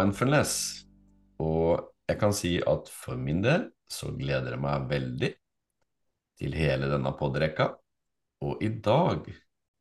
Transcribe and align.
mindfulness. 0.00 0.54
Og 1.40 1.86
jeg 2.10 2.18
kan 2.20 2.34
si 2.36 2.56
at 2.60 2.88
for 2.92 3.16
min 3.20 3.42
del 3.44 3.68
så 3.90 4.10
gleder 4.16 4.54
jeg 4.56 4.62
meg 4.64 4.88
veldig 4.90 5.30
til 6.40 6.56
hele 6.56 6.88
denne 6.90 7.12
podrekka. 7.18 7.68
Og 8.44 8.62
i 8.64 8.70
dag 8.82 9.26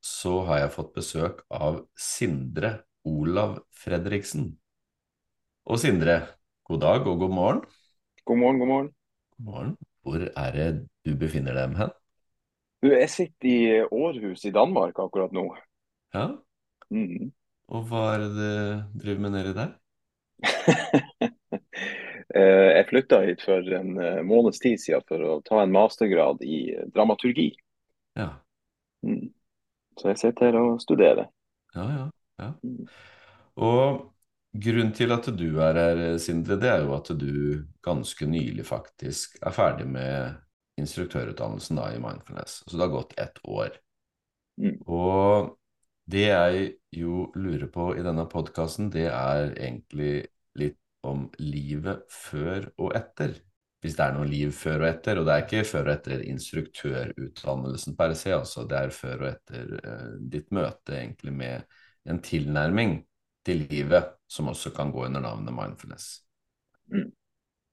så 0.04 0.40
har 0.48 0.64
jeg 0.66 0.74
fått 0.76 0.94
besøk 0.96 1.44
av 1.52 1.82
Sindre 2.00 2.74
Olav 3.08 3.60
Fredriksen. 3.76 4.52
Og 5.70 5.80
Sindre, 5.80 6.20
god 6.68 6.82
dag 6.84 7.08
og 7.08 7.20
god 7.24 7.36
morgen. 7.36 7.62
God 8.26 8.38
morgen, 8.38 8.60
god 8.60 8.68
morgen. 8.68 8.94
God 9.38 9.46
morgen. 9.46 9.78
Hvor 10.04 10.26
er 10.36 10.52
det 10.56 10.70
du 11.06 11.16
befinner 11.20 11.54
deg 11.58 11.76
hen? 11.80 11.92
Du, 12.84 12.88
jeg 12.92 13.10
sitter 13.14 13.50
i 13.52 13.80
Århus 14.02 14.44
i 14.50 14.54
Danmark 14.60 15.00
akkurat 15.06 15.32
nå. 15.40 15.48
Ja, 16.14 16.26
Mm. 16.92 17.32
og 17.78 17.86
hva 17.90 18.02
er 18.16 18.24
det 18.24 18.32
du 18.36 19.00
driver 19.04 19.24
med 19.26 19.34
nedi 19.38 19.54
der? 19.58 19.72
Eh, 22.30 22.68
jeg 22.76 22.86
flytta 22.92 23.18
hit 23.26 23.42
for 23.42 23.66
en 23.74 23.96
eh, 23.98 24.20
måneds 24.22 24.60
tid 24.62 24.78
siden 24.78 25.02
for 25.10 25.24
å 25.26 25.32
ta 25.42 25.64
en 25.64 25.72
mastergrad 25.74 26.44
i 26.46 26.60
dramaturgi. 26.94 27.48
Ja, 28.14 28.28
Mm. 29.06 29.30
Så 30.00 30.12
jeg 30.12 30.20
sitter 30.22 30.50
her 30.50 30.60
og 30.60 30.82
studerer. 30.82 31.28
ja, 31.76 31.86
ja. 31.92 32.06
ja. 32.40 32.52
Mm. 32.64 32.88
Og 33.60 34.06
grunnen 34.54 34.94
til 34.96 35.12
at 35.12 35.28
du 35.38 35.60
er 35.64 35.80
her, 35.80 36.04
Sindre, 36.18 36.58
det 36.60 36.70
er 36.72 36.86
jo 36.86 36.96
at 36.96 37.12
du 37.20 37.66
ganske 37.86 38.26
nylig 38.26 38.66
faktisk 38.66 39.38
er 39.44 39.56
ferdig 39.56 39.88
med 39.88 40.40
instruktørutdannelsen 40.80 41.80
da, 41.80 41.90
i 41.92 42.00
mindfulness. 42.00 42.62
Så 42.66 42.78
det 42.78 42.86
har 42.86 42.94
gått 42.94 43.18
ett 43.20 43.40
år. 43.44 43.76
Mm. 44.62 44.78
Og 44.88 45.56
det 46.10 46.26
jeg 46.26 46.70
jo 46.96 47.28
lurer 47.38 47.68
på 47.72 47.92
i 47.98 48.04
denne 48.06 48.26
podkasten, 48.30 48.90
det 48.94 49.08
er 49.12 49.52
egentlig 49.54 50.14
litt 50.58 50.80
om 51.06 51.28
livet 51.42 52.08
før 52.12 52.72
og 52.82 52.96
etter. 52.98 53.36
Hvis 53.80 53.96
det 53.96 54.04
er 54.04 54.16
noe 54.18 54.28
liv 54.28 54.52
før 54.56 54.82
og 54.84 54.88
etter. 54.90 55.20
Og 55.20 55.28
det 55.28 55.36
er 55.36 55.46
ikke 55.46 55.68
før 55.70 55.86
og 55.86 55.94
etter 55.94 56.24
instruktørutdannelsen 56.28 57.96
per 58.00 58.16
se, 58.20 58.34
altså. 58.36 58.66
Det 58.68 58.80
er 58.80 58.96
før 58.96 59.22
og 59.22 59.30
etter 59.30 59.76
eh, 59.80 60.10
ditt 60.34 60.50
møte 60.56 60.98
egentlig 60.98 61.36
med 61.44 61.78
en 62.10 62.20
tilnærming 62.26 62.98
til 63.46 63.64
livet 63.70 64.16
som 64.30 64.52
også 64.52 64.74
kan 64.76 64.92
gå 64.92 65.06
under 65.06 65.24
navnet 65.24 65.56
mindfulness. 65.56 66.10
Mm. 66.92 67.12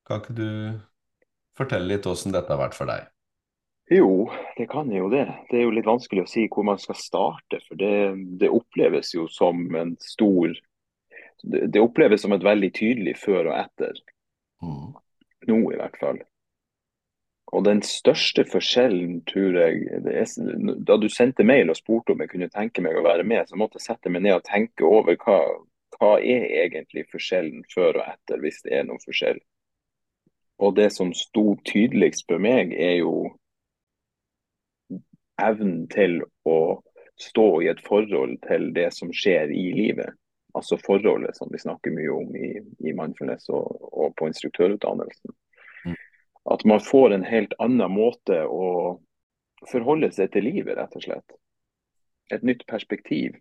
Kan 0.07 0.23
ikke 0.23 0.37
du 0.37 0.49
fortelle 1.57 1.89
litt 1.91 2.07
åssen 2.07 2.35
dette 2.37 2.53
har 2.53 2.61
vært 2.61 2.77
for 2.79 2.89
deg? 2.91 3.09
Jo, 3.91 4.31
det 4.57 4.67
kan 4.67 4.91
jo 4.91 5.09
det. 5.13 5.27
Det 5.51 5.61
er 5.61 5.67
jo 5.69 5.75
litt 5.75 5.87
vanskelig 5.87 6.25
å 6.25 6.31
si 6.31 6.47
hvor 6.51 6.67
man 6.67 6.81
skal 6.83 6.99
starte. 6.99 7.61
For 7.69 7.79
det, 7.79 7.93
det 8.41 8.51
oppleves 8.51 9.13
jo 9.15 9.29
som 9.31 9.63
en 9.79 9.95
stor 10.03 10.57
det, 11.43 11.67
det 11.67 11.81
oppleves 11.81 12.23
som 12.23 12.33
et 12.33 12.45
veldig 12.45 12.73
tydelig 12.75 13.17
før 13.21 13.51
og 13.51 13.59
etter. 13.59 14.01
Mm. 14.65 14.97
Nå 15.47 15.61
i 15.71 15.79
hvert 15.79 16.01
fall. 16.01 16.19
Og 17.55 17.63
den 17.65 17.81
største 17.87 18.43
forskjellen, 18.49 19.21
tror 19.29 19.55
jeg 19.61 20.01
det 20.03 20.15
er, 20.19 20.31
Da 20.89 20.97
du 20.99 21.07
sendte 21.13 21.47
mail 21.47 21.71
og 21.71 21.79
spurte 21.79 22.13
om 22.13 22.25
jeg 22.25 22.33
kunne 22.33 22.51
tenke 22.51 22.83
meg 22.83 22.99
å 22.99 23.05
være 23.07 23.25
med, 23.25 23.47
så 23.47 23.59
måtte 23.59 23.79
jeg 23.79 23.87
sette 23.87 24.11
meg 24.11 24.25
ned 24.27 24.41
og 24.41 24.47
tenke 24.49 24.87
over 24.89 25.15
hva, 25.23 25.39
hva 25.95 26.17
er 26.19 26.49
egentlig 26.65 27.07
forskjellen 27.13 27.63
før 27.71 28.01
og 28.01 28.09
etter, 28.09 28.43
hvis 28.43 28.65
det 28.67 28.75
er 28.75 28.89
noen 28.89 29.03
forskjell. 29.05 29.39
Og 30.59 30.75
det 30.75 30.91
som 30.97 31.13
sto 31.15 31.53
tydeligst 31.69 32.27
for 32.27 32.43
meg, 32.43 32.73
er 32.75 32.99
jo 33.05 33.37
evnen 35.43 35.87
til 35.93 36.21
å 36.49 36.59
stå 37.21 37.63
i 37.63 37.71
et 37.73 37.81
forhold 37.85 38.39
til 38.45 38.71
det 38.77 38.91
som 38.95 39.13
skjer 39.15 39.53
i 39.53 39.71
livet. 39.77 40.13
Altså 40.57 40.79
forholdet 40.81 41.37
som 41.37 41.51
vi 41.53 41.61
snakker 41.61 41.93
mye 41.93 42.13
om 42.13 42.37
i, 42.37 42.53
i 42.89 42.95
mindfulness 42.97 43.49
og, 43.53 43.67
og 43.93 44.15
på 44.17 44.29
instruktørutdannelsen. 44.31 45.35
Mm. 45.85 45.97
At 46.53 46.65
man 46.69 46.81
får 46.81 47.17
en 47.17 47.27
helt 47.29 47.53
annen 47.61 47.93
måte 47.93 48.43
å 48.49 48.71
forholde 49.69 50.13
seg 50.15 50.33
til 50.33 50.49
livet, 50.49 50.77
rett 50.79 50.97
og 50.97 51.05
slett. 51.05 51.37
Et 52.33 52.43
nytt 52.45 52.65
perspektiv 52.69 53.37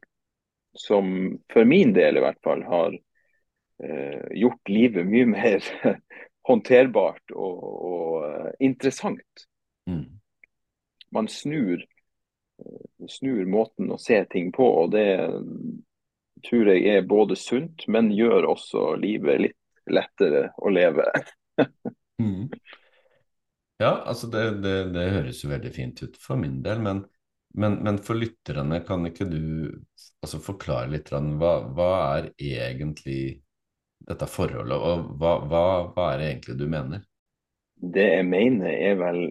som 0.75 1.39
for 1.51 1.67
min 1.67 1.93
del 1.95 2.19
i 2.19 2.23
hvert 2.23 2.41
fall 2.43 2.63
har 2.67 2.95
eh, 2.95 4.27
gjort 4.35 4.71
livet 4.71 5.07
mye 5.07 5.27
mer 5.35 5.71
håndterbart 6.47 7.35
og, 7.35 7.63
og 7.63 8.27
eh, 8.27 8.51
interessant. 8.67 9.47
Mm. 9.89 10.19
Man 11.15 11.29
snur, 11.31 11.83
snur 13.09 13.45
måten 13.47 13.91
å 13.91 13.99
se 14.01 14.19
ting 14.31 14.51
på, 14.55 14.67
og 14.83 14.91
det 14.95 15.07
tror 16.45 16.71
jeg 16.73 16.85
er 16.91 17.07
både 17.07 17.37
sunt, 17.39 17.87
men 17.87 18.11
gjør 18.13 18.49
også 18.53 18.95
livet 19.01 19.47
litt 19.47 19.61
lettere 19.91 20.49
å 20.57 20.73
leve. 20.73 21.11
Mm. 22.15 22.45
Ja, 23.77 23.89
altså 24.07 24.29
det, 24.31 24.61
det, 24.63 24.75
det 24.95 25.01
høres 25.11 25.41
jo 25.43 25.49
veldig 25.51 25.71
fint 25.75 25.99
ut 25.99 26.13
for 26.15 26.39
min 26.39 26.61
del, 26.63 26.79
men, 26.79 27.01
men, 27.59 27.73
men 27.83 27.97
for 27.99 28.15
lytterne, 28.15 28.79
kan 28.87 29.03
ikke 29.09 29.27
du 29.27 29.41
altså 30.23 30.39
forklare 30.39 30.93
litt 30.93 31.11
hva, 31.11 31.51
hva 31.75 31.89
er 32.15 32.29
egentlig 32.39 33.41
dette 34.07 34.29
forholdet, 34.31 34.79
og 34.79 35.11
hva, 35.19 35.33
hva, 35.43 35.65
hva 35.91 36.07
er 36.13 36.21
det 36.21 36.29
egentlig 36.29 36.55
du 36.61 36.65
mener? 36.71 37.03
Det 37.75 38.07
jeg 38.13 38.29
mener 38.31 38.71
er 38.71 38.95
vel 39.01 39.21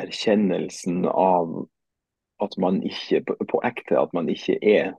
erkjennelsen 0.00 1.04
av 1.06 1.64
at 2.42 2.56
man 2.58 2.82
ikke, 2.82 3.22
på, 3.24 3.60
ekte, 3.64 3.98
at 4.00 4.12
man 4.16 4.28
ikke 4.30 4.58
er 4.58 4.94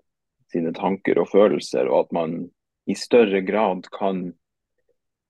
sine 0.51 0.72
tanker 0.75 1.19
og 1.19 1.29
følelser, 1.33 1.89
og 1.89 2.06
at 2.06 2.16
man 2.16 2.35
i 2.89 2.95
større 2.97 3.41
grad 3.45 3.88
kan 3.94 4.28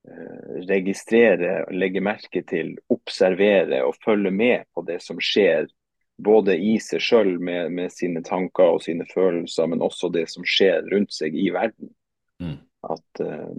eh, 0.07 0.59
registrere, 0.69 1.63
legge 1.73 2.03
merke 2.03 2.43
til, 2.47 2.75
observere 2.93 3.81
og 3.87 3.97
følge 4.05 4.31
med 4.31 4.67
på 4.75 4.85
det 4.87 5.01
som 5.03 5.21
skjer. 5.23 5.69
Både 6.15 6.55
i 6.55 6.77
seg 6.79 7.01
sjøl 7.03 7.33
med, 7.43 7.73
med, 7.75 7.91
sine 7.91 8.21
tanker 8.23 8.77
og 8.77 8.83
sine 8.85 9.03
følelser, 9.09 9.67
men 9.67 9.83
også 9.83 10.07
det 10.13 10.29
som 10.31 10.45
skjer 10.47 10.85
rundt 10.93 11.11
seg 11.15 11.35
i 11.35 11.49
verden. 11.51 11.91
Mm. 12.39 12.59
At, 12.87 13.23
eh, 13.23 13.55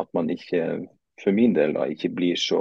at 0.00 0.12
man 0.16 0.30
ikke, 0.32 0.86
for 1.22 1.32
min 1.32 1.54
del, 1.56 1.72
da, 1.76 1.86
ikke 1.88 2.12
blir 2.12 2.36
så 2.36 2.60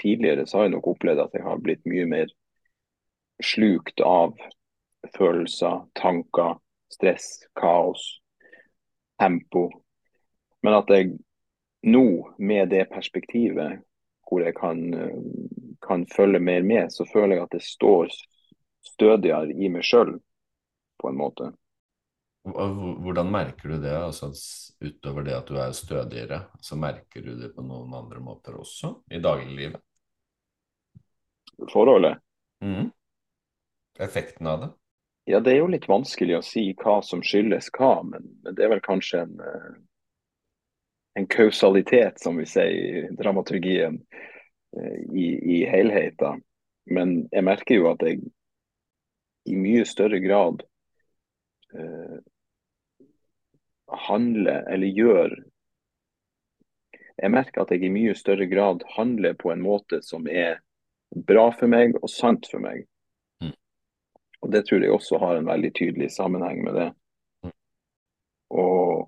Tidligere 0.00 0.46
så 0.46 0.58
har 0.58 0.68
jeg 0.68 0.74
nok 0.74 0.88
opplevd 0.94 1.22
at 1.24 1.36
jeg 1.36 1.44
har 1.46 1.62
blitt 1.62 1.84
mye 1.86 2.06
mer 2.10 2.32
slukt 3.42 4.00
av 4.00 4.34
følelser, 5.14 5.82
tanker, 5.98 6.56
stress, 6.92 7.44
kaos, 7.58 8.04
tempo. 9.20 9.68
Men 10.62 10.78
at 10.78 10.90
jeg 10.90 11.10
nå, 11.84 12.06
med 12.38 12.70
det 12.72 12.86
perspektivet 12.92 13.82
hvor 14.24 14.40
jeg 14.40 14.54
kan, 14.56 14.80
kan 15.84 16.06
følge 16.16 16.40
mer 16.40 16.62
med, 16.62 16.92
så 16.92 17.04
føler 17.12 17.36
jeg 17.36 17.44
at 17.44 17.58
det 17.58 17.62
står 17.66 18.08
stødigere 18.84 19.52
i 19.52 19.68
meg 19.68 19.84
sjøl, 19.84 20.16
på 21.00 21.10
en 21.10 21.18
måte. 21.20 21.50
Hvordan 22.44 23.30
merker 23.32 23.68
du 23.68 23.78
det, 23.80 23.94
altså 23.96 24.28
utover 24.84 25.24
det 25.24 25.36
at 25.36 25.48
du 25.48 25.56
er 25.56 25.72
stødigere? 25.72 26.40
Så 26.60 26.76
merker 26.76 27.24
du 27.24 27.32
det 27.40 27.54
på 27.56 27.64
noen 27.64 27.94
andre 27.96 28.20
måter 28.20 28.58
også 28.60 28.90
i 29.10 29.20
dagliglivet? 29.24 29.80
Forholdet? 31.72 32.20
Mm. 32.60 32.90
Effekten 33.98 34.46
av 34.50 34.60
det? 34.60 34.70
Ja, 35.24 35.40
det 35.40 35.54
er 35.54 35.62
jo 35.62 35.72
litt 35.72 35.88
vanskelig 35.88 36.36
å 36.36 36.44
si 36.44 36.66
hva 36.76 36.98
som 37.00 37.22
skyldes 37.24 37.70
hva, 37.78 38.02
men 38.04 38.28
det 38.44 38.60
er 38.60 38.74
vel 38.74 38.84
kanskje 38.84 39.22
en, 39.24 39.38
en 41.16 41.28
kausalitet, 41.32 42.20
som 42.20 42.36
vi 42.36 42.44
sier 42.50 43.08
i 43.08 43.16
dramaturgien, 43.16 44.02
i, 45.14 45.26
i 45.56 45.62
helheten. 45.70 46.42
Men 46.92 47.22
jeg 47.32 47.46
merker 47.46 47.78
jo 47.78 47.88
at 47.94 48.04
jeg 48.04 48.20
i 49.48 49.56
mye 49.56 49.84
større 49.88 50.20
grad 50.20 50.60
eh, 51.72 52.20
handler, 54.08 54.64
eller 54.70 54.86
gjør 54.86 55.36
Jeg 57.14 57.30
merker 57.30 57.62
at 57.62 57.70
jeg 57.70 57.84
i 57.86 57.92
mye 57.94 58.14
større 58.18 58.46
grad 58.50 58.82
handler 58.96 59.36
på 59.38 59.52
en 59.52 59.60
måte 59.62 60.00
som 60.02 60.26
er 60.26 60.58
bra 61.14 61.44
for 61.54 61.70
meg 61.70 61.94
og 62.00 62.10
sant 62.10 62.48
for 62.50 62.58
meg. 62.58 62.88
Og 64.44 64.50
Det 64.52 64.66
tror 64.66 64.82
jeg 64.82 64.92
også 64.92 65.18
har 65.22 65.38
en 65.38 65.46
veldig 65.48 65.70
tydelig 65.78 66.10
sammenheng 66.12 66.64
med 66.66 66.74
det. 66.76 66.88
Og, 68.50 69.06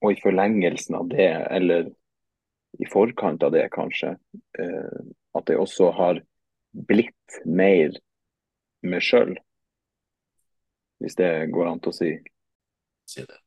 og 0.00 0.12
i 0.14 0.20
forlengelsen 0.22 0.96
av 0.96 1.10
det, 1.10 1.28
eller 1.52 1.90
i 2.80 2.88
forkant 2.88 3.42
av 3.44 3.52
det 3.52 3.66
kanskje, 3.74 4.14
eh, 4.58 5.00
at 5.36 5.52
jeg 5.52 5.60
også 5.60 5.90
har 5.98 6.22
blitt 6.72 7.40
mer 7.44 7.92
meg 8.80 9.04
sjøl. 9.04 9.34
Hvis 11.04 11.18
det 11.20 11.50
går 11.52 11.68
an 11.68 11.84
til 11.84 11.92
å 11.92 11.98
si. 11.98 12.10
Si 13.10 13.24
det. 13.26 13.38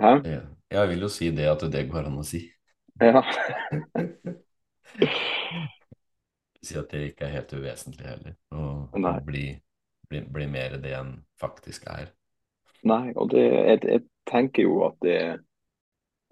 Hæ? 0.00 0.12
Ja, 0.24 0.40
Jeg 0.70 0.88
vil 0.88 1.02
jo 1.04 1.08
si 1.12 1.30
det 1.36 1.48
at 1.50 1.64
det 1.72 1.88
går 1.90 2.06
an 2.08 2.20
å 2.22 2.24
si. 2.24 2.46
Ja. 3.00 3.20
Si 6.60 6.76
at 6.76 6.90
det 6.92 6.98
ikke 7.08 7.24
er 7.24 7.30
helt 7.38 7.52
uvesentlig 7.56 8.04
heller. 8.04 8.34
Å 8.52 9.12
bli, 9.24 9.46
bli, 10.10 10.20
bli 10.28 10.46
mer 10.52 10.74
det 10.82 10.90
enn 10.92 11.14
faktisk 11.40 11.86
er. 11.88 12.10
Nei, 12.84 13.14
og 13.16 13.30
det, 13.32 13.44
jeg, 13.48 13.78
jeg 13.88 14.02
tenker 14.28 14.66
jo 14.66 14.82
at 14.84 14.98
det, 15.00 15.20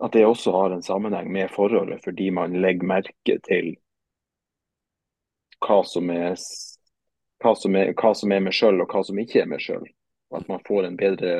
at 0.04 0.12
det 0.12 0.26
også 0.28 0.52
har 0.52 0.74
en 0.76 0.84
sammenheng 0.84 1.30
med 1.32 1.48
forholdet, 1.54 2.02
fordi 2.04 2.28
man 2.36 2.58
legger 2.60 2.90
merke 2.92 3.38
til 3.48 3.70
hva 5.64 5.80
som 5.88 6.12
er, 6.12 6.36
hva 7.40 7.54
som 7.56 7.80
er, 7.80 7.94
hva 7.96 8.12
som 8.20 8.36
er 8.36 8.44
meg 8.44 8.56
sjøl, 8.60 8.84
og 8.84 8.92
hva 8.92 9.04
som 9.08 9.24
ikke 9.24 9.42
er 9.46 9.50
meg 9.50 9.64
sjøl. 9.64 9.88
At 10.36 10.44
man 10.52 10.60
får 10.68 10.90
en 10.90 11.00
bedre 11.00 11.32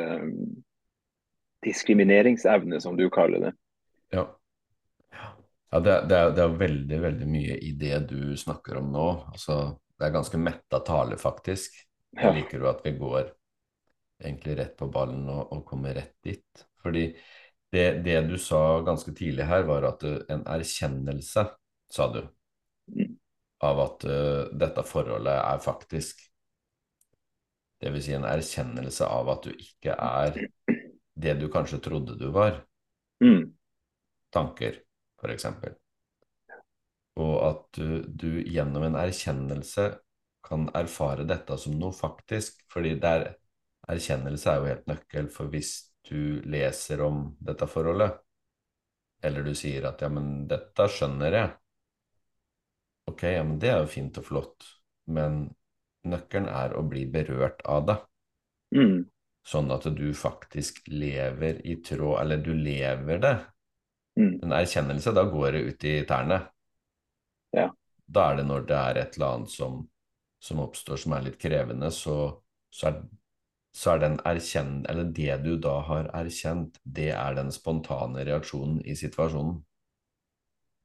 diskrimineringsevne, 1.66 2.80
som 2.80 2.96
du 2.96 3.08
kaller 3.10 3.48
det. 3.48 3.52
Ja. 4.14 4.26
Ja, 5.70 5.80
det, 5.84 5.94
det, 6.08 6.16
er, 6.16 6.30
det 6.32 6.42
er 6.42 6.54
veldig, 6.60 6.98
veldig 7.02 7.26
mye 7.28 7.56
i 7.60 7.72
det 7.76 7.98
du 8.08 8.36
snakker 8.40 8.78
om 8.80 8.92
nå. 8.94 9.08
Altså, 9.32 9.58
det 9.98 10.06
er 10.06 10.14
ganske 10.14 10.40
metta 10.40 10.80
tale, 10.86 11.18
faktisk. 11.20 11.74
Jeg 12.16 12.24
Ja. 12.24 12.32
liker 12.32 12.62
jo 12.62 12.70
at 12.70 12.80
vi 12.86 12.94
går 12.96 13.26
egentlig 14.24 14.56
rett 14.58 14.76
på 14.78 14.88
ballen 14.90 15.28
og, 15.28 15.52
og 15.52 15.64
kommer 15.68 15.94
rett 15.94 16.16
dit. 16.24 16.64
Fordi 16.82 17.04
det, 17.72 17.84
det 18.06 18.16
du 18.30 18.38
sa 18.40 18.80
ganske 18.86 19.12
tidlig 19.14 19.44
her, 19.46 19.66
var 19.68 19.84
at 19.90 20.02
uh, 20.08 20.16
en 20.32 20.46
erkjennelse, 20.46 21.46
sa 21.92 22.12
du, 22.14 22.22
Mm. 22.88 23.18
av 23.60 23.80
at 23.82 24.04
uh, 24.08 24.46
dette 24.56 24.82
forholdet 24.88 25.34
er 25.36 25.58
faktisk. 25.60 26.22
Det 27.78 27.90
vil 27.92 28.02
si 28.02 28.14
en 28.16 28.24
erkjennelse 28.24 29.04
av 29.04 29.28
at 29.34 29.44
du 29.44 29.52
ikke 29.52 29.92
er 29.92 30.38
det 31.18 31.34
du 31.40 31.48
kanskje 31.52 31.80
trodde 31.82 32.16
du 32.18 32.28
var. 32.34 32.62
Mm. 33.24 33.50
Tanker, 34.34 34.80
eksempel. 35.28 35.74
Og 37.18 37.34
at 37.42 37.64
du, 37.74 38.04
du 38.06 38.30
gjennom 38.46 38.86
en 38.86 38.98
erkjennelse 39.00 39.88
kan 40.46 40.68
erfare 40.78 41.26
dette 41.28 41.58
som 41.58 41.74
noe 41.78 41.92
faktisk. 41.96 42.62
Fordi 42.70 42.94
det 43.02 43.10
er, 43.10 43.28
erkjennelse 43.90 44.52
er 44.52 44.60
jo 44.60 44.70
helt 44.70 44.90
nøkkel, 44.90 45.30
for 45.32 45.50
hvis 45.52 45.72
du 46.08 46.40
leser 46.48 47.02
om 47.04 47.32
dette 47.42 47.66
forholdet, 47.68 48.20
eller 49.24 49.42
du 49.42 49.54
sier 49.58 49.88
at 49.88 50.02
ja, 50.04 50.08
men 50.12 50.46
dette 50.48 50.86
skjønner 50.94 51.34
jeg, 51.34 51.54
ok, 53.10 53.24
ja, 53.34 53.42
men 53.44 53.58
det 53.58 53.72
er 53.72 53.82
jo 53.82 53.90
fint 53.90 54.20
og 54.20 54.28
flott, 54.28 54.68
men 55.10 55.48
nøkkelen 56.08 56.48
er 56.52 56.76
å 56.78 56.84
bli 56.86 57.04
berørt 57.10 57.64
av 57.66 57.86
det. 57.88 57.96
Mm. 58.76 59.08
Sånn 59.48 59.70
at 59.72 59.86
du 59.96 60.08
faktisk 60.12 60.82
lever 60.92 61.62
i 61.64 61.78
tråd, 61.84 62.18
eller 62.20 62.42
du 62.44 62.50
lever 62.52 63.20
det. 63.22 63.36
Mm. 64.20 64.32
En 64.44 64.52
erkjennelse, 64.52 65.14
da 65.16 65.24
går 65.30 65.54
det 65.54 65.62
ut 65.70 65.86
i 65.88 65.94
tærne. 66.08 66.42
Ja. 67.56 67.68
Da 68.04 68.26
er 68.30 68.40
det 68.40 68.48
når 68.48 68.66
det 68.68 68.80
er 68.80 69.00
et 69.00 69.16
eller 69.16 69.38
annet 69.38 69.54
som, 69.54 69.80
som 70.42 70.60
oppstår 70.66 71.00
som 71.00 71.16
er 71.16 71.24
litt 71.30 71.40
krevende, 71.40 71.88
så, 71.94 72.18
så, 72.68 72.90
er, 72.90 73.00
så 73.72 73.94
er 73.94 74.04
den 74.04 74.20
erkjenn... 74.28 74.82
Eller 74.90 75.08
det 75.16 75.40
du 75.46 75.54
da 75.64 75.78
har 75.88 76.12
erkjent, 76.18 76.76
det 76.84 77.10
er 77.16 77.40
den 77.40 77.54
spontane 77.54 78.26
reaksjonen 78.28 78.82
i 78.84 78.98
situasjonen. 79.00 79.62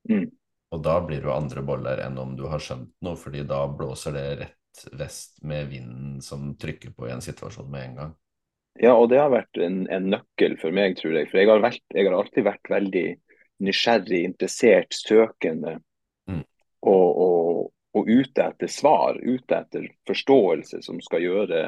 Mm. 0.08 0.28
Og 0.74 0.84
da 0.88 0.98
blir 1.04 1.20
det 1.20 1.28
jo 1.28 1.36
andre 1.36 1.68
boller 1.68 2.00
enn 2.06 2.16
om 2.22 2.38
du 2.40 2.48
har 2.50 2.64
skjønt 2.64 2.96
noe, 3.04 3.20
fordi 3.20 3.44
da 3.50 3.66
blåser 3.68 4.16
det 4.16 4.28
rett 4.40 4.88
vest 4.98 5.44
med 5.46 5.68
vinden 5.70 6.22
som 6.24 6.54
trykker 6.58 6.96
på 6.96 7.10
i 7.10 7.14
en 7.14 7.22
situasjon 7.22 7.68
med 7.70 7.90
en 7.90 7.98
gang. 8.00 8.20
Ja, 8.82 8.96
og 8.96 9.12
det 9.12 9.20
har 9.22 9.30
vært 9.30 9.60
en, 9.62 9.84
en 9.94 10.10
nøkkel 10.10 10.58
for 10.62 10.74
meg, 10.74 10.98
tror 10.98 11.14
jeg. 11.20 11.30
For 11.30 11.42
jeg 11.42 11.52
har, 11.52 11.62
vært, 11.62 11.84
jeg 11.94 12.08
har 12.08 12.18
alltid 12.18 12.48
vært 12.48 12.72
veldig 12.74 13.06
nysgjerrig, 13.64 14.24
interessert, 14.26 14.98
søkende. 14.98 15.78
Mm. 16.30 16.42
Og, 16.90 17.22
og, 17.26 17.60
og 17.94 18.10
ute 18.10 18.48
etter 18.50 18.72
svar, 18.72 19.20
ute 19.22 19.60
etter 19.60 19.88
forståelse 20.10 20.82
som 20.86 21.00
skal 21.06 21.22
gjøre 21.24 21.64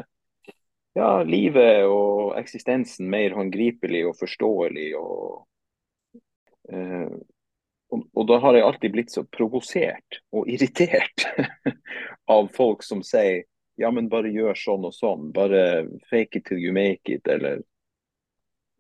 ja, 0.96 1.10
livet 1.28 1.86
og 1.92 2.36
eksistensen 2.40 3.10
mer 3.12 3.36
håndgripelig 3.38 4.06
og 4.10 4.18
forståelig. 4.20 4.90
Og, 4.98 5.46
eh, 6.72 7.10
og, 7.94 8.22
da 8.32 8.40
har 8.44 8.58
jeg 8.58 8.68
alltid 8.70 8.96
blitt 8.96 9.14
så 9.14 9.26
provosert 9.28 10.22
og 10.34 10.50
irritert 10.52 11.28
av 12.36 12.50
folk 12.56 12.84
som 12.88 13.04
sier 13.06 13.44
ja, 13.76 13.92
men 13.92 14.10
bare 14.12 14.32
gjør 14.34 14.58
sånn 14.58 14.86
og 14.88 14.94
sånn. 14.96 15.32
Bare 15.36 15.86
fake 16.10 16.40
it 16.40 16.46
till 16.50 16.62
you 16.62 16.74
make 16.76 17.12
it, 17.12 17.28
eller 17.28 17.64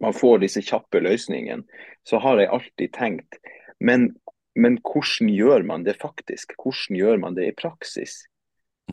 man 0.03 0.15
får 0.15 0.44
disse 0.44 0.63
kjappe 0.65 1.01
løsningene. 1.03 1.63
Så 2.07 2.19
har 2.24 2.39
jeg 2.39 2.51
alltid 2.51 2.94
tenkt, 2.95 3.39
men, 3.80 4.12
men 4.56 4.80
hvordan 4.83 5.31
gjør 5.31 5.68
man 5.68 5.83
det 5.88 5.97
faktisk? 6.01 6.56
Hvordan 6.62 7.00
gjør 7.00 7.21
man 7.24 7.38
det 7.38 7.50
i 7.50 7.57
praksis? 7.57 8.24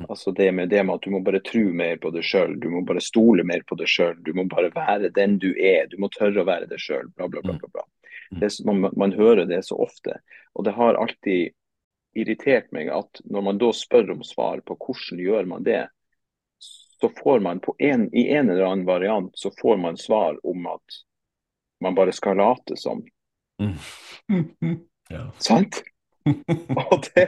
Altså 0.09 0.33
det 0.33 0.49
med 0.57 0.71
det 0.73 0.83
med 0.87 0.95
at 0.95 1.05
du 1.05 1.13
må 1.13 1.21
bare 1.21 1.43
tro 1.45 1.67
mer 1.77 1.99
på 2.01 2.11
deg 2.15 2.25
sjøl, 2.25 2.55
du 2.61 2.71
må 2.73 2.81
bare 2.89 3.03
stole 3.05 3.45
mer 3.45 3.61
på 3.69 3.77
deg 3.77 3.91
sjøl, 3.93 4.15
du 4.25 4.33
må 4.35 4.47
bare 4.49 4.71
være 4.73 5.11
den 5.13 5.37
du 5.43 5.51
er, 5.53 5.85
du 5.93 5.99
må 6.01 6.09
tørre 6.15 6.41
å 6.41 6.49
være 6.49 6.71
deg 6.71 6.81
sjøl, 6.81 7.11
bla, 7.13 7.29
bla, 7.29 7.43
bla. 7.45 7.59
bla, 7.61 7.69
bla. 7.77 7.85
Det, 8.33 8.49
er 8.49 8.65
man, 8.65 8.87
man 8.97 9.13
hører 9.13 9.45
det 9.45 9.61
så 9.67 9.77
ofte. 9.85 10.17
Og 10.57 10.65
det 10.65 10.73
har 10.79 10.97
alltid 10.97 11.53
irritert 12.19 12.73
meg 12.73 12.91
at 12.93 13.23
når 13.25 13.45
man 13.49 13.61
da 13.61 13.73
spør 13.77 14.15
om 14.17 14.25
svar 14.27 14.63
på 14.67 14.77
hvordan 14.77 15.21
gjør 15.23 15.49
man 15.51 15.67
det, 15.67 15.87
så 17.03 17.11
får 17.23 17.41
man 17.41 17.61
på 17.61 17.75
en, 17.79 18.07
i 18.15 18.29
en 18.31 18.51
eller 18.51 18.69
annen 18.69 18.87
variant 18.87 19.33
så 19.39 19.51
får 19.61 19.77
man 19.77 19.97
svar 19.99 20.39
om 20.47 20.67
at 20.71 21.01
man 21.83 21.97
bare 21.99 22.13
skal 22.15 22.39
late 22.41 22.77
som. 22.77 23.05
Ja. 25.13 25.27
Sant? 25.45 25.83
Og 26.73 27.03
det, 27.13 27.25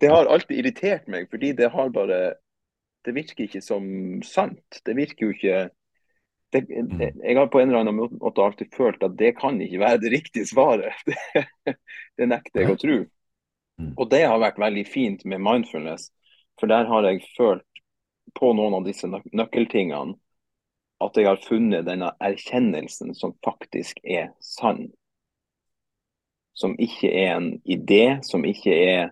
det 0.00 0.08
har 0.10 0.26
alltid 0.26 0.58
irritert 0.58 1.04
meg, 1.06 1.28
fordi 1.30 1.52
det 1.54 1.68
har 1.70 1.92
bare 1.94 2.34
Det 3.04 3.12
virker 3.14 3.44
ikke 3.44 3.60
som 3.62 3.84
sant. 4.26 4.80
Det 4.84 4.96
virker 4.96 5.28
jo 5.28 5.34
ikke 5.36 5.58
det, 6.52 6.64
det, 6.98 7.12
Jeg 7.22 7.36
har 7.36 7.46
på 7.46 7.60
en 7.60 7.68
eller 7.68 7.84
annen 7.84 8.00
måte 8.18 8.42
alltid 8.42 8.74
følt 8.74 9.04
at 9.06 9.14
det 9.20 9.36
kan 9.38 9.60
ikke 9.62 9.80
være 9.80 10.00
det 10.02 10.10
riktige 10.16 10.48
svaret. 10.48 10.96
Det, 11.06 11.76
det 12.18 12.26
nekter 12.32 12.64
jeg 12.64 12.72
å 12.74 12.80
tro. 12.80 12.98
Mm. 13.78 13.94
Og 13.96 14.08
det 14.10 14.24
har 14.26 14.40
vært 14.42 14.58
veldig 14.58 14.84
fint 14.86 15.24
med 15.24 15.42
mindfulness, 15.42 16.10
for 16.60 16.70
der 16.70 16.88
har 16.90 17.06
jeg 17.06 17.26
følt 17.36 17.82
på 18.38 18.52
noen 18.52 18.76
av 18.80 18.86
disse 18.86 19.08
nøk 19.08 19.26
nøkkeltingene 19.32 20.18
at 20.98 21.16
jeg 21.16 21.28
har 21.28 21.42
funnet 21.44 21.86
denne 21.86 22.10
erkjennelsen 22.18 23.14
som 23.14 23.36
faktisk 23.46 24.00
er 24.02 24.32
sann. 24.42 24.88
Som 26.58 26.74
ikke 26.82 27.12
er 27.14 27.36
en 27.36 27.52
idé, 27.62 28.18
som 28.26 28.42
ikke 28.42 28.74
er 28.74 29.04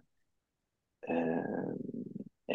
eh, 1.06 1.76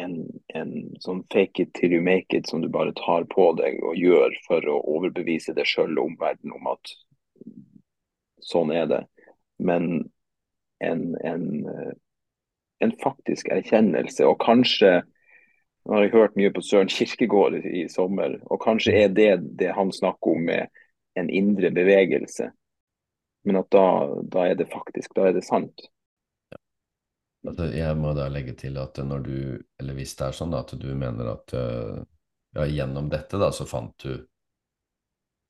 en, 0.04 0.18
en 0.52 0.74
sånn 1.00 1.22
fake 1.32 1.64
it 1.64 1.72
till 1.78 1.96
you 1.96 2.04
make 2.04 2.36
it 2.36 2.48
som 2.48 2.60
du 2.60 2.68
bare 2.72 2.92
tar 3.00 3.24
på 3.32 3.48
deg 3.56 3.80
og 3.80 3.96
gjør 3.96 4.36
for 4.46 4.68
å 4.68 4.82
overbevise 4.96 5.56
deg 5.56 5.68
sjøl 5.68 5.96
og 5.96 6.12
omverdenen 6.12 6.58
om 6.58 6.68
at 6.74 6.94
sånn 8.44 8.72
er 8.76 8.88
det. 8.90 9.02
Men 9.62 10.10
en, 10.82 11.04
en, 11.24 11.48
eh, 11.72 11.92
en 12.82 12.92
faktisk 13.02 13.50
erkjennelse, 13.54 14.26
og 14.26 14.40
kanskje 14.42 15.00
nå 15.82 15.96
har 15.96 16.04
jeg 16.04 16.14
hørt 16.14 16.36
mye 16.38 16.52
på 16.54 16.62
Søren 16.62 16.90
Kirkegård 16.90 17.56
i, 17.58 17.86
sommer, 17.90 18.36
og 18.46 18.60
kanskje 18.62 18.94
er 19.00 19.08
det 19.10 19.32
det 19.58 19.72
han 19.74 19.90
snakker 19.92 20.36
om 20.36 20.44
med 20.46 20.70
en 21.18 21.30
indre 21.30 21.72
bevegelse. 21.74 22.52
Men 23.42 23.58
at 23.58 23.70
da, 23.74 23.86
da 24.30 24.46
er 24.52 24.60
det 24.60 24.68
faktisk, 24.70 25.16
da 25.18 25.26
er 25.28 25.34
det 25.34 25.42
sant. 25.42 25.88
Ja. 26.54 26.60
jeg 27.74 27.98
må 27.98 28.12
da 28.14 28.28
legge 28.30 28.54
til 28.54 28.78
at 28.78 29.02
når 29.02 29.26
du, 29.26 29.36
eller 29.82 29.98
hvis 29.98 30.14
det 30.18 30.28
er 30.28 30.38
sånn 30.38 30.54
da, 30.54 30.62
at 30.62 30.76
du 30.78 30.86
mener 30.94 31.32
at 31.34 31.56
øh, 31.58 31.98
ja, 32.54 32.68
gjennom 32.70 33.10
dette 33.10 33.42
da, 33.42 33.50
så 33.50 33.66
fant 33.66 34.06
du 34.06 34.22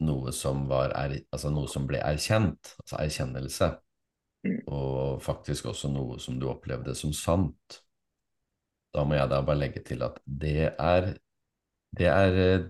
noe 0.03 0.33
som 0.33 0.65
var, 0.71 0.97
altså 0.97 1.53
noe 1.53 1.69
som 1.69 1.85
ble 1.87 2.01
erkjent, 2.01 2.73
altså 2.81 3.03
erkjennelse, 3.05 3.69
Mm. 3.69 3.92
Og 4.67 5.23
faktisk 5.23 5.69
også 5.71 5.91
noe 5.93 6.19
som 6.21 6.39
du 6.41 6.49
opplevde 6.51 6.95
som 6.99 7.13
sant. 7.15 7.83
Da 8.93 9.05
må 9.07 9.17
jeg 9.17 9.31
da 9.31 9.41
bare 9.47 9.61
legge 9.61 9.83
til 9.87 10.03
at 10.05 10.19
det 10.27 10.73
er, 10.73 11.13
det 11.97 12.09
er, 12.11 12.41
eh, 12.47 12.67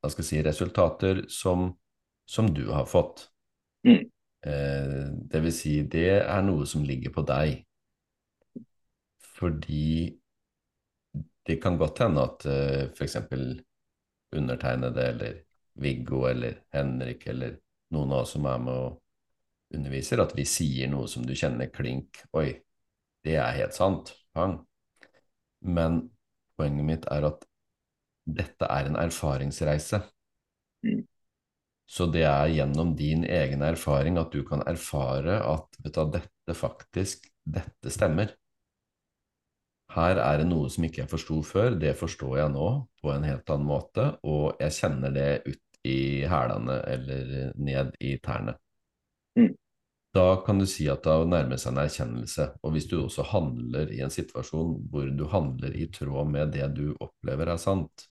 hva 0.00 0.10
skal 0.12 0.24
jeg 0.24 0.30
si, 0.30 0.42
resultater 0.44 1.22
som, 1.32 1.70
som 2.28 2.50
du 2.54 2.66
har 2.72 2.88
fått. 2.90 3.28
Mm. 3.86 4.02
Eh, 4.44 5.06
det 5.30 5.44
vil 5.46 5.54
si, 5.54 5.78
det 5.88 6.10
er 6.18 6.42
noe 6.44 6.66
som 6.68 6.84
ligger 6.84 7.14
på 7.14 7.24
deg. 7.28 7.62
Fordi 9.34 10.12
det 11.46 11.60
kan 11.62 11.78
godt 11.80 12.04
hende 12.04 12.24
at 12.24 12.44
eh, 12.50 12.82
f.eks. 12.90 13.16
undertegnede 14.34 15.08
eller 15.08 15.40
Viggo 15.80 16.24
eller 16.28 16.60
Henrik 16.74 17.26
eller 17.26 17.56
noen 17.94 18.12
av 18.12 18.24
oss 18.24 18.34
som 18.36 18.46
er 18.50 18.60
med 18.62 18.74
og 18.74 19.00
underviser, 19.76 20.22
at 20.22 20.34
vi 20.36 20.46
sier 20.48 20.90
noe 20.92 21.08
som 21.10 21.24
du 21.26 21.34
kjenner 21.36 21.72
klink 21.72 22.22
Oi, 22.36 22.50
det 23.24 23.38
er 23.40 23.58
helt 23.58 23.76
sant. 23.76 24.12
Pang. 24.34 24.58
Men 25.64 26.00
poenget 26.58 26.88
mitt 26.88 27.10
er 27.12 27.28
at 27.30 27.44
dette 28.24 28.68
er 28.70 28.88
en 28.88 28.98
erfaringsreise. 29.00 30.00
Mm. 30.84 31.02
Så 31.86 32.06
det 32.08 32.24
er 32.24 32.52
gjennom 32.52 32.94
din 32.96 33.24
egen 33.28 33.62
erfaring 33.62 34.16
at 34.20 34.32
du 34.32 34.40
kan 34.48 34.64
erfare 34.66 35.40
at 35.44 35.78
vet 35.84 35.98
du, 35.98 36.16
dette 36.16 36.56
faktisk, 36.56 37.28
dette 37.44 37.92
stemmer. 37.92 38.32
Her 39.94 40.18
er 40.18 40.40
det 40.40 40.48
noe 40.48 40.70
som 40.72 40.86
ikke 40.86 41.02
jeg 41.02 41.10
forsto 41.12 41.42
før, 41.46 41.76
det 41.78 41.92
forstår 41.98 42.38
jeg 42.40 42.52
nå 42.54 42.68
på 43.02 43.12
en 43.12 43.26
helt 43.28 43.50
annen 43.52 43.68
måte, 43.68 44.08
og 44.26 44.56
jeg 44.62 44.74
kjenner 44.80 45.12
det 45.14 45.28
ut 45.46 45.60
i 45.84 46.24
hælene 46.26 46.80
eller 46.88 47.52
ned 47.60 47.92
i 48.00 48.16
tærne. 48.24 48.56
Da 50.14 50.24
kan 50.46 50.60
du 50.60 50.66
si 50.70 50.86
at 50.90 51.02
det 51.02 51.14
nærmer 51.26 51.58
seg 51.58 51.72
en 51.72 51.82
erkjennelse. 51.82 52.48
Og 52.62 52.74
hvis 52.74 52.86
du 52.90 53.00
også 53.00 53.24
handler 53.32 53.90
i 53.90 54.00
en 54.04 54.12
situasjon 54.14 54.76
hvor 54.92 55.08
du 55.10 55.24
handler 55.32 55.74
i 55.74 55.88
tråd 55.90 56.30
med 56.30 56.52
det 56.54 56.68
du 56.76 56.92
opplever 57.02 57.50
er 57.50 57.58
sant, 57.58 58.06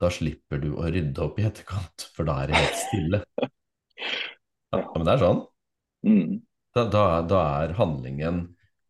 da 0.00 0.08
slipper 0.10 0.62
du 0.62 0.70
å 0.72 0.88
rydde 0.88 1.20
opp 1.22 1.36
i 1.38 1.44
etterkant, 1.46 2.08
for 2.16 2.26
da 2.26 2.40
er 2.42 2.52
det 2.52 2.62
helt 2.62 2.80
stille. 2.86 3.24
Ja, 4.72 4.78
men 4.94 5.04
det 5.04 5.12
er 5.12 5.20
sånn. 5.20 5.40
Mm. 6.08 6.28
Da, 6.72 6.86
da, 6.88 7.02
da 7.28 7.40
er 7.60 7.74
handlingen 7.76 8.38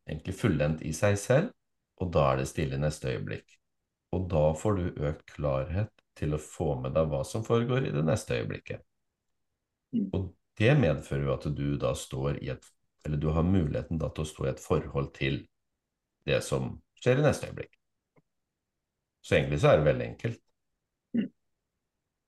egentlig 0.07 0.37
fullendt 0.39 0.85
i 0.87 0.93
seg 0.95 1.17
selv, 1.19 1.49
og 1.99 2.13
da 2.15 2.29
er 2.31 2.39
det 2.39 2.45
stille 2.53 2.79
i 2.79 2.83
neste 2.85 3.11
øyeblikk. 3.11 3.57
Og 4.15 4.29
da 4.31 4.45
får 4.61 4.79
du 4.79 5.03
økt 5.09 5.35
klarhet 5.35 5.91
til 6.19 6.37
å 6.37 6.41
få 6.41 6.77
med 6.85 6.95
deg 6.95 7.11
hva 7.11 7.25
som 7.27 7.43
foregår 7.43 7.89
i 7.89 7.93
det 7.97 8.05
neste 8.07 8.39
øyeblikket. 8.39 8.87
Mm. 9.97 10.07
Og 10.15 10.31
det 10.59 10.73
medfører 10.79 11.27
jo 11.27 11.35
at 11.35 11.47
du 11.57 11.67
da 11.81 11.95
står 11.97 12.43
i 12.43 12.53
et 12.55 12.69
Eller 13.05 13.19
du 13.19 13.33
har 13.35 13.43
muligheten 13.43 13.99
da 13.99 14.13
til 14.15 14.23
å 14.23 14.29
stå 14.31 14.45
i 14.47 14.51
et 14.53 14.61
forhold 14.63 15.09
til 15.17 15.41
det 16.23 16.37
som 16.47 16.69
skjer 17.03 17.19
i 17.19 17.25
neste 17.25 17.49
øyeblikk. 17.49 17.73
Så 19.27 19.35
egentlig 19.35 19.59
så 19.59 19.73
er 19.73 19.81
det 19.81 19.87
veldig 19.89 20.05
enkelt. 20.07 20.39
Mm. 21.19 21.25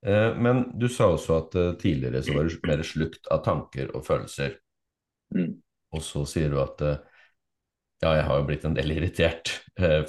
Eh, 0.06 0.36
men 0.46 0.64
du 0.78 0.88
sa 0.90 1.12
også 1.12 1.36
at 1.38 1.54
eh, 1.60 1.70
tidligere 1.78 2.24
så 2.26 2.34
var 2.34 2.50
du 2.50 2.66
mer 2.66 2.82
slukt 2.86 3.30
av 3.30 3.44
tanker 3.46 3.94
og 3.94 4.02
følelser. 4.06 4.56
Mm. 5.34 5.60
Og 5.94 6.02
så 6.02 6.24
sier 6.26 6.50
du 6.50 6.58
at 6.62 6.82
eh, 6.82 6.98
ja, 8.02 8.16
jeg 8.18 8.26
har 8.26 8.40
jo 8.40 8.48
blitt 8.50 8.66
en 8.66 8.74
del 8.76 8.96
irritert 8.96 9.54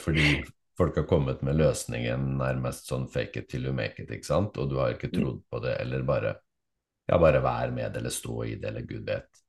fordi 0.01 0.41
folk 0.77 0.97
har 0.99 1.05
kommet 1.07 1.45
med 1.45 1.55
løsningen 1.61 2.33
nærmest 2.41 2.89
sånn 2.89 3.05
fake 3.09 3.43
it 3.43 3.47
till 3.53 3.69
you 3.69 3.73
make 3.73 4.01
it, 4.01 4.09
ikke 4.11 4.27
sant? 4.27 4.57
Og 4.57 4.69
du 4.69 4.75
har 4.81 4.93
ikke 4.93 5.13
trodd 5.13 5.39
på 5.49 5.61
det, 5.63 5.77
eller 5.85 6.03
bare 6.05 6.33
ja, 7.05 7.17
bare 7.21 7.41
vær 7.43 7.73
med 7.73 7.91
det, 7.93 8.01
eller 8.01 8.13
stå 8.13 8.43
i 8.45 8.55
det, 8.59 8.69
eller 8.71 8.85
gud 8.87 9.05
vet. 9.07 9.41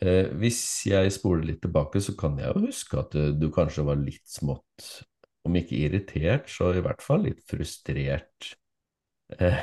Eh, 0.00 0.30
hvis 0.40 0.60
jeg 0.88 1.12
spoler 1.12 1.44
litt 1.50 1.60
tilbake, 1.64 2.00
så 2.00 2.14
kan 2.18 2.38
jeg 2.40 2.48
jo 2.54 2.66
huske 2.68 3.00
at 3.00 3.16
eh, 3.18 3.32
du 3.36 3.50
kanskje 3.52 3.84
var 3.86 4.00
litt 4.00 4.24
smått, 4.28 5.02
om 5.42 5.56
ikke 5.58 5.80
irritert, 5.88 6.48
så 6.48 6.70
i 6.72 6.82
hvert 6.84 7.02
fall 7.02 7.26
litt 7.26 7.42
frustrert 7.50 8.52
eh, 9.38 9.58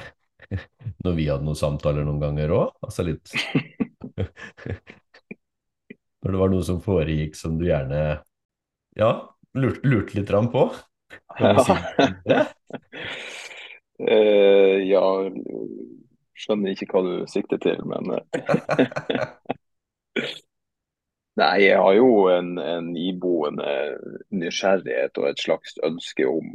når 1.06 1.18
vi 1.18 1.30
hadde 1.32 1.48
noen 1.48 1.58
samtaler 1.58 2.06
noen 2.06 2.22
ganger 2.22 2.54
òg. 2.56 2.76
Altså 2.86 3.08
litt 3.08 3.32
Når 6.20 6.36
det 6.36 6.40
var 6.42 6.50
noe 6.52 6.66
som 6.68 6.82
foregikk 6.84 7.38
som 7.40 7.56
du 7.56 7.64
gjerne 7.70 8.20
ja, 9.00 9.10
lurte, 9.56 9.88
lurt 9.88 10.14
litt 10.18 10.32
på. 10.52 10.64
Kan 11.38 11.56
du 11.56 11.64
si 11.64 11.74
det? 12.28 12.44
Eh, 14.00 14.80
ja, 14.88 15.02
skjønner 16.40 16.74
ikke 16.74 16.88
hva 16.94 17.02
du 17.06 17.14
sikter 17.32 17.60
til, 17.64 17.82
men 17.90 18.14
eh. 18.18 18.24
Nei, 21.40 21.54
jeg 21.64 21.80
har 21.80 21.94
jo 21.96 22.28
en, 22.34 22.58
en 22.60 22.90
iboende 23.00 23.70
nysgjerrighet 24.36 25.20
og 25.22 25.30
et 25.30 25.40
slags 25.40 25.78
ønske 25.88 26.26
om 26.28 26.50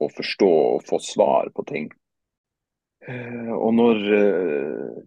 å 0.00 0.08
forstå 0.08 0.48
og 0.48 0.86
få 0.88 1.00
svar 1.04 1.50
på 1.52 1.64
ting. 1.68 1.90
Eh, 3.04 3.50
og 3.52 3.74
når, 3.76 4.00
eh, 4.16 5.02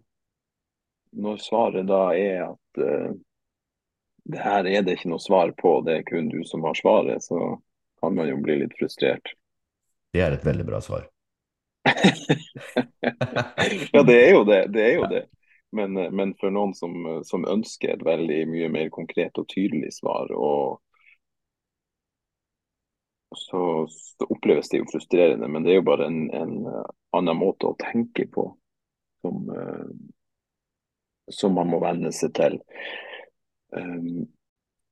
når 1.18 1.42
svaret 1.42 1.88
da 1.88 2.04
er 2.14 2.44
at 2.52 2.84
det 4.28 4.44
her 4.44 4.66
er 4.68 4.84
det 4.84 4.98
ikke 4.98 5.10
noe 5.10 5.24
svar 5.24 5.50
på, 5.56 5.78
det 5.86 5.98
er 5.98 6.06
kun 6.06 6.28
du 6.30 6.42
som 6.46 6.62
har 6.68 6.76
svaret, 6.78 7.24
så 7.24 7.56
kan 8.00 8.14
man 8.14 8.28
jo 8.28 8.36
bli 8.44 8.60
litt 8.62 8.74
frustrert. 8.78 9.32
Det 10.12 10.20
er 10.22 10.36
et 10.36 10.44
veldig 10.44 10.66
bra 10.68 10.80
svar. 10.84 11.08
ja, 13.92 14.02
det 14.02 14.16
er 14.16 14.34
jo 14.34 14.44
det. 14.44 14.62
det, 14.74 14.84
er 14.84 14.94
jo 14.96 15.06
det. 15.10 15.24
Men, 15.72 15.94
men 15.94 16.34
for 16.40 16.52
noen 16.54 16.74
som, 16.74 16.94
som, 17.28 17.44
ønsker 17.48 17.94
et 17.94 18.04
veldig 18.04 18.42
mye 18.48 18.68
mer 18.72 18.92
konkret 18.94 19.40
og 19.40 19.48
tydelig 19.52 19.92
svar, 19.98 20.32
og 20.32 20.80
så, 23.36 23.62
så 23.92 24.28
oppleves 24.32 24.70
det 24.72 24.82
jo 24.82 24.90
frustrerende. 24.92 25.48
Men 25.48 25.66
det 25.66 25.74
er 25.74 25.82
jo 25.82 25.88
bare 25.90 26.08
en, 26.08 26.22
en 26.32 26.54
annen 27.16 27.36
måte 27.36 27.68
å 27.68 27.76
tenke 27.80 28.24
på 28.32 28.48
som, 29.20 29.52
som 31.28 31.58
man 31.58 31.68
må 31.68 31.82
venne 31.84 32.12
seg 32.14 32.32
til. 32.38 32.58
Um, 33.76 34.24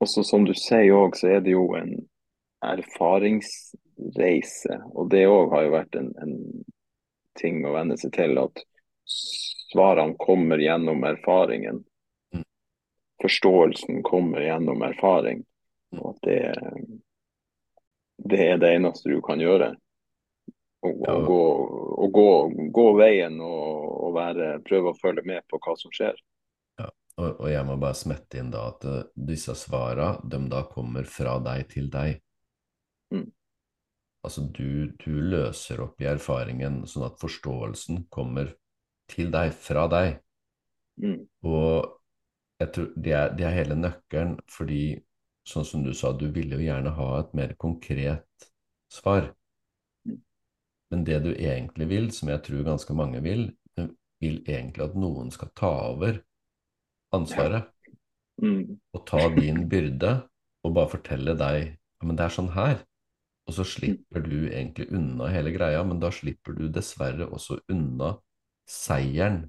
og 0.00 0.08
så 0.08 0.22
som 0.26 0.44
du 0.44 0.54
sier 0.56 0.92
òg, 0.92 1.16
så 1.16 1.26
er 1.36 1.40
det 1.44 1.52
jo 1.54 1.74
en 1.78 2.08
erfaringsreise. 2.66 4.74
Og 4.94 5.10
det 5.12 5.26
òg 5.30 5.50
har 5.54 5.62
jo 5.64 5.70
vært 5.76 5.94
en, 6.00 6.08
en, 6.22 6.34
ting 7.38 7.62
å 7.66 7.74
venne 7.76 7.96
seg 8.00 8.12
til. 8.16 8.38
At 8.42 8.62
svarene 9.06 10.16
kommer 10.20 10.62
gjennom 10.62 11.04
erfaringen. 11.08 11.82
Mm. 12.34 12.44
Forståelsen 13.22 14.02
kommer 14.06 14.44
gjennom 14.46 14.84
erfaring. 14.86 15.44
Og 15.96 16.12
at 16.12 16.22
det, 16.26 16.38
det 18.30 18.46
er 18.52 18.62
det 18.62 18.72
eneste 18.76 19.12
du 19.12 19.20
kan 19.24 19.42
gjøre. 19.42 19.74
Å, 20.86 20.92
Ja. 21.02 21.14
gå, 21.26 21.42
gå, 22.14 22.30
gå 22.70 22.86
veien 22.98 23.40
og, 23.42 23.86
og 24.06 24.10
være, 24.14 24.58
prøve 24.66 24.92
å 24.92 24.98
følge 25.00 25.24
med 25.26 25.42
på 25.50 25.58
hva 25.62 25.74
som 25.80 25.90
skjer. 25.94 26.18
Og, 27.16 27.40
og 27.40 27.48
jeg 27.48 27.64
må 27.64 27.78
bare 27.80 27.96
smette 27.96 28.40
inn 28.40 28.50
da 28.52 28.66
at 28.74 28.84
eh, 28.84 29.04
disse 29.28 29.54
svara, 29.56 30.16
de 30.20 30.40
da 30.52 30.62
kommer 30.68 31.06
fra 31.08 31.38
deg 31.40 31.64
til 31.72 31.88
deg. 31.92 32.18
Mm. 33.14 33.30
Altså 34.26 34.45
du, 34.50 34.92
du 35.02 35.11
løser 35.33 35.83
opp 35.85 36.02
i 36.02 36.09
erfaringen 36.11 36.83
sånn 36.90 37.06
at 37.09 37.21
forståelsen 37.23 38.06
kommer 38.12 38.50
til 39.11 39.30
deg, 39.35 39.52
fra 39.54 39.87
deg. 39.90 40.16
Mm. 41.02 41.21
Og 41.47 41.92
jeg 42.61 42.73
tror 42.75 42.88
det 42.97 43.14
er, 43.14 43.35
det 43.38 43.47
er 43.47 43.59
hele 43.61 43.78
nøkkelen, 43.78 44.37
fordi 44.50 44.83
sånn 45.47 45.66
som 45.68 45.85
du 45.87 45.92
sa, 45.95 46.11
du 46.11 46.26
ville 46.35 46.59
jo 46.59 46.66
gjerne 46.66 46.95
ha 46.97 47.09
et 47.21 47.35
mer 47.38 47.54
konkret 47.61 48.49
svar. 48.92 49.30
Mm. 50.09 50.18
Men 50.90 51.06
det 51.06 51.21
du 51.26 51.30
egentlig 51.35 51.88
vil, 51.92 52.11
som 52.16 52.33
jeg 52.33 52.42
tror 52.49 52.66
ganske 52.66 52.99
mange 52.99 53.23
vil, 53.23 53.49
du 53.78 53.87
vil 54.25 54.40
egentlig 54.49 54.88
at 54.88 54.99
noen 54.99 55.30
skal 55.35 55.54
ta 55.54 55.73
over 55.92 56.21
ansvaret 57.14 57.73
Mm. 58.37 58.76
og 58.92 59.06
ta 59.09 59.30
din 59.33 59.62
byrde 59.68 60.11
og 60.66 60.75
bare 60.76 60.90
fortelle 60.92 61.33
deg 61.40 61.61
ja, 61.71 62.02
men 62.04 62.18
det 62.18 62.26
er 62.26 62.35
sånn 62.35 62.50
her. 62.52 62.83
Og 63.46 63.54
så 63.54 63.66
slipper 63.66 64.24
du 64.26 64.48
egentlig 64.48 64.88
unna 64.94 65.28
hele 65.30 65.52
greia, 65.54 65.84
men 65.86 66.00
da 66.02 66.10
slipper 66.14 66.56
du 66.58 66.66
dessverre 66.72 67.28
også 67.30 67.60
unna 67.72 68.16
seieren 68.66 69.44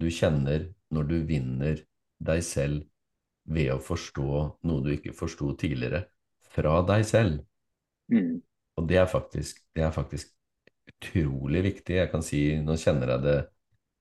du 0.00 0.08
kjenner 0.10 0.70
når 0.94 1.10
du 1.10 1.16
vinner 1.28 1.82
deg 2.24 2.40
selv 2.46 2.86
ved 3.44 3.74
å 3.74 3.82
forstå 3.84 4.28
noe 4.64 4.84
du 4.84 4.94
ikke 4.94 5.12
forsto 5.16 5.50
tidligere, 5.60 6.06
fra 6.54 6.78
deg 6.88 7.04
selv. 7.06 7.42
Mm. 8.12 8.40
Og 8.78 8.88
det 8.88 8.98
er 9.02 9.10
faktisk, 9.10 9.60
det 9.76 9.84
er 9.84 9.92
faktisk 9.94 10.32
utrolig 10.88 11.64
viktig. 11.68 11.98
Jeg 12.00 12.10
kan 12.12 12.24
si, 12.24 12.40
nå 12.64 12.78
kjenner 12.80 13.14
jeg 13.14 13.24
det 13.26 13.36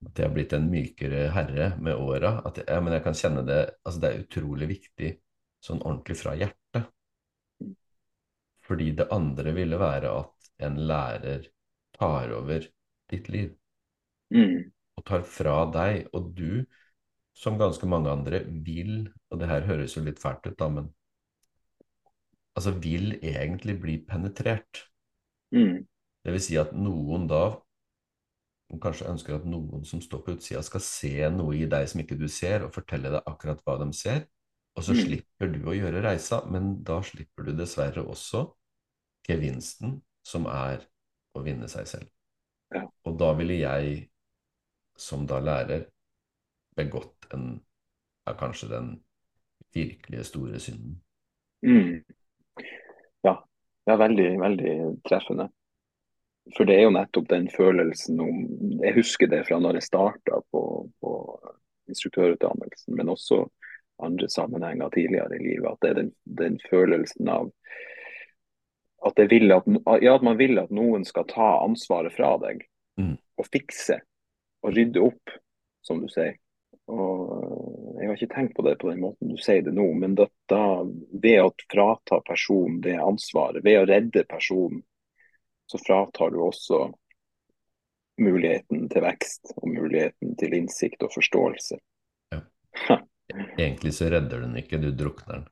at 0.04 0.20
jeg 0.20 0.28
har 0.28 0.34
blitt 0.36 0.56
en 0.56 0.70
mykere 0.72 1.28
herre 1.36 1.70
med 1.84 2.00
åra. 2.00 2.36
Ja, 2.68 2.80
men 2.84 2.96
jeg 2.96 3.04
kan 3.06 3.16
kjenne 3.16 3.46
det 3.48 3.62
Altså, 3.84 4.00
det 4.00 4.10
er 4.10 4.26
utrolig 4.26 4.68
viktig 4.72 5.14
sånn 5.64 5.84
ordentlig 5.84 6.20
fra 6.20 6.36
hjertet. 6.40 6.60
Fordi 8.74 8.90
det 8.98 9.06
andre 9.14 9.54
ville 9.54 9.78
være 9.78 10.10
at 10.18 10.48
en 10.66 10.80
lærer 10.90 11.46
tar 11.94 12.32
over 12.34 12.66
ditt 13.12 13.30
liv 13.30 13.52
Mm. 14.34 14.72
og 14.98 15.04
tar 15.06 15.22
fra 15.30 15.60
deg, 15.70 16.08
og 16.18 16.32
du, 16.34 16.64
som 17.38 17.60
ganske 17.60 17.86
mange 17.86 18.10
andre, 18.10 18.40
vil 18.66 19.12
Og 19.30 19.40
det 19.40 19.50
her 19.50 19.68
høres 19.68 19.94
jo 19.94 20.02
litt 20.02 20.18
fælt 20.22 20.48
ut, 20.48 20.58
da, 20.58 20.68
men 20.74 20.88
altså 22.56 22.72
vil 22.82 23.20
egentlig 23.22 23.76
bli 23.82 23.98
penetrert. 24.10 24.88
Mm. 25.54 25.86
Det 26.26 26.34
vil 26.34 26.42
si 26.42 26.58
at 26.58 26.74
noen 26.74 27.28
da 27.30 27.44
og 28.74 28.80
kanskje 28.82 29.10
ønsker 29.12 29.36
at 29.36 29.46
noen 29.46 29.84
som 29.86 30.02
står 30.02 30.24
på 30.26 30.34
utsida, 30.34 30.64
skal 30.66 30.82
se 30.82 31.30
noe 31.30 31.54
i 31.60 31.68
deg 31.70 31.86
som 31.90 32.02
ikke 32.02 32.18
du 32.18 32.26
ser, 32.32 32.64
og 32.66 32.74
fortelle 32.74 33.12
deg 33.14 33.30
akkurat 33.30 33.62
hva 33.62 33.78
de 33.84 33.92
ser. 33.94 34.26
Og 34.74 34.84
så 34.88 34.96
Mm. 34.96 35.04
slipper 35.04 35.52
du 35.54 35.60
å 35.70 35.76
gjøre 35.78 36.02
reisa, 36.02 36.42
men 36.50 36.82
da 36.82 37.02
slipper 37.02 37.46
du 37.46 37.54
dessverre 37.54 38.02
også 38.02 38.48
gevinsten, 39.28 40.02
som 40.26 40.48
er 40.50 40.84
å 41.34 41.44
vinne 41.46 41.70
seg 41.72 41.88
selv. 41.90 42.10
Ja. 42.74 42.86
Og 43.06 43.18
da 43.20 43.32
ville 43.38 43.60
jeg, 43.62 43.96
som 44.98 45.28
da 45.30 45.40
lærer, 45.44 45.88
begått 46.76 47.28
en 47.34 47.58
ja, 48.26 48.34
kanskje 48.38 48.70
den 48.72 48.94
virkelige 49.74 50.24
store 50.24 50.60
synden. 50.60 51.02
Mm. 51.66 52.04
Ja. 53.22 53.36
ja, 53.86 53.96
veldig, 53.96 54.30
veldig 54.42 54.76
treffende. 55.08 55.50
For 56.58 56.68
det 56.68 56.76
er 56.76 56.88
jo 56.88 56.96
nettopp 56.96 57.30
den 57.32 57.46
følelsen 57.48 58.20
om 58.20 58.40
Jeg 58.84 58.98
husker 58.98 59.30
det 59.32 59.46
fra 59.48 59.62
når 59.64 59.80
jeg 59.80 59.88
starta 59.88 60.42
på, 60.52 60.64
på 61.00 61.12
instruktørutdannelsen, 61.88 62.98
men 62.98 63.12
også 63.14 63.46
andre 64.04 64.28
sammenhenger 64.30 64.90
tidligere 64.92 65.38
i 65.38 65.44
livet. 65.44 65.70
At 65.72 65.82
det 65.82 65.90
er 65.90 66.00
den, 66.02 66.12
den 66.40 66.60
følelsen 66.70 67.30
av 67.32 67.52
at, 69.04 69.20
at, 69.20 70.04
ja, 70.04 70.16
at 70.16 70.24
man 70.26 70.38
vil 70.40 70.60
at 70.62 70.72
noen 70.72 71.04
skal 71.06 71.28
ta 71.30 71.58
ansvaret 71.64 72.14
fra 72.16 72.38
deg 72.44 72.64
Mm. 72.94 73.16
og 73.42 73.48
fikse 73.50 73.96
og 74.62 74.76
rydde 74.76 75.02
opp, 75.02 75.32
som 75.82 76.02
du 76.02 76.08
sier. 76.14 76.36
Og 76.94 77.96
Jeg 77.98 78.10
har 78.10 78.18
ikke 78.18 78.36
tenkt 78.36 78.56
på 78.58 78.66
det 78.68 78.76
på 78.82 78.90
den 78.92 79.00
måten 79.02 79.32
du 79.32 79.38
sier 79.40 79.64
det 79.64 79.72
nå, 79.74 79.86
men 79.96 80.14
da, 80.20 80.28
ved 81.24 81.40
å 81.42 81.54
frata 81.72 82.20
personen 82.28 82.82
det 82.84 82.98
ansvaret, 83.00 83.64
ved 83.64 83.80
å 83.80 83.86
redde 83.88 84.26
personen, 84.28 84.84
så 85.66 85.80
fratar 85.80 86.34
du 86.34 86.42
også 86.44 86.92
muligheten 88.22 88.90
til 88.92 89.06
vekst 89.06 89.56
og 89.56 89.70
muligheten 89.72 90.36
til 90.38 90.54
innsikt 90.58 91.06
og 91.08 91.16
forståelse. 91.16 91.80
Ja. 92.36 93.00
Egentlig 93.58 93.94
så 93.96 94.12
redder 94.12 94.44
den 94.44 94.58
ikke, 94.60 94.78
du 94.78 94.92
drukner 94.92 95.40
den. 95.40 95.48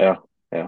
Ja, 0.00 0.16
ja. 0.56 0.66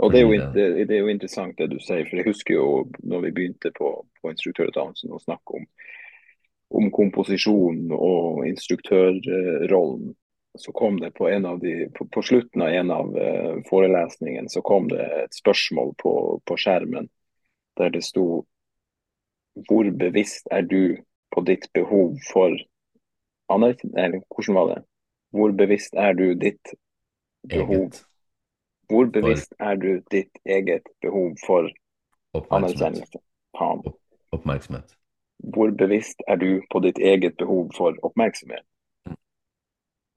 Og 0.00 0.12
det 0.12 0.20
er, 0.20 0.24
jo, 0.24 0.36
det, 0.54 0.66
det 0.88 0.94
er, 0.94 1.02
jo, 1.02 1.10
interessant 1.12 1.58
det 1.58 1.66
du 1.74 1.76
sier, 1.82 2.06
for 2.08 2.20
jeg 2.20 2.28
husker 2.30 2.54
jo 2.56 2.68
når 3.04 3.26
vi 3.26 3.32
begynte 3.36 3.72
på, 3.76 3.90
på 4.20 4.32
instruktørutdannelsen 4.32 5.12
å 5.12 5.20
snakke 5.20 5.58
om, 5.58 5.66
om 6.80 6.88
komposisjon 6.94 7.90
og 7.92 8.46
instruktørrollen. 8.48 10.14
Så 10.58 10.72
kom 10.74 10.96
det 10.98 11.12
på, 11.14 11.28
en 11.30 11.44
av 11.46 11.60
de, 11.62 11.84
på, 11.94 12.08
på 12.10 12.22
slutten 12.26 12.64
av 12.64 12.72
en 12.74 12.88
av 12.90 13.10
forelesningen 13.12 13.68
forelesningene 13.68 14.50
så 14.50 14.62
kom 14.66 14.88
det 14.90 15.04
et 15.20 15.36
spørsmål 15.36 15.92
på, 16.00 16.14
på 16.42 16.56
skjermen 16.58 17.06
der 17.78 17.92
det 17.94 18.02
sto 18.02 18.24
hvor 19.68 19.86
bevisst 20.00 20.50
er 20.50 20.66
du 20.66 20.96
på 21.30 21.44
ditt 21.46 21.68
behov 21.74 22.18
for 22.32 22.56
Eller 23.50 24.20
hvordan 24.30 24.54
var 24.54 24.74
det? 24.74 24.82
Hvor 25.30 25.52
bevisst 25.52 25.94
er 25.94 26.12
du 26.18 26.34
ditt 26.34 26.74
behov 27.46 27.90
Eget. 27.90 28.04
Hvor 28.90 29.10
bevisst 29.14 29.54
er 29.62 29.78
du 29.80 29.90
ditt 30.10 30.40
eget 30.44 30.88
behov 31.02 31.36
for 31.46 31.70
anerkjennelse? 32.34 33.22
Oppmerksomhet. 34.34 34.96
Hvor 35.54 35.72
bevisst 35.72 36.22
er 36.28 36.36
du 36.42 36.60
på 36.70 36.82
ditt 36.84 36.98
eget 36.98 37.36
behov 37.40 37.70
for 37.76 37.96
oppmerksomhet? 38.06 38.66
Mm. 39.08 39.16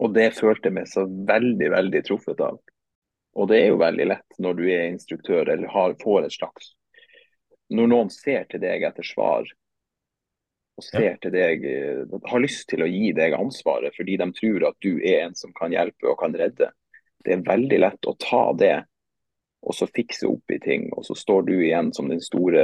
Og 0.03 0.15
det 0.17 0.31
følte 0.39 0.69
jeg 0.69 0.77
meg 0.81 0.89
så 0.91 1.05
veldig, 1.07 1.69
veldig 1.77 2.05
truffet 2.09 2.41
av. 2.43 2.59
Og 3.33 3.49
det 3.49 3.61
er 3.61 3.71
jo 3.71 3.81
veldig 3.81 4.09
lett 4.11 4.41
når 4.41 4.57
du 4.59 4.63
er 4.67 4.87
instruktør 4.91 5.47
eller 5.47 5.69
har, 5.73 5.95
får 6.01 6.27
et 6.27 6.35
slags 6.35 6.73
når 7.73 7.89
noen 7.89 8.09
ser 8.13 8.47
til 8.51 8.61
deg 8.63 8.85
etter 8.85 9.05
svar, 9.07 9.47
og 10.73 10.85
ser 10.85 11.05
ja. 11.05 11.17
til 11.21 11.33
deg, 11.35 11.65
eh, 11.69 12.15
har 12.29 12.41
lyst 12.41 12.67
til 12.71 12.83
å 12.83 12.89
gi 12.89 13.11
deg 13.13 13.35
ansvaret 13.37 13.93
fordi 13.97 14.17
de 14.21 14.29
tror 14.39 14.69
at 14.71 14.77
du 14.81 14.95
er 14.97 15.27
en 15.27 15.35
som 15.37 15.53
kan 15.57 15.73
hjelpe 15.73 16.09
og 16.09 16.17
kan 16.21 16.33
redde, 16.37 16.71
det 17.23 17.37
er 17.37 17.45
veldig 17.47 17.79
lett 17.79 18.09
å 18.09 18.17
ta 18.19 18.45
det 18.59 18.75
og 19.63 19.75
så 19.75 19.87
fikse 19.87 20.27
opp 20.27 20.51
i 20.51 20.59
ting. 20.59 20.89
Og 20.93 21.05
så 21.07 21.15
står 21.17 21.47
du 21.47 21.53
igjen 21.55 21.91
som 21.95 22.09
den 22.11 22.21
store, 22.23 22.63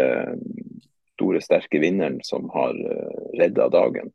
store 1.16 1.42
sterke 1.44 1.82
vinneren 1.82 2.20
som 2.28 2.50
har 2.54 2.76
eh, 2.76 3.20
redda 3.40 3.70
dagen. 3.74 4.12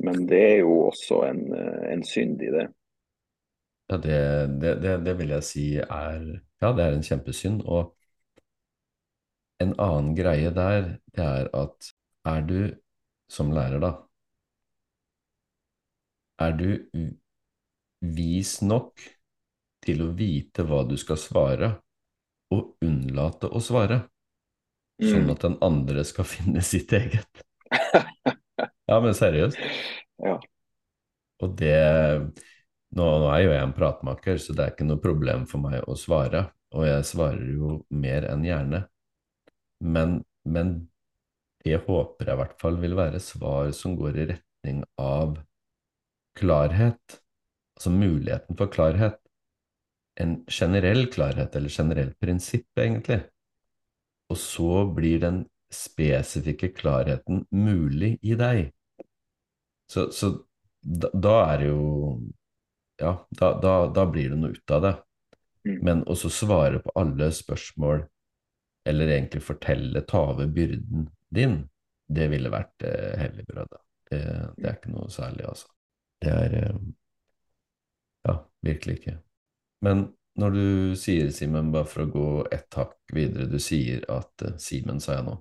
Men 0.00 0.26
det 0.30 0.42
er 0.52 0.58
jo 0.62 0.76
også 0.88 1.22
en, 1.26 1.42
eh, 1.56 1.80
en 1.92 2.04
synd 2.06 2.42
i 2.46 2.52
det. 2.54 2.68
Ja, 3.90 3.98
det, 3.98 4.20
det, 4.62 4.74
det, 4.84 4.98
det, 5.06 5.16
vil 5.18 5.34
jeg 5.34 5.46
si 5.48 5.64
er 5.82 6.20
Ja, 6.62 6.70
det 6.76 6.84
er 6.84 6.94
en 6.94 7.06
kjempesynd. 7.06 7.64
Og 7.66 7.90
en 9.60 9.74
annen 9.82 10.14
greie 10.16 10.52
der, 10.54 10.94
det 11.16 11.24
er 11.26 11.50
at 11.56 11.90
er 12.28 12.46
du 12.46 12.60
som 13.30 13.50
lærer, 13.54 13.80
da 13.82 13.90
Er 16.40 16.54
du 16.56 16.70
vis 18.00 18.62
nok 18.62 19.00
til 19.84 20.04
å 20.04 20.10
vite 20.16 20.64
hva 20.68 20.82
du 20.88 20.96
skal 21.00 21.18
svare, 21.20 21.70
og 22.50 22.74
unnlate 22.84 23.48
å 23.48 23.62
svare? 23.62 24.02
Sånn 25.00 25.24
mm. 25.28 25.32
at 25.32 25.44
den 25.46 25.56
andre 25.64 26.04
skal 26.04 26.28
finne 26.34 26.64
sitt 26.66 26.92
eget. 26.96 27.44
Ja, 28.90 29.00
men 29.00 29.16
seriøst. 29.16 29.60
Ja. 30.20 30.34
Og 31.40 31.54
det 31.56 31.76
nå, 32.92 33.04
nå, 33.06 33.28
er 33.32 33.38
jo 33.40 33.52
jeg 33.54 33.62
en 33.64 33.72
pratmaker, 33.72 34.36
så 34.36 34.52
det 34.52 34.64
er 34.66 34.72
ikke 34.74 34.84
noe 34.84 35.00
problem 35.00 35.46
for 35.48 35.62
meg 35.64 35.86
å 35.88 35.94
svare. 35.96 36.42
Og 36.76 36.84
jeg 36.84 37.06
svarer 37.08 37.46
jo 37.54 37.78
mer 37.88 38.26
enn 38.28 38.44
gjerne. 38.44 38.82
Men, 39.80 40.18
men 40.44 40.74
det 41.64 41.80
håper 41.86 42.28
jeg 42.28 42.36
i 42.36 42.40
hvert 42.42 42.60
fall 42.60 42.76
vil 42.82 42.98
være 42.98 43.22
svar 43.22 43.72
som 43.76 43.96
går 43.96 44.18
i 44.18 44.26
retning 44.34 44.82
av 45.00 45.38
klarhet, 46.36 47.20
altså 47.78 47.94
muligheten 47.94 48.60
for 48.60 48.72
klarhet. 48.72 49.19
En 50.20 50.40
generell 50.50 51.06
klarhet, 51.12 51.56
eller 51.56 51.68
generelt 51.68 52.18
prinsipp, 52.20 52.68
egentlig. 52.78 53.22
Og 54.30 54.38
så 54.38 54.84
blir 54.94 55.20
den 55.22 55.44
spesifikke 55.70 56.72
klarheten 56.74 57.44
mulig 57.50 58.16
i 58.22 58.34
deg. 58.38 58.70
Så, 59.90 60.10
så 60.14 60.32
da, 60.80 61.10
da, 61.14 61.36
er 61.52 61.62
det 61.62 61.70
jo 61.70 61.86
Ja, 63.00 63.14
da, 63.30 63.54
da, 63.62 63.74
da, 63.94 64.04
blir 64.06 64.30
det 64.30 64.38
noe 64.38 64.54
ut 64.54 64.74
av 64.76 64.82
det. 64.84 64.94
Mm. 65.64 65.78
Men 65.86 66.02
også 66.10 66.30
svare 66.32 66.82
på 66.84 66.92
alle 67.00 67.30
spørsmål 67.32 68.04
eller 68.88 69.12
egentlig 69.12 69.42
fortelle, 69.44 70.02
ta 70.08 70.22
over 70.32 70.48
byrden 70.52 71.08
din, 71.34 71.56
det 72.08 72.28
ville 72.32 72.52
vært 72.52 72.84
eh, 72.86 73.16
helligbrødet. 73.20 73.80
Det, 74.10 74.20
det, 74.56 74.66
er 74.66 74.76
ikke 74.78 74.92
noe 74.94 75.10
særlig, 75.12 75.44
altså. 75.46 75.68
Det 76.20 76.32
er 76.32 76.56
eh, 76.62 76.80
Ja, 78.28 78.34
virkelig 78.66 78.98
ikke. 78.98 79.14
Men 79.84 80.08
når 80.40 80.54
du 80.54 80.96
sier, 80.96 81.28
Simen, 81.34 81.72
bare 81.74 81.88
for 81.88 82.04
å 82.04 82.12
gå 82.12 82.26
ett 82.54 82.76
hakk 82.78 83.12
videre, 83.12 83.48
du 83.50 83.58
sier 83.62 84.04
at 84.12 84.44
uh, 84.46 84.56
Simen, 84.60 85.00
sa 85.02 85.18
jeg 85.18 85.26
nå. 85.26 85.36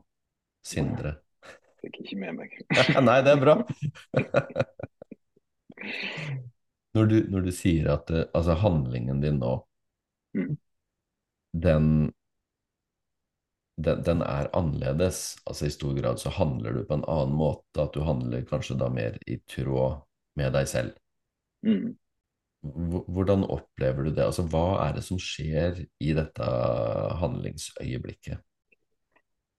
Sindre. 0.66 1.16
Jeg 1.46 1.86
Fikk 1.86 2.00
ikke 2.04 2.20
med 2.20 2.40
meg. 2.42 2.56
Nei, 3.08 3.20
det 3.24 3.36
er 3.36 3.44
bra. 3.44 3.56
når, 6.98 7.12
du, 7.12 7.18
når, 7.32 7.48
du, 7.48 7.52
sier 7.56 7.92
at 7.94 8.12
uh, 8.12 8.26
altså 8.36 8.58
handlingen 8.60 9.22
din 9.24 9.40
nå, 9.44 9.54
mm. 10.38 10.56
den 11.68 11.92
den, 13.80 14.02
den, 14.04 14.26
er 14.28 14.50
annerledes. 14.52 15.38
Altså 15.48 15.70
I 15.70 15.72
stor 15.72 15.94
grad 15.96 16.20
så 16.20 16.34
handler 16.36 16.76
du 16.76 16.82
på 16.84 16.98
en 16.98 17.06
annen 17.08 17.38
måte, 17.40 17.80
at 17.80 17.96
du 17.96 18.04
handler 18.04 18.44
kanskje 18.50 18.76
da 18.82 18.90
mer 18.92 19.16
i 19.24 19.38
tråd 19.48 20.02
med 20.36 20.52
deg 20.58 20.68
selv. 20.68 20.98
Mm. 21.64 21.96
Hvordan 22.62 23.46
opplever 23.48 24.04
du 24.04 24.12
det? 24.12 24.26
Altså 24.26 24.44
Hva 24.52 24.88
er 24.88 24.98
det 24.98 25.04
som 25.06 25.20
skjer 25.22 25.80
i 26.04 26.14
dette 26.18 26.48
handlingsøyeblikket? 27.22 28.42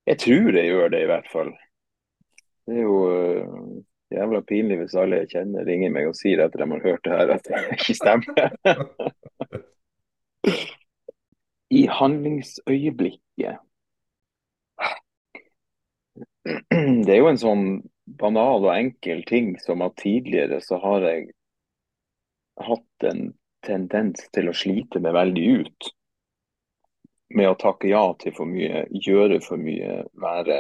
Jeg 0.09 0.19
tror 0.19 0.57
jeg 0.57 0.69
gjør 0.73 0.93
det, 0.93 1.01
i 1.05 1.09
hvert 1.09 1.31
fall. 1.33 1.53
Det 2.67 2.77
er 2.77 2.83
jo 2.85 2.97
uh, 3.09 3.81
jævla 4.13 4.41
pinlig 4.49 4.79
hvis 4.81 4.97
alle 5.01 5.23
jeg 5.23 5.31
kjenner 5.35 5.67
ringer 5.69 5.93
meg 5.95 6.11
og 6.11 6.17
sier 6.19 6.43
etter 6.45 6.65
de 6.65 6.69
har 6.75 6.85
hørt 6.85 7.05
det 7.07 7.17
her, 7.17 7.33
at 7.37 7.45
det 7.49 7.63
ikke 7.79 7.97
stemmer. 7.99 8.49
I 11.81 11.83
handlingsøyeblikket 11.87 13.61
det 17.07 17.13
er 17.15 17.21
jo 17.21 17.29
en 17.31 17.39
sånn 17.41 17.65
banal 18.21 18.65
og 18.65 18.73
enkel 18.75 19.23
ting 19.29 19.53
som 19.63 19.85
at 19.87 19.99
tidligere 20.01 20.59
så 20.65 20.81
har 20.83 21.05
jeg 21.07 21.29
hatt 22.67 23.09
en 23.11 23.33
tendens 23.67 24.23
til 24.35 24.51
å 24.51 24.57
slite 24.57 25.03
meg 25.03 25.17
veldig 25.17 25.47
ut 25.61 25.91
med 27.37 27.51
å 27.51 27.59
takke 27.59 27.91
ja 27.91 28.03
til 28.19 28.35
for 28.35 28.51
mye, 28.51 28.87
gjøre 28.91 29.39
for 29.45 29.61
mye, 29.61 30.01
være 30.19 30.57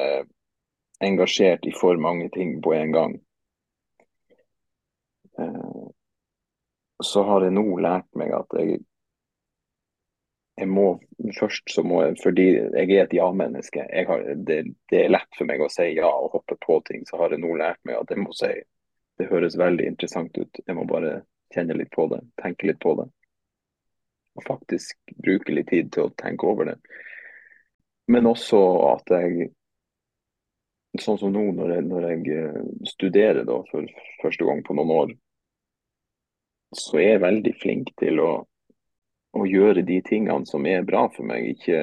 engasjert 1.02 1.66
i 1.66 1.72
for 1.74 1.98
mange 1.98 2.28
ting 2.34 2.58
på 2.62 2.74
en 2.76 2.94
gang. 2.94 3.16
Eh, 5.40 5.88
så 7.02 7.24
har 7.26 7.46
jeg 7.46 7.56
nå 7.56 7.64
lært 7.80 8.08
meg 8.20 8.36
at 8.36 8.60
jeg 8.60 8.80
jeg 10.60 10.68
må 10.68 10.98
først 11.38 11.72
så 11.72 11.82
må 11.86 12.02
jeg, 12.04 12.16
fordi 12.20 12.46
jeg 12.52 12.90
er 12.90 13.06
et 13.06 13.14
ja-menneske. 13.16 13.86
Det, 14.44 14.58
det, 14.92 14.98
er 14.98 15.14
lett 15.14 15.38
for 15.38 15.48
meg 15.48 15.62
å 15.64 15.70
si 15.72 15.86
ja 15.96 16.10
og 16.10 16.34
hoppe 16.34 16.58
på 16.60 16.80
ting. 16.84 17.06
Så 17.08 17.16
har 17.16 17.32
jeg 17.32 17.40
nå 17.40 17.54
lært 17.56 17.80
meg 17.88 17.96
at 17.96 18.12
jeg 18.12 18.20
må 18.20 18.34
si 18.36 18.50
det 19.20 19.28
høres 19.30 19.56
veldig 19.60 19.86
interessant 19.88 20.36
ut. 20.36 20.60
Jeg 20.66 20.76
må 20.76 20.84
bare 20.88 21.22
kjenne 21.54 21.76
litt 21.78 21.90
på 21.94 22.06
det, 22.12 22.20
tenke 22.42 22.68
litt 22.70 22.80
på 22.82 22.94
det. 23.00 23.06
Og 24.38 24.46
faktisk 24.46 25.14
bruke 25.18 25.54
litt 25.54 25.70
tid 25.72 25.90
til 25.94 26.08
å 26.08 26.14
tenke 26.18 26.46
over 26.46 26.70
det. 26.70 26.76
Men 28.10 28.30
også 28.30 28.60
at 28.94 29.16
jeg 29.20 29.50
Sånn 30.98 31.20
som 31.20 31.30
nå 31.30 31.44
når 31.54 31.68
jeg, 31.70 31.82
når 31.86 32.04
jeg 32.08 32.32
eh, 32.34 32.62
studerer 32.90 33.44
da, 33.46 33.60
for 33.68 33.86
første 34.18 34.42
gang 34.48 34.58
på 34.66 34.74
noen 34.74 34.88
år, 34.90 35.12
så 36.74 36.98
er 36.98 37.12
jeg 37.12 37.20
veldig 37.22 37.52
flink 37.60 37.92
til 38.02 38.18
å 38.18 38.30
å 39.38 39.46
gjøre 39.46 39.84
de 39.86 40.00
tingene 40.02 40.46
som 40.46 40.66
er 40.66 40.86
bra 40.86 41.04
for 41.14 41.26
meg, 41.26 41.52
ikke 41.52 41.78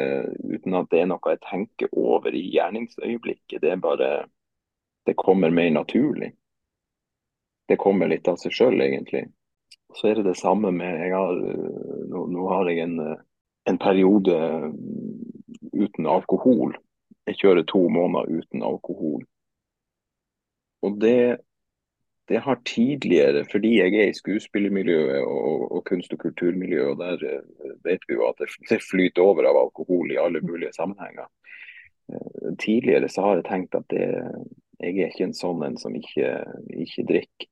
uten 0.51 0.75
at 0.79 0.89
det 0.91 1.03
er 1.03 1.09
noe 1.11 1.31
jeg 1.31 1.43
tenker 1.45 1.93
over 1.95 2.35
i 2.35 2.43
gjerningsøyeblikket. 2.55 3.61
Det 3.61 3.71
er 3.75 3.83
bare 3.83 4.11
Det 5.07 5.15
kommer 5.15 5.49
mer 5.49 5.69
naturlig. 5.71 6.33
Det 7.67 7.77
kommer 7.79 8.09
litt 8.11 8.27
av 8.27 8.35
seg 8.35 8.51
sjøl, 8.51 8.81
egentlig. 8.83 9.21
Så 9.95 10.09
er 10.09 10.19
det 10.19 10.27
det 10.27 10.37
samme 10.37 10.71
med 10.75 10.99
har, 11.13 11.39
nå, 12.11 12.25
nå 12.29 12.47
har 12.51 12.69
jeg 12.69 12.83
en, 12.85 12.99
en 13.69 13.79
periode 13.81 14.35
uten 15.73 16.09
alkohol. 16.09 16.75
Jeg 17.27 17.39
kjører 17.41 17.65
to 17.67 17.87
måneder 17.91 18.39
uten 18.39 18.63
alkohol. 18.63 19.25
og 20.85 21.01
det, 21.01 21.37
det 22.29 22.39
har 22.39 22.61
tidligere, 22.65 23.45
fordi 23.51 23.77
jeg 23.77 23.95
er 23.95 24.09
i 24.11 24.13
skuespillermiljøet 24.13 25.23
og, 25.23 25.71
og 25.71 25.83
kunst- 25.85 26.13
og 26.13 26.19
kulturmiljøet, 26.19 26.89
og 26.89 26.97
der 26.99 27.25
eh, 27.27 27.73
vet 27.83 28.03
vi 28.07 28.13
jo 28.13 28.27
at 28.27 28.39
det, 28.39 28.49
det 28.69 28.83
flyter 28.91 29.21
over 29.21 29.47
av 29.47 29.59
alkohol 29.63 30.11
i 30.11 30.19
alle 30.21 30.41
mulige 30.41 30.73
sammenhenger. 30.75 31.27
Eh, 32.11 32.55
tidligere 32.59 33.09
så 33.09 33.21
har 33.21 33.39
jeg 33.39 33.47
tenkt 33.49 33.75
at 33.75 33.87
det, 33.89 34.07
jeg 34.79 34.97
er 34.97 35.11
ikke 35.11 35.29
en 35.29 35.37
sånn 35.37 35.63
en 35.65 35.77
som 35.81 35.95
ikke, 35.95 36.33
ikke 36.85 37.07
drikker. 37.11 37.49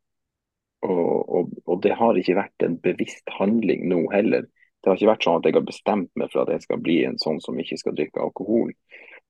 Og, 0.85 1.29
og, 1.37 1.55
og, 1.65 1.79
det 1.83 1.95
har 1.97 2.17
ikke 2.17 2.37
vært 2.37 2.65
en 2.65 2.77
bevisst 2.83 3.33
handling 3.39 3.87
nå 3.89 4.05
heller. 4.13 4.45
Det 4.79 4.91
har 4.91 4.99
ikke 4.99 5.11
vært 5.13 5.25
sånn 5.25 5.39
at 5.39 5.47
jeg 5.49 5.57
har 5.57 5.65
bestemt 5.65 6.11
meg 6.19 6.31
for 6.31 6.43
at 6.43 6.53
jeg 6.53 6.65
skal 6.67 6.81
bli 6.85 6.99
en 7.07 7.17
sånn 7.21 7.41
som 7.41 7.57
ikke 7.61 7.79
skal 7.81 7.97
drikke 7.97 8.21
alkohol. 8.21 8.71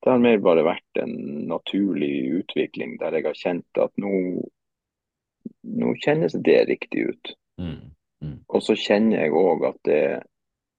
Det 0.04 0.12
har 0.12 0.22
mer 0.22 0.42
bare 0.44 0.66
vært 0.68 1.00
en 1.02 1.16
naturlig 1.50 2.42
utvikling 2.42 2.98
der 3.02 3.16
jeg 3.16 3.28
har 3.30 3.40
kjent 3.40 3.80
at 3.82 3.94
nå, 4.02 4.12
nå 5.80 5.94
kjennes 6.04 6.36
det 6.46 6.60
riktig 6.70 7.08
ut. 7.10 7.36
Mm. 7.62 7.80
Mm. 8.22 8.38
Og 8.52 8.64
så 8.66 8.76
kjenner 8.80 9.24
jeg 9.24 9.38
òg 9.40 9.64
at 9.70 9.80
det, 9.88 10.04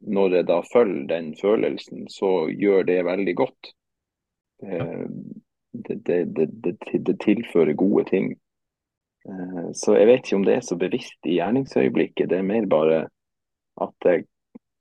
når 0.04 0.38
jeg 0.38 0.48
da 0.52 0.60
følger 0.68 1.08
den 1.10 1.32
følelsen, 1.40 2.06
så 2.12 2.50
gjør 2.52 2.86
det 2.90 3.00
veldig 3.08 3.36
godt. 3.40 3.72
Det, 4.60 5.96
det, 6.06 6.20
det, 6.36 6.76
det 7.08 7.16
tilfører 7.24 7.76
gode 7.76 8.06
ting. 8.12 8.34
Eh, 9.28 9.68
så 9.74 9.96
jeg 9.96 10.08
vet 10.08 10.24
ikke 10.24 10.38
om 10.38 10.46
det 10.46 10.56
er 10.58 10.64
så 10.64 10.78
bevisst 10.78 11.28
i 11.28 11.36
gjerningsøyeblikket. 11.38 12.30
Det 12.30 12.40
er 12.40 12.46
mer 12.46 12.66
bare 12.70 12.98
at 13.82 14.08
jeg 14.08 14.26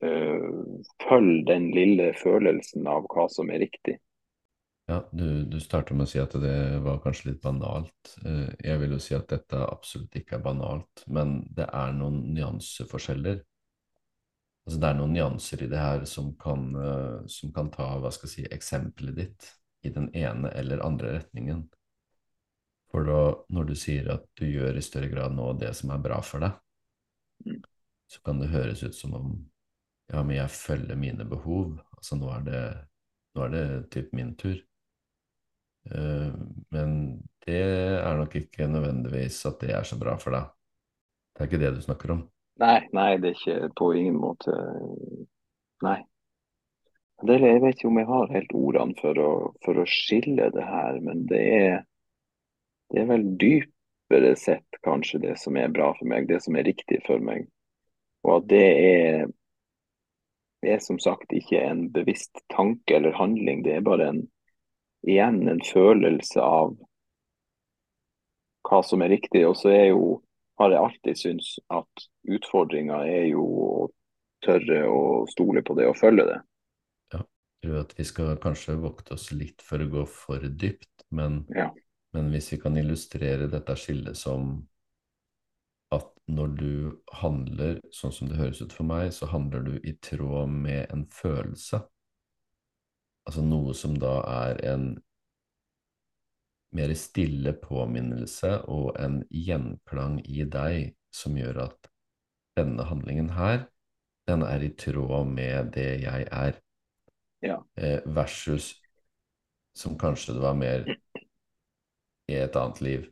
øh, 0.06 0.82
følger 1.04 1.46
den 1.50 1.70
lille 1.76 2.12
følelsen 2.20 2.88
av 2.88 3.08
hva 3.12 3.28
som 3.32 3.50
er 3.52 3.64
riktig. 3.66 3.98
Ja, 4.86 5.00
du, 5.10 5.42
du 5.50 5.58
starter 5.58 5.98
med 5.98 6.06
å 6.06 6.12
si 6.12 6.20
at 6.22 6.36
det 6.38 6.58
var 6.86 7.02
kanskje 7.02 7.32
litt 7.32 7.42
banalt. 7.42 8.12
Uh, 8.22 8.52
jeg 8.62 8.78
vil 8.84 8.92
jo 8.94 9.00
si 9.02 9.16
at 9.18 9.26
dette 9.32 9.58
absolutt 9.66 10.14
ikke 10.20 10.38
er 10.38 10.44
banalt, 10.46 11.02
men 11.10 11.40
det 11.58 11.66
er 11.74 11.96
noen 11.98 12.20
nyanseforskjeller. 12.36 13.40
Altså 14.68 14.78
det 14.84 14.92
er 14.92 15.00
noen 15.00 15.16
nyanser 15.18 15.64
i 15.66 15.72
det 15.72 15.82
her 15.82 16.06
som 16.10 16.30
kan, 16.42 16.70
som 17.30 17.52
kan 17.54 17.68
ta 17.74 17.88
hva 18.02 18.12
skal 18.14 18.30
jeg 18.30 18.34
si, 18.36 18.46
eksempelet 18.54 19.18
ditt 19.18 19.50
i 19.86 19.92
den 19.94 20.08
ene 20.18 20.54
eller 20.58 20.86
andre 20.86 21.18
retningen. 21.18 21.66
For 22.96 23.04
da, 23.04 23.22
når 23.52 23.66
du 23.68 23.76
sier 23.76 24.06
at 24.14 24.24
du 24.40 24.46
gjør 24.48 24.78
i 24.80 24.82
større 24.86 25.10
grad 25.12 25.34
nå 25.36 25.50
det 25.60 25.74
som 25.76 25.90
er 25.92 26.00
bra 26.00 26.22
for 26.24 26.46
deg, 26.46 26.54
mm. 27.44 27.58
så 28.08 28.22
kan 28.24 28.40
det 28.40 28.54
høres 28.54 28.86
ut 28.86 28.96
som 28.96 29.18
om 29.18 29.34
ja, 30.14 30.22
men 30.22 30.38
jeg 30.38 30.54
følger 30.54 30.96
mine 30.96 31.26
behov. 31.28 31.74
Altså 31.98 32.16
nå 32.16 32.30
er 32.32 32.46
det, 32.46 32.62
nå 33.36 33.44
er 33.44 33.52
det 33.52 33.66
typ 33.92 34.14
min 34.16 34.32
tur. 34.40 34.56
Uh, 35.92 36.32
men 36.72 36.94
det 37.44 37.60
er 38.00 38.16
nok 38.16 38.38
ikke 38.40 38.70
nødvendigvis 38.72 39.42
at 39.50 39.60
det 39.66 39.74
er 39.76 39.84
så 39.84 40.00
bra 40.00 40.16
for 40.22 40.38
deg. 40.38 40.48
Det 41.36 41.44
er 41.44 41.50
ikke 41.50 41.62
det 41.66 41.74
du 41.76 41.82
snakker 41.84 42.14
om? 42.16 42.22
Nei, 42.64 42.78
nei, 42.96 43.10
det 43.20 43.34
er 43.34 43.42
ikke 43.42 43.74
på 43.76 43.90
ingen 44.00 44.22
måte 44.22 44.54
Nei. 45.84 45.98
Det, 47.28 47.36
jeg 47.44 47.60
vet 47.60 47.76
ikke 47.76 47.90
om 47.90 48.00
jeg 48.00 48.08
har 48.08 48.32
helt 48.32 48.56
ordene 48.56 48.96
for 49.02 49.20
å, 49.20 49.32
for 49.68 49.82
å 49.82 49.84
skille 49.90 50.48
det 50.56 50.64
her, 50.64 51.02
men 51.04 51.26
det 51.28 51.42
er, 51.58 51.76
det 52.94 53.02
er 53.02 53.10
vel 53.10 53.26
dypere 53.42 54.36
sett 54.40 54.80
kanskje 54.86 55.22
det 55.24 55.36
som 55.42 55.58
er 55.58 55.74
bra 55.74 55.92
for 55.98 56.10
meg, 56.10 56.28
det 56.30 56.42
som 56.46 56.58
er 56.58 56.68
riktig 56.68 57.02
for 57.08 57.24
meg. 57.24 57.48
Og 58.26 58.40
at 58.40 58.48
det 58.50 58.66
er, 58.66 59.28
er 60.66 60.82
som 60.84 61.00
sagt 61.02 61.34
ikke 61.36 61.62
en 61.62 61.88
bevisst 61.94 62.42
tanke 62.54 62.98
eller 62.98 63.18
handling, 63.18 63.64
det 63.66 63.78
er 63.78 63.86
bare 63.86 64.10
en, 64.14 64.24
igjen 65.06 65.44
en 65.50 65.62
følelse 65.66 66.42
av 66.42 66.76
hva 68.66 68.82
som 68.86 69.04
er 69.06 69.14
riktig. 69.14 69.46
Og 69.48 69.58
så 69.60 69.74
er 69.74 69.86
jo, 69.92 70.20
har 70.62 70.74
jeg 70.74 70.84
alltid 70.88 71.22
syntes 71.22 71.54
at 71.74 72.10
utfordringa 72.38 73.04
er 73.06 73.30
jo 73.34 73.46
å 73.46 73.70
tørre 74.46 74.84
å 74.90 75.06
stole 75.30 75.66
på 75.66 75.78
det 75.78 75.90
og 75.90 75.98
følge 75.98 76.26
det 76.30 76.42
tror 77.66 77.82
at 77.82 77.96
vi 78.00 78.06
skal 78.06 78.38
kanskje 78.42 78.78
vokte 78.82 79.16
oss 79.16 79.32
litt 79.34 79.64
for 79.66 79.82
å 79.82 79.90
gå 79.90 80.06
for 80.10 80.46
dypt, 80.46 81.06
men, 81.16 81.44
ja. 81.56 81.70
Men 82.16 82.32
hvis 82.32 82.54
vi 82.54 82.62
kan 82.64 82.78
illustrere 82.80 83.50
dette 83.52 83.76
skillet 83.80 84.18
som 84.18 84.56
at 85.96 86.08
når 86.32 86.54
du 86.60 86.76
handler 87.20 87.82
sånn 87.94 88.14
som 88.16 88.30
det 88.30 88.40
høres 88.40 88.62
ut 88.64 88.74
for 88.74 88.88
meg, 88.88 89.12
så 89.14 89.28
handler 89.30 89.66
du 89.68 89.74
i 89.84 89.94
tråd 90.02 90.50
med 90.52 90.88
en 90.96 91.04
følelse. 91.12 91.82
Altså 93.26 93.44
noe 93.46 93.76
som 93.78 93.98
da 94.00 94.16
er 94.30 94.62
en 94.72 94.88
mer 96.76 96.92
stille 97.00 97.54
påminnelse 97.60 98.52
og 98.72 98.96
en 99.00 99.22
gjenklang 99.32 100.20
i 100.26 100.44
deg 100.52 100.96
som 101.16 101.38
gjør 101.40 101.66
at 101.70 101.92
denne 102.60 102.88
handlingen 102.88 103.32
her, 103.36 103.66
den 104.28 104.44
er 104.44 104.64
i 104.64 104.74
tråd 104.76 105.30
med 105.30 105.74
det 105.76 105.90
jeg 106.04 106.28
er. 106.32 106.60
Ja. 107.46 107.60
Eh, 107.78 108.02
versus 108.08 108.74
som 109.76 109.98
kanskje 110.00 110.34
det 110.34 110.44
var 110.44 110.56
mer 110.58 110.88
i 112.32 112.40
et 112.42 112.56
annet 112.60 112.82
liv. 112.82 113.06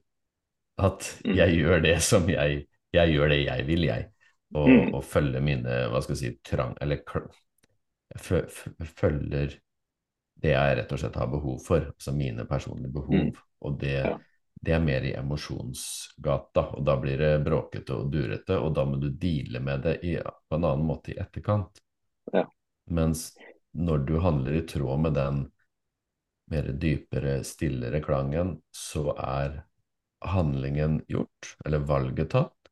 At 0.82 1.06
mm. 1.26 1.36
jeg 1.38 1.60
gjør 1.60 1.84
det 1.86 1.98
som 2.02 2.30
jeg 2.30 2.64
Jeg 2.94 3.10
gjør 3.10 3.32
det 3.34 3.40
jeg 3.42 3.66
vil, 3.66 3.84
jeg. 3.88 4.10
Og, 4.54 4.70
mm. 4.70 4.90
og 4.94 5.04
følger 5.04 5.42
mine, 5.42 5.78
hva 5.90 6.02
skal 6.02 6.14
jeg 6.14 6.20
si, 6.20 6.30
trang 6.46 6.76
Eller 6.82 7.02
følger 8.20 9.56
det 10.44 10.52
jeg 10.52 10.76
rett 10.78 10.92
og 10.94 11.02
slett 11.02 11.18
har 11.18 11.32
behov 11.32 11.58
for. 11.66 11.88
Altså 11.90 12.14
mine 12.14 12.46
personlige 12.46 12.94
behov. 12.94 13.16
Mm. 13.16 13.32
Og 13.66 13.80
det, 13.82 13.96
det, 14.62 14.76
er 14.76 14.84
mer 14.84 15.08
i 15.08 15.16
emosjonsgata, 15.18 16.68
og 16.78 16.86
da 16.86 16.98
blir 17.02 17.18
det 17.18 17.32
bråkete 17.48 17.96
og 17.98 18.12
durete, 18.14 18.60
og 18.60 18.76
da 18.78 18.86
må 18.86 19.00
du 19.02 19.10
deale 19.10 19.64
med 19.64 19.88
det 19.88 19.96
i, 20.06 20.18
på 20.20 20.60
en 20.60 20.68
annen 20.70 20.86
måte 20.86 21.16
i 21.16 21.18
etterkant. 21.24 21.82
Ja. 22.34 22.46
Mens 22.94 23.32
når 23.74 24.06
du 24.06 24.18
handler 24.22 24.60
i 24.60 24.66
tråd 24.70 25.02
med 25.08 25.18
den 25.18 25.46
mer 26.54 26.72
dypere, 26.80 27.40
stillere 27.48 28.02
klangen, 28.06 28.60
så 28.72 29.10
er 29.18 29.64
handlingen 30.24 31.02
gjort, 31.12 31.56
eller 31.66 31.84
valget 31.90 32.32
tatt, 32.32 32.72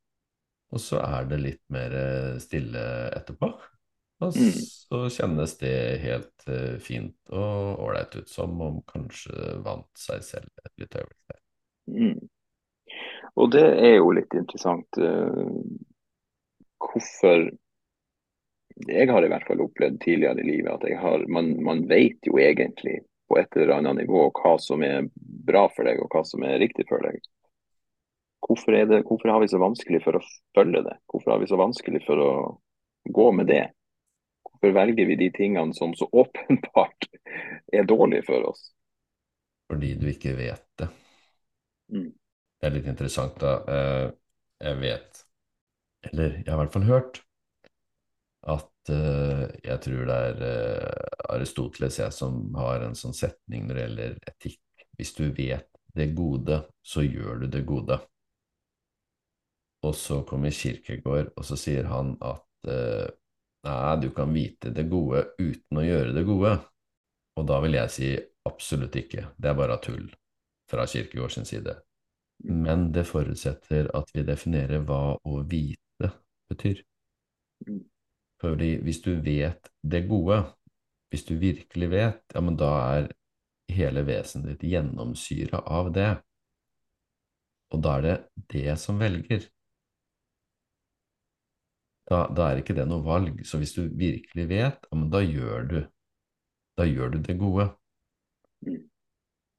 og 0.71 0.79
så 0.79 1.01
er 1.03 1.27
det 1.27 1.41
litt 1.41 1.63
mer 1.73 1.95
stille 2.39 2.83
etterpå. 3.17 3.51
Og 4.21 4.37
mm. 4.37 4.51
så 4.53 4.99
kjennes 5.09 5.55
det 5.57 5.77
helt 6.03 6.43
uh, 6.47 6.77
fint 6.83 7.33
og 7.33 7.81
ålreit 7.81 8.19
ut, 8.19 8.29
som 8.29 8.53
om 8.61 8.77
kanskje 8.89 9.55
vant 9.65 9.89
seg 9.97 10.21
selv 10.25 10.61
et 10.61 10.83
litt 10.83 10.97
øyeblikk. 10.99 11.39
Mm. 11.89 12.19
Og 13.41 13.49
det 13.55 13.65
er 13.65 13.95
jo 13.97 14.11
litt 14.13 14.35
interessant. 14.37 15.01
Uh, 15.01 15.49
hvorfor 16.81 17.49
jeg 18.87 19.09
har 19.09 19.25
i 19.25 19.29
hvert 19.29 19.45
fall 19.49 19.61
opplevd 19.65 19.99
tidligere 20.03 20.41
i 20.41 20.47
livet 20.47 20.73
at 20.73 21.01
har, 21.01 21.25
man, 21.29 21.51
man, 21.63 21.83
vet 21.89 22.21
jo 22.25 22.37
egentlig 22.41 23.01
på 23.31 23.37
et 23.39 23.55
eller 23.55 23.77
annet 23.77 24.01
nivå 24.01 24.25
hva 24.35 24.57
som 24.59 24.81
er 24.83 25.05
bra 25.15 25.67
for 25.71 25.87
deg 25.87 26.01
og 26.03 26.11
hva 26.11 26.23
som 26.27 26.43
er 26.43 26.59
riktig 26.59 26.83
for 26.89 26.99
deg. 27.05 27.21
Hvorfor, 28.43 28.75
det, 28.75 29.03
hvorfor 29.07 29.31
har 29.31 29.39
vi 29.39 29.47
så 29.47 29.61
vanskelig 29.61 30.01
for 30.03 30.17
å 30.17 30.23
følge 30.57 30.81
det? 30.83 30.97
Hvorfor 31.07 31.31
har 31.31 31.39
vi 31.39 31.47
så 31.47 31.59
vanskelig 31.61 32.01
for 32.03 32.19
å 32.19 32.33
gå 33.07 33.27
med 33.37 33.47
det? 33.47 33.63
Hvorfor 34.49 34.73
velger 34.75 35.07
vi 35.07 35.19
de 35.21 35.29
tingene 35.37 35.77
som 35.77 35.95
så 35.95 36.09
åpenbart 36.23 37.07
er 37.71 37.87
dårlige 37.87 38.27
for 38.27 38.51
oss? 38.51 38.65
Fordi 39.71 39.93
du 39.95 40.09
ikke 40.11 40.35
vet 40.35 40.67
det. 40.81 40.89
Mm. 41.95 42.09
Det 42.11 42.67
er 42.67 42.75
litt 42.75 42.91
interessant, 42.91 43.39
da. 43.39 43.55
Eh, 43.63 44.07
jeg 44.61 44.81
vet, 44.83 45.23
eller 46.11 46.35
jeg 46.41 46.49
har 46.49 46.59
i 46.59 46.63
hvert 46.65 46.75
fall 46.75 46.89
hørt, 46.89 47.21
at 48.51 48.91
uh, 48.91 49.45
jeg 49.61 49.77
tror 49.85 50.05
det 50.09 50.17
er 50.27 50.39
uh, 50.41 51.10
Aristoteles 51.31 51.99
jeg 51.99 52.13
som 52.15 52.41
har 52.57 52.85
en 52.85 52.97
sånn 52.97 53.15
setning 53.15 53.67
når 53.67 53.77
det 53.77 53.85
gjelder 53.85 54.17
etikk. 54.31 54.61
Hvis 54.99 55.13
du 55.17 55.25
vet 55.33 55.67
det 55.95 56.11
gode, 56.15 56.61
så 56.83 57.03
gjør 57.03 57.43
du 57.43 57.47
det 57.51 57.63
gode. 57.67 57.97
Og 59.87 59.95
så 59.97 60.21
kommer 60.27 60.53
Kirkegård, 60.53 61.31
og 61.35 61.45
så 61.47 61.57
sier 61.57 61.87
han 61.89 62.13
at 62.21 62.69
eh, 62.69 63.07
nei, 63.65 63.95
du 64.03 64.11
kan 64.13 64.33
vite 64.33 64.73
det 64.75 64.85
gode 64.91 65.25
uten 65.41 65.79
å 65.81 65.85
gjøre 65.85 66.13
det 66.15 66.25
gode. 66.27 66.53
Og 67.39 67.47
da 67.49 67.61
vil 67.63 67.79
jeg 67.79 67.93
si 67.95 68.11
absolutt 68.47 68.97
ikke, 68.99 69.31
det 69.37 69.49
er 69.49 69.57
bare 69.57 69.79
tull 69.81 70.09
fra 70.69 70.85
Kirkegård 70.89 71.33
sin 71.33 71.49
side. 71.49 71.75
Men 72.43 72.89
det 72.93 73.05
forutsetter 73.09 73.89
at 73.97 74.13
vi 74.15 74.25
definerer 74.25 74.85
hva 74.85 75.17
å 75.17 75.41
vite 75.49 76.11
betyr. 76.49 76.81
Mm. 77.67 77.83
Fordi 78.41 78.71
hvis 78.81 79.01
du 79.05 79.13
vet 79.21 79.69
det 79.85 80.07
gode, 80.09 80.39
hvis 81.11 81.25
du 81.27 81.35
virkelig 81.39 81.89
vet, 81.91 82.21
ja, 82.33 82.41
men 82.41 82.57
da 82.59 82.71
er 82.95 83.09
hele 83.71 84.03
vesenet 84.07 84.53
ditt 84.53 84.69
gjennomsyra 84.71 85.59
av 85.67 85.91
det. 85.95 86.11
Og 87.71 87.83
da 87.83 87.97
er 87.97 88.05
det 88.05 88.15
det 88.51 88.77
som 88.79 88.99
velger. 88.99 89.43
Da, 92.11 92.25
da, 92.27 92.49
er 92.49 92.61
ikke 92.61 92.75
det 92.75 92.87
noe 92.89 93.03
valg. 93.05 93.43
Så 93.47 93.59
hvis 93.61 93.75
du 93.75 93.85
virkelig 93.87 94.47
vet, 94.49 94.87
ja, 94.87 94.97
men 94.97 95.11
da 95.13 95.23
gjør 95.23 95.67
du 95.69 95.81
Da 96.79 96.85
gjør 96.87 97.09
du 97.11 97.17
det 97.19 97.33
gode. 97.37 97.65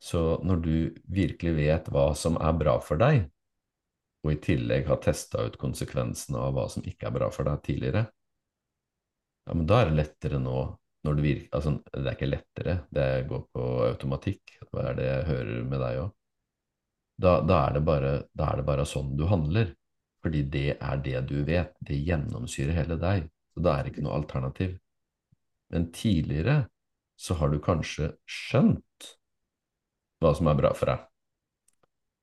Så 0.03 0.41
når 0.43 0.63
du 0.65 0.77
virkelig 1.05 1.53
vet 1.55 1.91
hva 1.93 2.07
som 2.19 2.39
er 2.41 2.55
bra 2.57 2.79
for 2.83 2.99
deg, 2.99 3.29
og 4.25 4.33
i 4.33 4.39
tillegg 4.43 4.89
har 4.89 4.99
testa 5.05 5.45
ut 5.45 5.59
konsekvensene 5.61 6.41
av 6.41 6.57
hva 6.57 6.65
som 6.73 6.83
ikke 6.89 7.11
er 7.11 7.15
bra 7.15 7.29
for 7.31 7.47
deg 7.47 7.61
tidligere, 7.69 8.07
ja, 9.47 9.55
men 9.55 9.69
da 9.69 9.83
er 9.83 9.93
det 9.93 9.99
lettere 10.01 10.41
nå 10.43 10.57
når 11.03 11.19
det 11.19 11.25
virker 11.27 11.59
Altså, 11.59 11.75
det 11.93 12.03
er 12.07 12.17
ikke 12.17 12.31
lettere, 12.31 12.75
det 12.95 13.07
går 13.31 13.47
på 13.55 13.69
automatikk, 13.89 14.57
hva 14.71 14.89
er 14.91 14.99
det 14.99 15.07
jeg 15.09 15.29
hører 15.31 15.63
med 15.69 15.83
deg 15.83 16.03
òg? 16.05 16.11
Da, 17.23 17.33
da, 17.47 17.59
er 17.69 17.77
det 17.77 17.83
bare, 17.87 18.13
da 18.35 18.51
er 18.51 18.61
det 18.61 18.67
bare 18.67 18.89
sånn 18.89 19.13
du 19.19 19.27
handler, 19.31 19.75
fordi 20.23 20.43
det 20.51 20.69
er 20.79 21.03
det 21.05 21.25
du 21.29 21.43
vet, 21.47 21.75
det 21.85 21.99
gjennomsyrer 22.07 22.79
hele 22.79 22.99
deg, 22.99 23.29
så 23.53 23.63
da 23.63 23.77
er 23.77 23.85
det 23.85 23.93
ikke 23.93 24.05
noe 24.07 24.17
alternativ. 24.21 24.77
Men 25.73 25.91
tidligere 25.95 26.57
så 27.21 27.37
har 27.39 27.53
du 27.53 27.61
kanskje 27.63 28.13
skjønt 28.27 29.13
hva 30.23 30.33
som 30.39 30.49
er 30.51 30.59
bra 30.59 30.73
for 30.79 30.93
deg. 30.93 31.05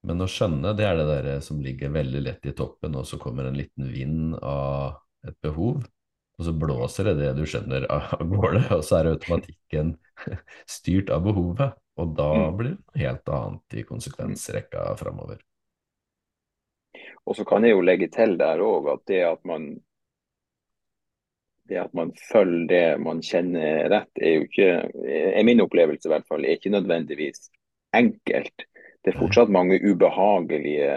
Men 0.07 0.23
å 0.23 0.29
skjønne, 0.31 0.73
det 0.79 0.85
er 0.87 0.95
det 0.95 1.07
der 1.09 1.29
som 1.43 1.59
ligger 1.63 1.91
veldig 1.91 2.21
lett 2.23 2.47
i 2.47 2.55
toppen, 2.55 2.95
og 2.95 3.07
så 3.07 3.19
kommer 3.19 3.49
en 3.49 3.57
liten 3.59 3.89
vind 3.91 4.37
av 4.39 5.01
et 5.27 5.35
behov, 5.43 5.83
og 6.39 6.45
så 6.47 6.53
blåser 6.55 7.09
det 7.09 7.15
det 7.19 7.33
du 7.37 7.43
skjønner 7.49 7.85
av 7.91 8.23
gårde, 8.31 8.63
og 8.77 8.83
så 8.87 9.01
er 9.01 9.11
automatikken 9.13 9.93
styrt 10.77 11.11
av 11.13 11.25
behovet. 11.27 11.75
Og 11.99 12.13
da 12.15 12.29
Mm. 12.33 12.53
blir 12.55 12.73
det 12.73 12.79
noe 12.79 13.01
helt 13.03 13.29
annet 13.35 13.75
i 13.81 13.85
konsekvensrekka 13.87 14.85
framover. 15.01 15.41
Og 17.25 17.35
så 17.37 17.45
kan 17.45 17.63
jeg 17.65 17.75
jo 17.75 17.81
legge 17.85 18.09
til 18.15 18.35
der 18.39 18.63
òg 18.65 18.89
at 18.93 19.05
det 19.11 19.21
at 19.27 19.45
man 19.45 19.69
det 21.69 21.77
at 21.77 21.93
man 21.93 22.11
følger 22.31 22.67
det 22.69 22.85
man 23.03 23.19
kjenner 23.21 23.89
rett, 23.93 24.09
er 24.17 24.31
jo 24.39 24.45
ikke, 24.47 24.69
er 25.37 25.45
min 25.45 25.61
opplevelse 25.61 26.09
i 26.09 26.13
hvert 26.13 26.25
fall, 26.29 26.45
er 26.45 26.57
ikke 26.57 26.71
nødvendigvis 26.73 27.49
enkelt. 27.95 28.65
Det 29.05 29.13
er 29.13 29.19
fortsatt 29.19 29.51
mange 29.53 29.77
ubehagelige 29.85 30.95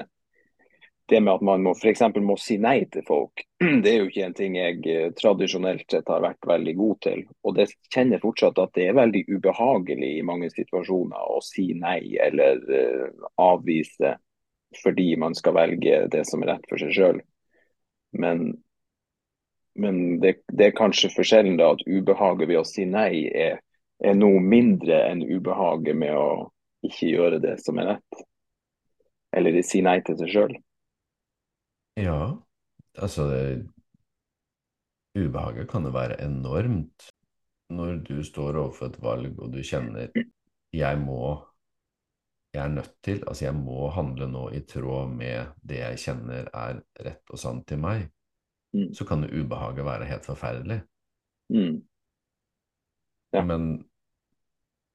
Det 1.10 1.18
med 1.20 1.34
at 1.34 1.44
man 1.44 1.64
må 1.64 1.72
f.eks. 1.74 2.02
må 2.22 2.36
si 2.40 2.56
nei 2.62 2.84
til 2.92 3.04
folk, 3.04 3.42
det 3.82 3.90
er 3.90 3.96
jo 3.98 4.08
ikke 4.08 4.26
en 4.28 4.36
ting 4.38 4.56
jeg 4.56 4.78
eh, 4.88 5.08
tradisjonelt 5.18 5.84
sett 5.90 6.08
har 6.08 6.22
vært 6.24 6.48
veldig 6.48 6.74
god 6.78 7.00
til. 7.08 7.24
Og 7.42 7.56
det 7.58 7.68
kjenner 7.92 8.22
fortsatt 8.22 8.60
at 8.62 8.74
det 8.78 8.88
er 8.88 8.98
veldig 9.00 9.24
ubehagelig 9.28 10.12
i 10.18 10.26
mange 10.26 10.50
situasjoner 10.54 11.34
å 11.34 11.40
si 11.44 11.72
nei 11.78 12.14
eller 12.22 12.62
uh, 12.70 13.26
avvise 13.42 14.16
fordi 14.78 15.10
man 15.20 15.34
skal 15.36 15.58
velge 15.58 16.06
det 16.12 16.22
som 16.24 16.44
er 16.44 16.54
rett 16.54 16.70
for 16.70 16.80
seg 16.80 16.94
sjøl. 16.96 17.18
Men 18.16 18.52
men 19.74 20.20
det, 20.20 20.34
det, 20.52 20.66
er 20.66 20.76
kanskje 20.76 21.12
forskjellen 21.14 21.56
da, 21.56 21.72
at 21.72 21.84
ubehaget 21.86 22.48
ved 22.48 22.60
å 22.60 22.66
si 22.68 22.84
nei 22.88 23.24
er, 23.28 23.62
er 24.04 24.18
noe 24.18 24.40
mindre 24.44 24.98
enn 25.08 25.22
ubehaget 25.24 25.96
med 25.96 26.12
å 26.16 26.26
ikke 26.84 27.08
gjøre 27.08 27.40
det 27.42 27.56
som 27.62 27.80
er 27.80 27.94
rett. 27.94 28.24
Eller 29.32 29.56
si 29.64 29.80
nei 29.84 29.98
til 30.04 30.18
seg 30.20 30.32
sjøl. 30.34 30.54
Ja, 32.00 32.37
altså 32.96 33.26
det, 33.28 33.42
Ubehaget 35.18 35.68
kan 35.70 35.85
jo 35.85 35.92
være 35.92 36.20
enormt 36.24 37.11
når 37.72 37.98
du 38.05 38.22
står 38.24 38.57
overfor 38.57 38.88
et 38.88 39.00
valg 39.02 39.38
og 39.38 39.52
du 39.52 39.61
kjenner 39.64 40.09
jeg 40.72 41.00
må 41.00 41.35
jeg 42.52 42.64
er 42.64 42.72
nødt 42.72 42.94
til, 43.05 43.22
altså 43.26 43.44
jeg 43.46 43.57
må 43.57 43.88
handle 43.92 44.26
nå 44.28 44.48
i 44.52 44.61
tråd 44.68 45.09
med 45.09 45.55
det 45.64 45.78
jeg 45.81 46.00
kjenner 46.02 46.50
er 46.52 46.83
rett 47.00 47.33
og 47.33 47.40
sant 47.40 47.64
til 47.68 47.81
meg, 47.81 48.11
Mm. 48.72 48.94
så 48.94 49.05
kan 49.05 49.20
jo 49.24 49.42
ubehaget 49.42 49.85
være 49.85 50.05
helt 50.09 50.24
forferdelig. 50.24 50.78
Mm. 51.52 51.83
Ja. 53.33 53.42
Men 53.44 53.85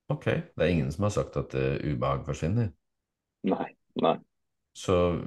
ok, 0.10 0.26
det 0.26 0.64
er 0.66 0.72
ingen 0.74 0.92
som 0.92 1.04
har 1.04 1.10
sagt 1.14 1.38
at 1.38 1.54
uh, 1.54 1.92
ubehag 1.92 2.26
forsvinner. 2.26 2.72
Nei. 3.44 3.68
Nei. 4.02 4.16
Så 4.74 5.22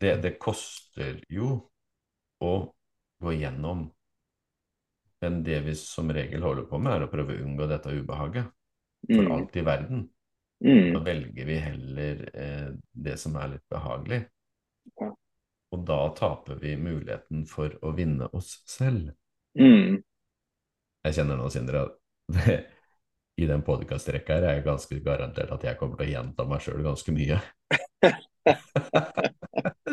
det, 0.00 0.14
det 0.24 0.34
koster 0.42 1.20
jo 1.28 1.54
å 2.40 2.52
gå 3.20 3.34
gjennom. 3.36 3.86
Men 5.20 5.42
det 5.44 5.58
vi 5.66 5.74
som 5.76 6.08
regel 6.12 6.42
holder 6.42 6.64
på 6.70 6.78
med, 6.80 6.94
er 6.94 7.04
å 7.04 7.10
prøve 7.12 7.36
å 7.36 7.42
unngå 7.44 7.66
dette 7.68 7.92
ubehaget. 7.92 8.48
For 9.08 9.24
Mm. 9.24 9.32
alt 9.32 9.56
i 9.56 9.62
verden. 9.64 10.00
Mm. 10.64 10.92
Da 10.92 11.00
velger 11.00 11.46
vi 11.48 11.54
heller 11.56 12.18
eh, 12.36 12.72
det 12.92 13.16
som 13.20 13.36
er 13.40 13.54
litt 13.54 13.64
behagelig. 13.72 14.18
Ja. 15.00 15.08
Og 15.72 15.84
da 15.88 15.98
taper 16.16 16.58
vi 16.60 16.74
muligheten 16.76 17.46
for 17.48 17.72
å 17.80 17.92
vinne 17.96 18.28
oss 18.36 18.58
selv. 18.68 19.12
Mm. 19.56 20.02
Jeg 21.04 21.16
kjenner 21.16 21.40
nå, 21.40 21.48
Sindre, 21.52 21.86
at 21.86 21.96
i 23.40 23.48
den 23.48 23.64
podkastrekka 23.64 24.36
her 24.36 24.48
er 24.48 24.58
jeg 24.58 24.66
ganske 24.68 25.00
garantert 25.04 25.52
at 25.56 25.64
jeg 25.64 25.80
kommer 25.80 25.96
til 25.96 26.10
å 26.10 26.12
gjenta 26.12 26.44
meg 26.48 26.60
sjøl 26.64 26.84
ganske 26.84 27.16
mye. 27.16 27.40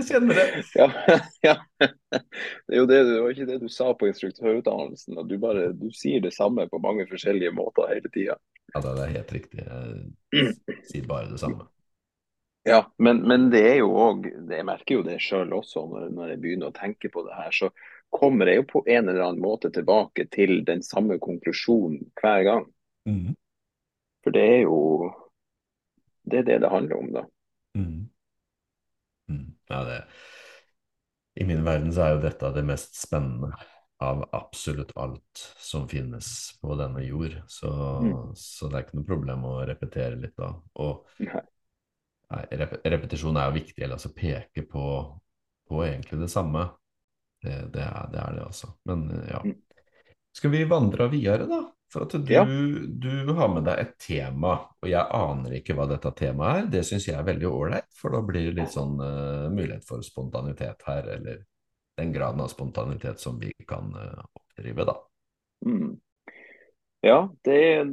kjenner 0.09 0.39
det. 0.39 0.45
Ja, 0.77 0.87
ja. 1.47 1.55
Det 1.77 2.73
er 2.73 2.81
jo 2.81 2.89
det, 2.89 2.99
det 3.07 3.21
var 3.21 3.33
ikke 3.33 3.47
det 3.49 3.61
du 3.63 3.69
sa 3.71 3.93
på 3.97 4.09
instruktørutdannelsen. 4.09 5.17
At 5.21 5.29
du 5.29 5.37
bare 5.41 5.71
du 5.77 5.87
sier 5.95 6.23
det 6.23 6.33
samme 6.35 6.67
på 6.71 6.81
mange 6.83 7.07
forskjellige 7.09 7.53
måter 7.55 7.89
hele 7.93 8.11
tida. 8.13 8.37
Ja, 8.73 8.83
det 8.83 8.93
er 9.05 9.17
helt 9.19 9.33
riktig. 9.35 9.63
Jeg 9.63 10.53
sier 10.89 11.07
bare 11.09 11.31
det 11.31 11.41
samme. 11.43 11.67
Ja, 12.67 12.81
men, 12.99 13.21
men 13.23 13.45
det 13.51 13.61
er 13.63 13.77
jo 13.79 13.93
òg 13.95 14.25
Jeg 14.27 14.65
merker 14.67 14.97
jo 14.97 15.03
det 15.05 15.21
sjøl 15.23 15.53
også 15.55 15.85
når, 15.87 16.09
når 16.11 16.33
jeg 16.33 16.41
begynner 16.43 16.71
å 16.71 16.75
tenke 16.75 17.11
på 17.13 17.23
det 17.23 17.37
her. 17.37 17.53
Så 17.55 17.69
kommer 18.11 18.49
jeg 18.49 18.61
jo 18.61 18.65
på 18.73 18.81
en 18.87 19.07
eller 19.07 19.23
annen 19.23 19.43
måte 19.43 19.71
tilbake 19.73 20.27
til 20.33 20.63
den 20.67 20.83
samme 20.83 21.15
konklusjonen 21.23 22.09
hver 22.19 22.43
gang. 22.47 22.65
Mm. 23.07 23.37
For 24.23 24.35
det 24.35 24.43
er 24.43 24.61
jo 24.65 24.79
Det 26.27 26.41
er 26.41 26.43
det 26.43 26.59
det 26.59 26.69
handler 26.69 26.97
om, 26.99 27.11
da. 27.15 27.21
Mm. 27.79 28.09
Mm. 29.31 29.47
Ja, 29.69 29.83
det 29.83 29.97
I 31.37 31.45
min 31.45 31.65
verden 31.65 31.91
så 31.93 32.05
er 32.05 32.15
jo 32.15 32.21
dette 32.23 32.53
det 32.55 32.63
mest 32.65 32.95
spennende 32.97 33.51
av 34.01 34.23
absolutt 34.33 34.91
alt 34.97 35.41
som 35.57 35.87
finnes 35.89 36.27
på 36.61 36.75
denne 36.77 37.01
jord. 37.05 37.33
Så, 37.49 37.69
Mm. 38.01 38.33
så 38.37 38.69
det 38.69 38.77
er 38.77 38.83
ikke 38.85 38.97
noe 38.99 39.09
problem 39.09 39.45
å 39.45 39.53
repetere 39.65 40.15
litt 40.21 40.35
da. 40.37 40.51
Og 40.81 41.05
Nei. 41.19 41.41
nei, 42.31 42.43
rep 42.61 42.75
repetisjon 42.85 43.37
er 43.37 43.49
jo 43.49 43.57
viktig, 43.57 43.83
eller 43.83 43.97
altså 43.97 44.13
peke 44.13 44.63
på, 44.69 44.83
på 45.69 45.83
egentlig 45.85 46.19
det 46.21 46.29
samme. 46.29 46.67
Det, 47.41 47.55
det, 47.73 47.81
er, 47.85 48.07
det 48.13 48.19
er 48.21 48.37
det, 48.37 48.43
altså. 48.45 48.71
Men 48.89 49.07
ja. 49.29 49.41
Mm. 49.45 49.57
Skal 50.37 50.53
vi 50.53 50.63
vandre 50.69 51.09
videre, 51.09 51.45
da? 51.49 51.63
For 51.93 52.03
at 52.03 52.15
du, 52.19 52.33
Ja. 52.33 52.43
du 52.43 53.33
har 53.33 53.47
med 53.53 53.63
deg 53.63 53.79
et 53.79 53.93
tema, 54.03 54.57
og 54.83 54.89
jeg 54.89 55.07
aner 55.15 55.53
ikke 55.55 55.75
hva 55.77 55.85
dette 55.87 56.11
temaet 56.19 56.63
er. 56.63 56.71
Det 56.73 56.81
syns 56.85 57.07
jeg 57.07 57.15
er 57.15 57.27
veldig 57.27 57.47
ålreit, 57.47 57.87
for 57.95 58.11
da 58.11 58.19
blir 58.27 58.49
det 58.49 58.57
litt 58.61 58.73
sånn 58.73 58.97
uh, 58.99 59.47
mulighet 59.53 59.87
for 59.87 60.03
spontanitet 60.03 60.83
her, 60.87 61.07
eller 61.15 61.45
den 61.97 62.11
graden 62.13 62.43
av 62.43 62.51
spontanitet 62.51 63.23
som 63.23 63.39
vi 63.39 63.53
kan 63.67 63.95
uh, 63.95 64.25
oppdrive, 64.35 64.83
da. 64.89 64.97
Mm. 65.65 65.95
Ja, 67.05 67.29
det 67.45 67.87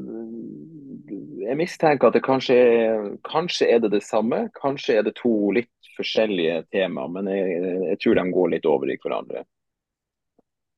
Jeg 1.44 1.56
mistenker 1.60 2.08
at 2.08 2.16
det 2.16 2.24
kanskje 2.24 2.54
er, 2.56 3.08
kanskje 3.22 3.68
er 3.70 3.82
det 3.84 3.92
det 3.92 4.02
samme. 4.02 4.48
Kanskje 4.56 4.98
er 4.98 5.02
det 5.06 5.14
to 5.20 5.52
litt 5.52 5.70
forskjellige 5.94 6.64
tema, 6.72 7.04
men 7.12 7.28
jeg, 7.30 7.58
jeg 7.92 7.98
tror 8.02 8.18
de 8.18 8.24
går 8.32 8.54
litt 8.56 8.66
over 8.66 8.90
i 8.90 8.96
hverandre. 8.98 9.44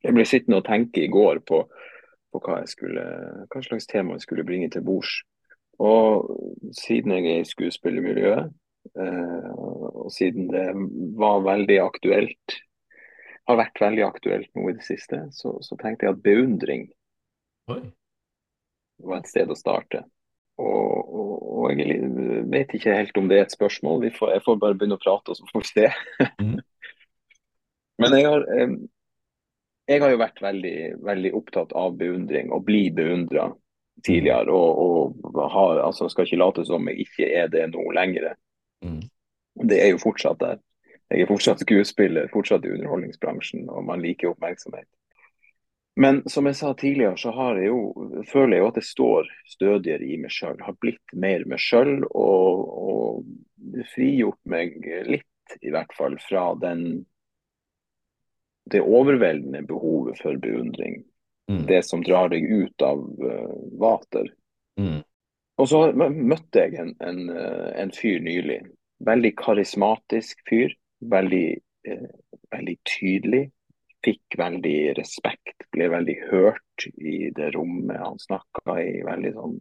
Jeg 0.05 0.14
ble 0.14 0.26
sittende 0.29 0.61
og 0.61 0.66
tenke 0.66 1.05
i 1.05 1.11
går 1.11 1.40
på, 1.46 1.62
på 2.33 2.43
hva, 2.43 2.61
jeg 2.62 2.73
skulle, 2.75 3.07
hva 3.53 3.62
slags 3.65 3.89
tema 3.91 4.17
jeg 4.17 4.27
skulle 4.27 4.47
bringe 4.47 4.71
til 4.73 4.85
bords. 4.87 5.21
Og 5.83 6.31
siden 6.77 7.12
jeg 7.12 7.27
er 7.31 7.43
i 7.43 7.49
skuespillermiljøet, 7.49 8.53
eh, 8.97 9.51
og 9.57 10.09
siden 10.15 10.49
det 10.53 10.67
var 11.19 11.45
veldig 11.45 11.79
aktuelt, 11.85 12.59
har 13.47 13.61
vært 13.61 13.81
veldig 13.81 14.05
aktuelt 14.07 14.51
nå 14.57 14.71
i 14.71 14.77
det 14.79 14.87
siste, 14.87 15.21
så, 15.37 15.57
så 15.62 15.79
tenkte 15.79 16.09
jeg 16.09 16.17
at 16.17 16.23
beundring 16.25 16.89
Oi. 17.71 17.83
var 19.05 19.21
et 19.21 19.31
sted 19.31 19.53
å 19.53 19.59
starte. 19.59 20.03
Og, 20.57 21.12
og, 21.12 21.35
og 21.61 21.77
jeg 21.77 22.01
vet 22.49 22.73
ikke 22.75 22.97
helt 22.97 23.19
om 23.21 23.29
det 23.29 23.39
er 23.39 23.47
et 23.47 23.55
spørsmål. 23.55 24.01
Vi 24.07 24.15
får, 24.17 24.33
jeg 24.39 24.45
får 24.47 24.59
bare 24.62 24.79
begynne 24.79 24.97
å 24.97 25.03
prate, 25.03 25.35
og 25.35 25.39
så 25.39 25.49
får 25.53 25.65
vi 25.67 25.73
se. 25.75 25.91
Mm. 26.41 26.57
Men 28.01 28.17
jeg 28.17 28.29
har, 28.29 28.47
eh, 28.57 28.73
jeg 29.87 30.03
har 30.03 30.11
jo 30.12 30.18
vært 30.20 30.42
veldig, 30.42 30.79
veldig 31.07 31.33
opptatt 31.38 31.72
av 31.79 31.94
beundring, 31.99 32.51
og 32.53 32.64
bli 32.66 32.88
beundra 32.94 33.51
tidligere. 34.07 34.51
Og, 34.53 35.22
og 35.25 35.40
har, 35.53 35.83
altså, 35.87 36.11
skal 36.11 36.27
ikke 36.27 36.40
late 36.42 36.66
som 36.66 36.90
jeg 36.90 37.07
ikke 37.07 37.31
er 37.42 37.51
det 37.53 37.68
nå 37.72 37.85
lenger. 37.94 38.33
Mm. 38.85 39.03
Det 39.70 39.79
er 39.83 39.92
jo 39.94 40.03
fortsatt 40.03 40.42
der. 40.42 40.61
Jeg 41.07 41.22
er 41.22 41.31
fortsatt 41.31 41.62
skuespiller, 41.62 42.27
fortsatt 42.33 42.66
i 42.66 42.72
underholdningsbransjen, 42.75 43.68
og 43.70 43.85
man 43.87 44.03
liker 44.03 44.33
oppmerksomhet. 44.33 44.88
Men 45.96 46.18
som 46.29 46.44
jeg 46.51 46.59
sa 46.59 46.75
tidligere, 46.77 47.16
så 47.16 47.31
har 47.33 47.57
jeg 47.57 47.70
jo, 47.70 48.09
føler 48.29 48.57
jeg 48.57 48.64
jo 48.64 48.70
at 48.72 48.81
jeg 48.81 48.88
står 48.90 49.31
stødigere 49.49 50.05
i 50.05 50.18
meg 50.20 50.35
sjøl. 50.35 50.59
Har 50.61 50.77
blitt 50.83 51.14
mer 51.16 51.46
meg 51.49 51.62
sjøl 51.62 52.03
og, 52.11 52.66
og 52.90 53.87
frigjort 53.94 54.42
meg 54.51 54.77
litt, 55.09 55.57
i 55.62 55.72
hvert 55.72 55.94
fall, 55.96 56.18
fra 56.20 56.51
den 56.61 57.07
det 58.70 58.83
overveldende 58.83 59.62
behovet 59.66 60.18
for 60.22 60.38
beundring. 60.42 61.02
Mm. 61.50 61.66
Det 61.68 61.83
som 61.87 62.02
drar 62.02 62.33
deg 62.33 62.44
ut 62.44 62.83
av 62.83 63.05
uh, 63.22 63.52
vater. 63.79 64.33
Mm. 64.81 65.02
Og 65.57 65.68
så 65.70 65.83
møtte 65.96 66.66
jeg 66.66 66.76
en, 66.83 66.90
en, 67.00 67.20
eh, 67.33 67.68
en 67.81 67.92
fyr 67.94 68.18
nylig. 68.20 68.59
Veldig 69.09 69.31
karismatisk 69.40 70.42
fyr. 70.50 70.74
Veldig, 71.00 71.46
eh, 71.88 72.11
veldig 72.52 72.74
tydelig. 72.85 73.40
Fikk 74.05 74.37
veldig 74.37 74.98
respekt. 74.98 75.64
Ble 75.72 75.88
veldig 75.94 76.16
hørt 76.26 76.87
i 77.00 77.31
det 77.38 77.55
rommet 77.55 78.02
han 78.02 78.20
snakka 78.20 78.76
i. 78.83 79.00
veldig 79.07 79.33
sånn 79.38 79.57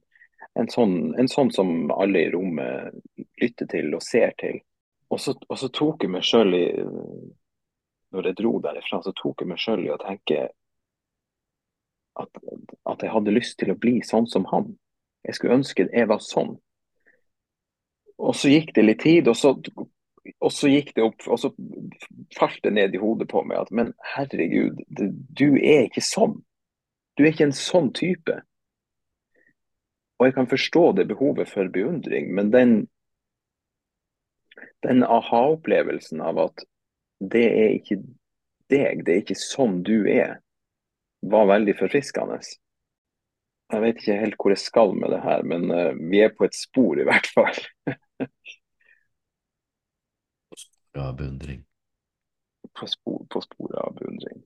en 0.55 0.69
sånn, 0.71 0.95
en 1.19 1.27
sånn 1.27 1.51
som 1.51 1.91
alle 1.91 2.25
i 2.25 2.31
rommet 2.31 2.95
lytter 3.41 3.67
til 3.71 3.95
og 3.95 4.03
ser 4.03 4.35
til. 4.39 4.61
Og 5.11 5.19
så, 5.21 5.35
og 5.49 5.59
så 5.59 5.69
tok 5.73 6.05
jeg 6.05 6.13
meg 6.15 6.25
sjøl 6.25 6.55
i 6.57 6.65
Når 8.15 8.29
jeg 8.29 8.37
dro 8.39 8.53
derifra, 8.63 9.01
så 9.03 9.11
tok 9.15 9.43
jeg 9.43 9.51
meg 9.51 9.59
sjøl 9.59 9.83
i 9.83 9.91
å 9.91 9.99
tenke 9.99 10.47
at, 12.15 12.37
at 12.87 13.03
jeg 13.03 13.11
hadde 13.11 13.33
lyst 13.35 13.57
til 13.59 13.73
å 13.73 13.79
bli 13.79 13.97
sånn 14.07 14.27
som 14.31 14.47
han. 14.53 14.71
Jeg 15.27 15.35
skulle 15.35 15.59
ønske 15.59 15.89
jeg 15.89 16.07
var 16.07 16.23
sånn. 16.23 16.55
Og 18.15 18.35
så 18.39 18.53
gikk 18.53 18.71
det 18.77 18.85
litt 18.85 19.03
tid, 19.03 19.27
og 19.27 19.35
så, 19.35 19.51
og 20.39 20.51
så 20.53 20.71
gikk 20.71 20.93
det 20.95 21.03
opp, 21.03 21.25
og 21.27 21.39
så 21.41 21.51
falt 22.37 22.61
det 22.63 22.71
ned 22.77 22.95
i 22.95 23.01
hodet 23.01 23.27
på 23.31 23.43
meg 23.43 23.65
at 23.65 23.73
men 23.75 23.91
herregud, 24.15 24.79
du 24.87 25.47
er 25.59 25.89
ikke 25.89 26.03
sånn. 26.05 26.37
Du 27.15 27.25
er 27.25 27.33
ikke 27.33 27.49
en 27.49 27.57
sånn 27.57 27.91
type. 27.95 28.39
Og 30.15 30.29
jeg 30.29 30.35
kan 30.37 30.47
forstå 30.47 30.85
det 30.95 31.09
behovet 31.11 31.51
for 31.51 31.67
beundring, 31.71 32.31
men 32.35 32.53
den, 32.53 32.75
den 34.87 35.03
aha-opplevelsen 35.03 36.23
av 36.23 36.39
at 36.47 36.63
det 37.19 37.45
er 37.45 37.75
ikke 37.77 37.99
deg, 38.71 39.05
det 39.05 39.13
er 39.13 39.21
ikke 39.23 39.37
sånn 39.39 39.81
du 39.85 40.07
er, 40.09 40.39
var 41.25 41.49
veldig 41.49 41.75
forfriskende. 41.79 42.39
Jeg 43.73 43.81
vet 43.81 44.01
ikke 44.01 44.17
helt 44.19 44.37
hvor 44.39 44.53
jeg 44.53 44.61
skal 44.61 44.91
med 44.97 45.13
det 45.13 45.21
her, 45.23 45.45
men 45.47 45.69
uh, 45.73 45.93
vi 46.11 46.21
er 46.21 46.33
på 46.35 46.45
et 46.45 46.57
spor 46.57 46.99
i 47.01 47.05
hvert 47.07 47.29
fall. 47.33 47.61
på 50.49 50.59
sporet 50.59 51.01
av 51.05 51.15
beundring. 51.21 51.63
På, 52.75 52.89
spor, 52.91 53.23
på 53.31 53.41
sporet 53.41 53.79
av 53.81 53.95
beundring. 53.97 54.43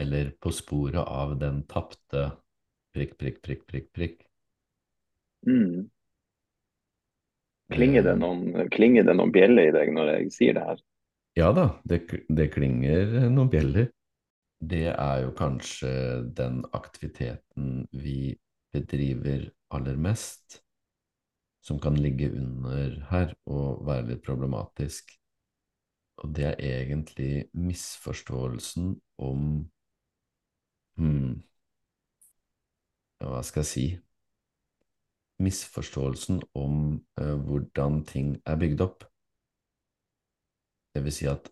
Eller 0.00 0.30
på 0.40 0.52
sporet 0.54 1.02
av 1.02 1.34
den 1.40 1.64
tapte 1.68 2.30
prikk, 2.94 3.16
prikk, 3.18 3.40
prikk, 3.42 3.64
prikk, 3.66 3.88
prikk. 3.96 4.22
Mm. 5.46 5.90
Klinger 7.70 8.02
det, 8.02 8.14
noen, 8.18 8.68
klinger 8.70 9.04
det 9.06 9.14
noen 9.14 9.32
bjeller 9.34 9.68
i 9.70 9.74
deg 9.74 9.92
når 9.94 10.14
jeg 10.14 10.32
sier 10.34 10.56
det 10.56 10.64
her? 10.66 10.80
Ja 11.38 11.52
da, 11.54 11.68
det, 11.88 12.02
det 12.28 12.50
klinger 12.54 13.30
noen 13.30 13.50
bjeller 13.52 13.90
det 14.60 14.90
er 14.92 15.22
jo 15.24 15.32
kanskje 15.36 15.90
den 16.36 16.64
aktiviteten 16.76 17.86
vi 17.92 18.36
bedriver 18.72 19.48
aller 19.72 19.96
mest, 19.96 20.60
som 21.64 21.80
kan 21.80 21.96
ligge 21.96 22.30
under 22.32 23.00
her 23.10 23.32
og 23.46 23.86
være 23.86 24.06
litt 24.12 24.24
problematisk. 24.24 25.14
Og 26.20 26.34
det 26.36 26.44
er 26.44 26.60
egentlig 26.60 27.48
misforståelsen 27.56 28.98
om 29.18 29.46
hmm, 31.00 31.40
Hva 33.20 33.42
skal 33.44 33.60
jeg 33.60 33.68
si? 33.68 33.86
Misforståelsen 35.44 36.40
om 36.56 36.76
uh, 37.20 37.36
hvordan 37.36 38.00
ting 38.08 38.36
er 38.48 38.56
bygd 38.60 38.80
opp. 38.84 39.09
Det 41.00 41.06
vil 41.06 41.14
si 41.16 41.26
at 41.30 41.46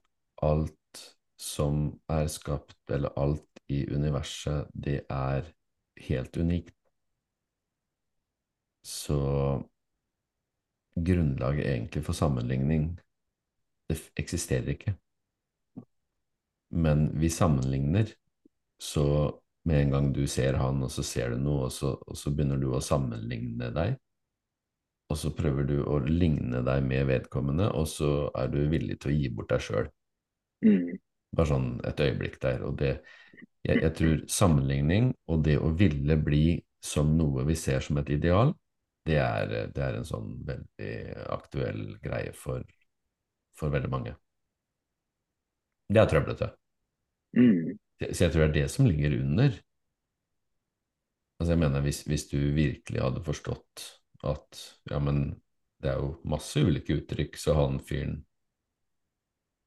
alt 0.44 0.98
som 1.40 1.86
er 2.12 2.26
skapt, 2.28 2.76
eller 2.92 3.14
alt 3.16 3.62
i 3.72 3.86
universet, 3.88 4.68
det 4.76 5.06
er 5.08 5.46
helt 6.04 6.36
unikt. 6.36 6.76
Så 8.84 9.16
grunnlaget 11.00 11.64
egentlig 11.64 12.04
for 12.04 12.12
sammenligning, 12.12 12.90
det 13.88 13.96
eksisterer 14.20 14.68
ikke. 14.74 14.98
Men 16.68 17.08
vi 17.16 17.32
sammenligner, 17.32 18.12
så 18.76 19.32
med 19.64 19.80
en 19.80 19.96
gang 19.96 20.12
du 20.12 20.26
ser 20.28 20.60
han, 20.60 20.82
og 20.84 20.92
så 20.92 21.02
ser 21.02 21.32
du 21.32 21.40
noe, 21.40 21.70
og 21.70 21.72
så, 21.72 21.96
og 21.96 22.20
så 22.20 22.36
begynner 22.36 22.60
du 22.60 22.68
å 22.68 22.84
sammenligne 22.84 23.72
deg, 23.72 23.96
og 25.08 25.16
så 25.16 25.32
prøver 25.32 25.68
du 25.68 25.76
å 25.88 25.98
ligne 26.04 26.60
deg 26.66 26.84
med 26.84 27.06
vedkommende, 27.08 27.70
og 27.72 27.88
så 27.88 28.28
er 28.36 28.50
du 28.52 28.60
villig 28.68 28.98
til 29.00 29.12
å 29.12 29.16
gi 29.16 29.30
bort 29.32 29.52
deg 29.54 29.64
sjøl. 29.64 29.88
Mm. 30.66 30.98
Bare 31.36 31.48
sånn 31.48 31.68
et 31.88 32.00
øyeblikk 32.04 32.38
der. 32.42 32.64
Og 32.68 32.76
det 32.80 32.92
jeg, 33.64 33.82
jeg, 33.82 33.92
tror 33.96 34.22
sammenligning 34.32 35.12
og 35.28 35.42
det 35.46 35.58
å 35.60 35.72
ville 35.76 36.16
bli 36.20 36.58
som 36.84 37.10
noe 37.18 37.44
vi 37.48 37.56
ser 37.58 37.82
som 37.84 37.98
et 38.00 38.10
ideal, 38.14 38.52
det 39.08 39.18
er, 39.22 39.52
det 39.74 39.82
er 39.82 39.98
en 39.98 40.06
sånn 40.06 40.30
veldig 40.46 40.92
aktuell 41.32 41.82
greie 42.04 42.32
for, 42.36 42.64
for 43.56 43.72
veldig 43.72 43.90
mange. 43.92 44.14
Det 45.88 46.02
er 46.02 46.10
trøblete. 46.10 46.50
Mm. 47.36 47.78
Så 48.02 48.26
jeg 48.26 48.34
tror 48.34 48.44
det 48.44 48.48
er 48.50 48.56
det 48.60 48.68
som 48.72 48.86
ligger 48.86 49.16
under. 49.16 49.56
Altså 51.38 51.54
jeg 51.54 51.62
mener, 51.62 51.84
hvis, 51.86 52.02
hvis, 52.10 52.26
du 52.28 52.38
virkelig 52.54 53.00
hadde 53.00 53.24
forstått 53.24 53.86
at 54.26 54.62
ja, 54.90 54.98
men 55.02 55.36
det 55.82 55.92
er 55.92 56.00
jo 56.00 56.14
masse 56.26 56.60
ulike 56.60 56.96
uttrykk, 56.98 57.36
så 57.38 57.54
han 57.58 57.78
fyren 57.84 58.24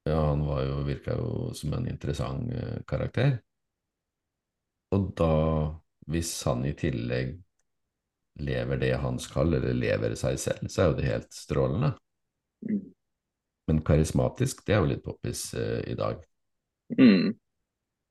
ja, 0.03 0.17
han 0.17 0.41
var 0.45 0.63
jo, 0.65 0.79
virka 0.83 1.13
jo 1.13 1.51
som 1.53 1.73
en 1.77 1.87
interessant 1.87 2.49
uh, 2.49 2.79
karakter. 2.89 3.35
Og 4.91 5.11
da, 5.15 5.33
hvis 6.09 6.31
han 6.47 6.65
i 6.65 6.73
tillegg 6.73 7.35
lever 8.41 8.79
det 8.81 8.95
han 9.03 9.19
skal, 9.21 9.53
eller 9.53 9.77
lever 9.77 10.15
seg 10.19 10.39
selv, 10.41 10.71
så 10.71 10.81
er 10.81 10.89
jo 10.89 10.97
det 10.97 11.05
helt 11.05 11.35
strålende. 11.35 11.91
Mm. 12.65 12.81
Men 13.69 13.83
karismatisk, 13.85 14.65
det 14.65 14.75
er 14.75 14.81
jo 14.81 14.89
litt 14.89 15.03
poppis 15.05 15.43
eh, 15.53 15.79
i 15.91 15.95
dag. 15.95 16.23
Mm. 16.97 17.35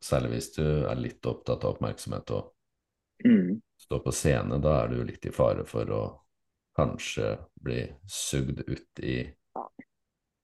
Særlig 0.00 0.30
hvis 0.34 0.52
du 0.54 0.64
er 0.64 0.96
litt 1.00 1.26
opptatt 1.26 1.66
av 1.66 1.74
oppmerksomhet 1.74 2.32
og 2.36 3.26
mm. 3.26 3.58
står 3.82 4.02
på 4.04 4.14
scene, 4.14 4.60
da 4.62 4.78
er 4.78 4.92
du 4.92 5.00
jo 5.00 5.08
litt 5.10 5.26
i 5.26 5.34
fare 5.34 5.66
for 5.68 5.92
å 5.92 6.02
kanskje 6.76 7.36
bli 7.60 7.84
sugd 8.06 8.62
ut 8.66 9.02
i 9.02 9.22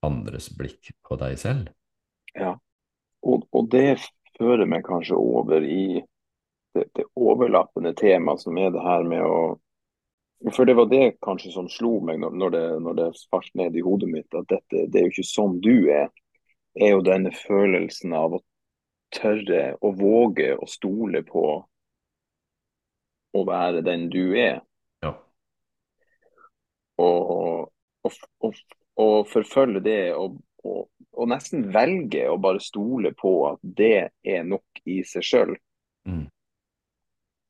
andres 0.05 0.49
blikk 0.57 0.91
på 1.07 1.17
deg 1.19 1.37
selv. 1.41 1.71
Ja, 2.37 2.53
og, 3.25 3.47
og 3.51 3.69
det 3.73 3.97
fører 4.37 4.67
meg 4.69 4.85
kanskje 4.85 5.17
over 5.17 5.63
i 5.63 6.01
det, 6.75 6.85
det, 6.93 7.07
overlappende 7.17 7.95
temaet 7.97 8.43
som 8.43 8.57
er 8.61 8.73
det 8.73 8.83
her 8.83 9.07
med 9.07 9.25
å 9.25 9.39
For 10.53 10.69
det 10.69 10.75
var 10.77 10.85
det 10.85 11.15
kanskje 11.25 11.49
som 11.55 11.65
slo 11.65 11.95
meg 12.05 12.19
når, 12.21 12.51
det, 12.53 12.65
når 12.85 12.97
det 12.99 13.05
falt 13.31 13.49
ned 13.57 13.73
i 13.73 13.81
hodet 13.81 14.09
mitt, 14.11 14.27
at 14.37 14.45
dette 14.51 14.83
det 14.85 14.99
er 14.99 15.07
jo 15.07 15.13
ikke 15.15 15.25
sånn 15.25 15.55
du 15.65 15.89
er. 15.89 16.11
Er 16.77 16.91
jo 16.93 17.01
denne 17.01 17.31
følelsen 17.33 18.13
av 18.13 18.35
å 18.37 18.43
tørre 19.17 19.71
å 19.81 19.91
våge 19.97 20.51
å 20.53 20.67
stole 20.69 21.23
på 21.25 21.47
å 23.33 23.43
være 23.49 23.81
den 23.81 24.05
du 24.13 24.37
er. 24.37 24.61
Ja. 26.97 27.67
Og, 28.07 28.55
og, 28.97 29.27
forfølge 29.29 29.81
det 29.83 29.99
og, 30.15 30.39
og, 30.63 30.87
og, 31.11 31.27
nesten 31.29 31.67
velge 31.73 32.23
å 32.31 32.37
bare 32.41 32.61
stole 32.63 33.11
på 33.17 33.33
at 33.51 33.61
det 33.61 34.09
er 34.23 34.47
nok 34.47 34.81
i 34.85 35.01
seg 35.05 35.25
sjøl. 35.25 35.53
Mm. 36.07 36.25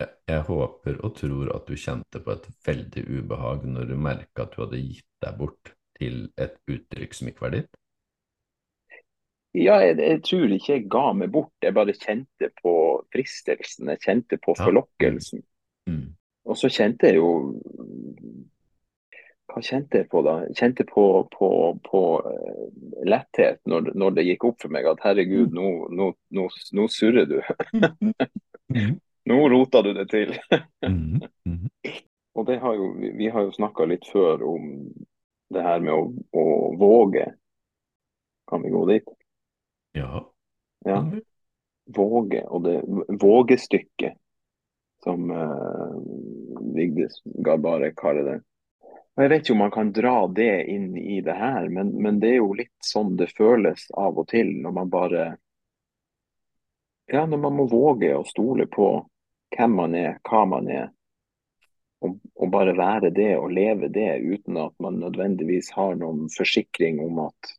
Jeg, 0.02 0.14
jeg, 0.30 0.44
håper 0.50 1.00
og 1.06 1.16
tror 1.18 1.52
at 1.56 1.70
du 1.70 1.78
kjente 1.80 2.22
på 2.24 2.36
et 2.36 2.48
veldig 2.68 3.04
ubehag 3.08 3.66
når 3.70 3.92
du 3.92 3.98
merka 3.98 4.46
at 4.46 4.54
du 4.54 4.64
hadde 4.66 4.82
gitt 4.82 5.10
deg 5.24 5.38
bort 5.40 5.74
til 5.98 6.28
et 6.38 6.58
uttrykk 6.70 7.18
som 7.18 7.32
ikke 7.32 7.46
var 7.48 7.56
ditt? 7.58 7.72
Ja, 9.58 9.80
jeg, 9.82 9.98
jeg, 9.98 10.22
tror 10.28 10.52
ikke 10.54 10.74
jeg 10.74 10.86
ga 10.92 11.06
meg 11.18 11.32
bort. 11.34 11.54
Jeg 11.64 11.74
bare 11.74 11.96
kjente 11.96 12.52
på 12.62 12.74
fristelsen. 13.14 13.90
Jeg 13.94 14.04
kjente 14.04 14.38
på 14.44 14.54
forlokkelsen. 14.58 15.42
Ja. 15.42 15.94
Mm. 15.94 16.06
Og 16.48 16.56
så 16.60 16.70
kjente 16.72 17.10
jeg 17.10 17.18
jo 17.20 17.32
hva 19.48 19.64
kjente 19.64 20.02
jeg 20.02 20.10
på 20.12 20.22
da? 20.26 20.36
Kjente 20.56 20.84
på, 20.88 21.04
på, 21.32 21.50
på 21.88 22.02
uh, 22.26 22.64
letthet 23.08 23.62
når, 23.70 23.92
når, 23.96 24.18
det 24.18 24.28
gikk 24.28 24.48
opp 24.50 24.62
for 24.64 24.74
meg 24.74 24.88
at 24.90 25.04
herregud, 25.06 25.56
nå, 25.56 25.72
nå, 25.94 26.12
nå, 26.36 26.48
nå 26.78 26.88
surrer 26.92 27.30
du. 27.30 27.38
Mm. 28.76 28.98
nå 29.32 29.38
rota 29.54 29.84
du 29.86 29.94
det 29.98 30.10
til. 30.14 30.38
Mm. 30.86 31.20
Mm. 31.48 31.70
Og 32.36 32.44
det 32.46 32.58
har 32.60 32.74
jo, 32.76 32.90
vi 33.00 33.30
har 33.32 33.46
jo 33.46 33.54
snakka 33.56 33.86
litt 33.88 34.04
før 34.12 34.42
om 34.44 34.66
det 35.56 35.62
her 35.64 35.80
med 35.80 35.94
å, 35.96 36.10
å, 36.36 36.44
våge. 36.76 37.24
Kan 38.52 38.66
vi 38.66 38.72
gå 38.74 38.82
dit? 38.90 39.08
Ja. 39.96 40.26
ja. 40.84 40.98
Våge, 41.96 42.44
og 42.52 42.68
det 42.68 42.76
vågestykket 43.24 44.20
som 45.08 45.32
uh, 45.32 45.96
Vigdis 46.76 47.22
Garbare 47.48 47.94
kaller 47.96 48.28
det. 48.28 48.38
Og 49.18 49.24
Jeg 49.24 49.30
vet 49.32 49.42
ikke 49.42 49.54
om 49.56 49.64
man 49.64 49.74
kan 49.74 49.92
dra 49.94 50.18
det 50.30 50.56
inn 50.70 50.92
i 50.98 51.22
det 51.26 51.34
her, 51.34 51.68
men, 51.74 51.90
men, 51.98 52.20
det 52.22 52.36
er 52.36 52.36
jo 52.38 52.52
litt 52.54 52.86
sånn 52.86 53.16
det 53.18 53.32
føles 53.34 53.88
av 53.98 54.20
og 54.22 54.28
til 54.30 54.52
når 54.62 54.76
man 54.76 54.92
bare 54.94 55.24
Ja, 57.10 57.24
når 57.26 57.40
man 57.42 57.56
må 57.58 57.66
våge 57.72 58.12
å 58.14 58.26
stole 58.28 58.68
på 58.70 58.92
hvem 59.56 59.74
man 59.80 59.96
er, 59.96 60.20
hva 60.28 60.44
man 60.46 60.68
er. 60.70 60.92
og, 62.06 62.20
og 62.36 62.52
bare 62.54 62.76
være 62.78 63.10
det 63.10 63.32
og 63.40 63.56
leve 63.58 63.88
det 63.90 64.20
uten 64.22 64.60
at 64.62 64.76
man 64.84 65.00
nødvendigvis 65.02 65.72
har 65.74 65.96
noen 65.98 66.28
forsikring 66.30 67.00
om 67.02 67.24
at 67.26 67.56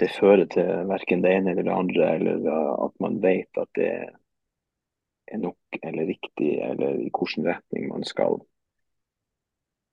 det 0.00 0.08
fører 0.14 0.46
til 0.48 0.88
verken 0.88 1.20
det 1.20 1.34
ene 1.36 1.52
eller 1.52 1.66
det 1.66 1.74
andre, 1.74 2.06
eller 2.16 2.48
at 2.86 2.94
man 3.04 3.20
vet 3.20 3.60
at 3.60 3.68
det 3.76 3.90
er 3.92 5.42
nok 5.44 5.82
eller 5.82 6.08
riktig, 6.08 6.54
eller 6.64 6.96
i 6.96 7.10
hvilken 7.10 7.46
retning 7.50 7.90
man 7.92 8.08
skal. 8.08 8.40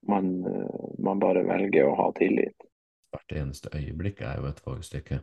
Man, 0.08 0.30
man 1.00 1.20
bare 1.20 1.44
velger 1.48 1.90
å 1.90 1.96
ha 2.00 2.10
tillit. 2.18 2.68
Hvert 3.12 3.36
eneste 3.36 3.72
øyeblikk 3.76 4.22
er 4.22 4.40
jo 4.40 4.48
et 4.50 4.62
valgstykke. 4.66 5.20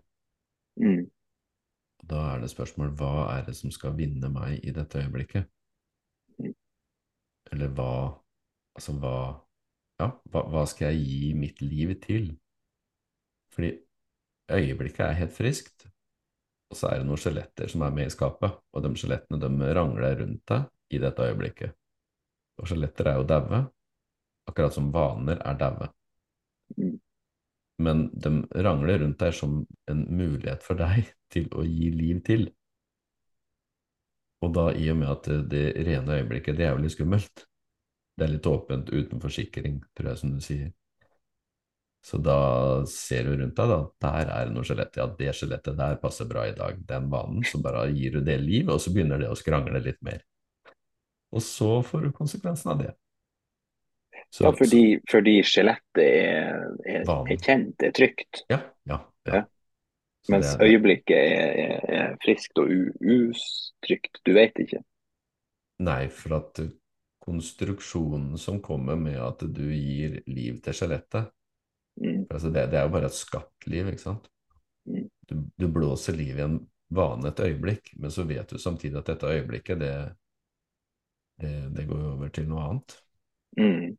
Mm. 0.82 1.06
Da 2.04 2.22
er 2.34 2.42
det 2.42 2.52
spørsmål 2.52 2.92
hva 2.98 3.14
er 3.38 3.46
det 3.46 3.56
som 3.56 3.72
skal 3.72 3.96
vinne 3.96 4.28
meg 4.32 4.60
i 4.66 4.74
dette 4.74 5.00
øyeblikket? 5.00 5.48
Mm. 6.38 6.54
Eller 7.52 7.74
hva 7.74 7.90
Altså, 8.76 8.92
hva 9.00 9.42
Ja, 9.96 10.10
hva, 10.28 10.42
hva 10.52 10.62
skal 10.68 10.92
jeg 10.92 11.06
gi 11.08 11.28
mitt 11.32 11.62
liv 11.64 11.94
til? 12.02 12.34
Fordi 13.48 13.70
øyeblikket 14.52 15.06
er 15.06 15.14
helt 15.16 15.32
friskt, 15.32 15.86
og 16.68 16.76
så 16.76 16.90
er 16.90 17.00
det 17.00 17.06
noen 17.08 17.22
skjeletter 17.22 17.70
som 17.72 17.80
er 17.86 17.94
med 17.96 18.10
i 18.10 18.12
skapet, 18.12 18.58
og 18.76 18.84
de 18.84 18.90
skjelettene 19.00 19.40
de 19.40 19.70
rangler 19.78 20.18
rundt 20.20 20.42
deg 20.52 20.66
i 20.92 21.00
dette 21.00 21.30
øyeblikket. 21.30 21.72
Og 22.60 22.68
skjeletter 22.68 23.08
er 23.08 23.16
jo 23.22 23.24
daue, 23.30 23.62
akkurat 24.46 24.74
som 24.74 24.92
vaner 24.94 25.40
er 25.42 25.58
daue. 25.60 25.90
Mm. 26.76 26.94
Men 27.78 28.06
de 28.12 28.32
rangler 28.64 29.02
rundt 29.02 29.20
deg 29.20 29.34
som 29.36 29.58
en 29.90 30.06
mulighet 30.16 30.64
for 30.64 30.78
deg 30.80 31.10
til 31.32 31.50
å 31.52 31.66
gi 31.66 31.90
liv 31.92 32.22
til. 32.26 32.48
Og 34.44 34.52
da, 34.54 34.70
i 34.76 34.88
og 34.92 34.98
med 35.00 35.10
at 35.10 35.28
det, 35.28 35.42
det 35.50 35.86
rene 35.88 36.20
øyeblikket, 36.20 36.56
det 36.58 36.66
er 36.66 36.74
jo 36.74 36.82
litt 36.84 36.94
skummelt. 36.94 37.46
Det 38.16 38.24
er 38.24 38.32
litt 38.32 38.48
åpent 38.48 38.90
uten 38.92 39.20
forsikring, 39.20 39.80
tror 39.96 40.12
jeg, 40.12 40.20
som 40.20 40.34
du 40.34 40.42
sier. 40.44 40.68
Så 42.06 42.20
da 42.22 42.38
ser 42.86 43.26
du 43.26 43.32
rundt 43.40 43.56
deg, 43.58 43.72
da. 43.72 43.78
Der 44.04 44.28
er 44.30 44.46
det 44.46 44.54
noe 44.54 44.66
skjelett. 44.68 44.94
Ja, 44.96 45.08
det 45.18 45.32
skjelettet 45.34 45.76
der 45.80 45.96
passer 46.00 46.28
bra 46.30 46.44
i 46.46 46.54
dag. 46.54 46.78
Den 46.86 47.08
vanen. 47.10 47.42
Så 47.48 47.58
bare 47.64 47.88
gir 47.90 48.14
du 48.14 48.20
det 48.24 48.36
liv, 48.44 48.70
og 48.70 48.78
så 48.80 48.92
begynner 48.94 49.18
det 49.20 49.32
å 49.32 49.38
skrangle 49.38 49.82
litt 49.82 49.98
mer. 50.06 50.22
Og 51.34 51.42
så 51.42 51.80
får 51.82 52.06
du 52.06 52.14
konsekvensen 52.14 52.72
av 52.72 52.84
det. 52.84 52.92
Så, 54.36 54.44
ja, 54.44 54.52
fordi, 54.58 54.82
fordi 55.08 55.36
skjelettet 55.48 56.02
er, 56.02 56.64
er, 56.84 57.04
er, 57.08 57.36
kjent, 57.40 57.84
er 57.86 57.94
trygt. 57.96 58.42
Ja, 58.52 58.58
ja. 58.88 58.98
ja. 59.28 59.38
Ja. 59.38 59.44
Mens 60.28 60.50
det 60.58 60.66
øyeblikket 60.66 61.16
er, 61.16 61.86
er, 61.86 62.16
friskt 62.20 62.58
og 62.60 62.68
utrygt, 62.68 63.38
ustrygt. 63.86 64.20
Du 64.26 64.34
vet 64.36 64.58
ikke. 64.60 64.82
Nei, 65.86 66.02
for 66.12 66.36
at 66.40 66.60
konstruksjonen 67.22 68.34
som 68.40 68.58
kommer 68.64 68.98
med 69.00 69.16
at 69.22 69.46
du 69.46 69.64
gir 69.70 70.20
liv 70.26 70.60
til 70.64 70.76
skjelettet 70.76 71.32
Mm. 71.96 72.26
altså 72.30 72.50
det, 72.50 72.66
det 72.70 72.78
er 72.78 72.82
jo 72.84 72.92
bare 72.92 73.08
et 73.08 73.16
skapt 73.16 73.66
liv, 73.66 73.86
ikke 73.88 74.02
sant? 74.02 74.28
Mm. 74.84 75.08
Du, 75.28 75.36
du 75.56 75.68
blåser 75.72 76.16
liv 76.16 76.36
i 76.36 76.44
en 76.44 76.58
vane 76.92 77.30
et 77.30 77.40
øyeblikk, 77.40 77.94
men 78.00 78.12
så 78.12 78.26
vet 78.28 78.50
du 78.50 78.58
samtidig 78.60 78.98
at 79.00 79.08
dette 79.08 79.30
øyeblikket, 79.32 79.80
det, 79.80 79.94
det, 81.40 81.54
det 81.76 81.86
går 81.88 82.02
jo 82.02 82.10
over 82.12 82.28
til 82.28 82.48
noe 82.50 82.66
annet. 82.68 82.98
Mm. 83.56 83.96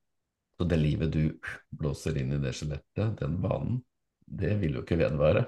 Så 0.57 0.65
det 0.65 0.79
livet 0.81 1.11
du 1.13 1.21
blåser 1.69 2.17
inn 2.17 2.33
i 2.33 2.41
det 2.41 2.53
skjelettet, 2.57 3.19
den 3.19 3.37
vanen, 3.43 3.81
det 4.25 4.55
vil 4.61 4.79
jo 4.79 4.83
ikke 4.83 4.97
vedvare. 4.99 5.45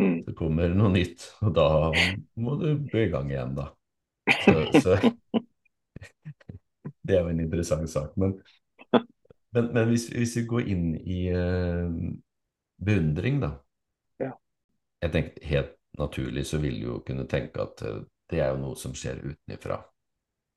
Mm. 0.00 0.22
Det 0.24 0.34
kommer 0.38 0.72
noe 0.72 0.92
nytt, 0.94 1.26
og 1.44 1.52
da 1.58 1.66
må 2.40 2.56
du 2.60 2.70
gå 2.88 3.04
i 3.04 3.10
gang 3.12 3.28
igjen, 3.30 3.52
da. 3.58 3.68
Så, 4.44 4.54
så 4.80 4.96
det 7.04 7.18
er 7.18 7.20
jo 7.20 7.34
en 7.34 7.42
interessant 7.44 7.90
sak. 7.92 8.16
Men, 8.20 8.38
men, 9.52 9.68
men 9.74 9.90
hvis, 9.90 10.08
hvis 10.14 10.38
vi 10.40 10.46
går 10.48 10.72
inn 10.72 10.86
i 10.96 11.20
uh, 11.34 11.92
beundring, 12.80 13.42
da. 13.44 13.52
Ja. 14.22 14.32
Jeg 15.04 15.14
tenkte 15.16 15.46
Helt 15.50 15.76
naturlig 15.98 16.46
så 16.46 16.60
vil 16.62 16.80
du 16.80 16.86
jo 16.86 16.98
kunne 17.06 17.26
tenke 17.28 17.64
at 17.64 17.82
eh, 17.82 18.02
det 18.30 18.38
er 18.38 18.52
jo 18.52 18.60
noe 18.62 18.78
som 18.78 18.94
skjer 18.94 19.18
utenifra. 19.24 19.80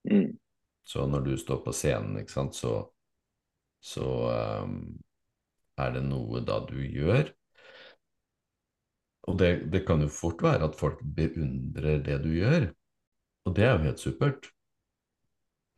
Mm. 0.09 0.35
Så 0.85 1.07
når 1.09 1.23
du 1.25 1.31
står 1.39 1.63
på 1.65 1.73
scenen, 1.73 2.19
ikke 2.21 2.35
sant, 2.35 2.55
så, 2.55 2.75
så 3.83 4.09
eh, 4.31 4.75
er 5.83 5.95
det 5.95 6.03
noe 6.07 6.43
da 6.45 6.59
du 6.67 6.77
gjør. 6.79 7.31
Og 9.27 9.37
det, 9.39 9.51
det 9.71 9.83
kan 9.87 10.03
jo 10.03 10.11
fort 10.11 10.43
være 10.43 10.67
at 10.67 10.79
folk 10.79 10.99
beundrer 11.15 12.01
det 12.03 12.17
du 12.25 12.31
gjør, 12.35 12.67
og 13.47 13.55
det 13.55 13.65
er 13.67 13.71
jo 13.75 13.85
helt 13.85 14.03
supert. 14.03 14.49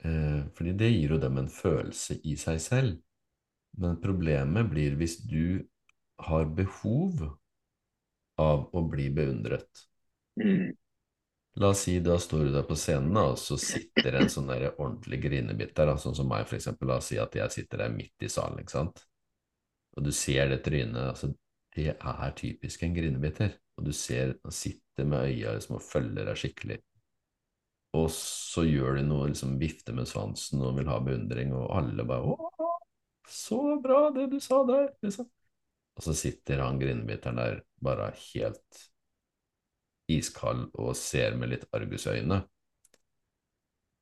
Eh, 0.05 0.41
fordi 0.57 0.73
det 0.77 0.91
gir 0.93 1.15
jo 1.15 1.21
dem 1.21 1.37
en 1.41 1.49
følelse 1.49 2.19
i 2.25 2.35
seg 2.41 2.61
selv. 2.61 2.97
Men 3.81 3.99
problemet 4.01 4.69
blir 4.71 4.95
hvis 4.99 5.17
du 5.27 5.61
har 6.25 6.47
behov 6.57 7.25
av 8.39 8.69
å 8.75 8.83
bli 8.89 9.09
beundret. 9.13 9.85
Mm. 10.39 10.73
La 11.55 11.69
oss 11.71 11.85
si 11.85 11.99
da 12.03 12.17
står 12.19 12.47
du 12.47 12.51
der 12.51 12.65
på 12.67 12.75
scenen, 12.75 13.13
da, 13.15 13.29
og 13.31 13.39
så 13.39 13.55
sitter 13.59 14.17
en 14.19 14.31
sånn 14.31 14.49
der 14.51 14.73
ordentlig 14.73 15.21
grinebit 15.23 15.71
der, 15.77 15.93
da, 15.93 15.99
sånn 16.01 16.17
som 16.17 16.27
meg, 16.27 16.47
for 16.49 16.57
eksempel. 16.57 16.89
La 16.89 16.97
oss 16.99 17.11
si 17.13 17.19
at 17.21 17.35
jeg 17.37 17.53
sitter 17.53 17.85
der 17.85 17.93
midt 17.93 18.25
i 18.25 18.31
salen, 18.31 18.59
ikke 18.59 18.75
sant. 18.75 19.05
Og 19.95 20.03
du 20.03 20.11
ser 20.11 20.49
det 20.51 20.59
trynet, 20.65 21.13
altså 21.13 21.29
det 21.75 21.93
er 21.95 22.33
typisk 22.35 22.83
en 22.83 22.95
grinebiter. 22.95 23.55
Og 23.79 23.87
du 23.87 23.93
ser 23.95 24.35
han 24.43 24.55
sitter 24.55 25.07
med 25.07 25.29
øya 25.29 25.53
liksom, 25.55 25.77
og 25.77 25.83
følger 25.83 26.27
deg 26.27 26.39
skikkelig. 26.39 26.77
Og 27.95 28.09
så 28.11 28.65
gjør 28.67 28.99
de 28.99 29.05
noe, 29.07 29.29
liksom 29.31 29.55
vifter 29.59 29.95
med 29.95 30.09
svansen 30.11 30.63
og 30.63 30.75
vil 30.79 30.91
ha 30.91 30.99
beundring, 31.03 31.53
og 31.55 31.71
alle 31.77 32.03
bare 32.07 32.35
'Å, 32.35 32.67
så 33.31 33.61
bra 33.83 34.09
det 34.11 34.27
du 34.31 34.39
sa 34.43 34.63
der', 34.67 34.91
liksom. 35.03 35.29
Og 35.95 36.03
så 36.03 36.13
sitter 36.13 36.59
han 36.59 36.79
grinebiteren 36.79 37.39
der 37.39 37.61
bare 37.79 38.11
helt 38.33 38.81
iskald 40.11 40.67
og 40.73 40.95
ser 40.97 41.37
med 41.39 41.53
litt 41.53 41.65
argusøyne. 41.75 42.41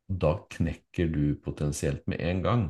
Da 0.07 0.33
knekker 0.51 1.11
du 1.11 1.35
potensielt 1.43 2.07
med 2.11 2.21
en 2.21 2.41
gang. 2.43 2.65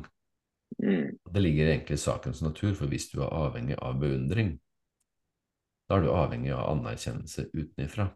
Mm. 0.78 1.18
Det 1.30 1.40
ligger 1.42 1.70
egentlig 1.70 1.98
i 1.98 2.04
sakens 2.04 2.42
natur, 2.42 2.74
for 2.74 2.90
hvis 2.90 3.08
du 3.12 3.20
er 3.22 3.32
avhengig 3.34 3.76
av 3.78 3.98
beundring, 4.00 4.54
da 5.88 5.98
er 5.98 6.06
du 6.06 6.12
avhengig 6.14 6.52
av 6.54 6.70
anerkjennelse 6.72 7.48
utenifra. 7.52 8.08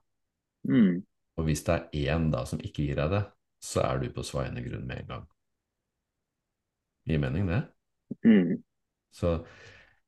Mm. 0.69 1.03
Og 1.39 1.45
hvis 1.47 1.65
det 1.67 1.75
er 1.75 2.15
én 2.15 2.31
da 2.33 2.45
som 2.49 2.63
ikke 2.63 2.87
gir 2.87 2.99
deg 2.99 3.13
det, 3.13 3.25
så 3.63 3.83
er 3.85 4.01
du 4.01 4.09
på 4.15 4.25
svaiende 4.27 4.63
grunn 4.65 4.87
med 4.87 5.03
en 5.03 5.13
gang. 5.13 5.27
Gir 7.09 7.21
mening, 7.23 7.51
det? 7.51 7.63
Mm. 8.25 8.63
Så, 9.15 9.35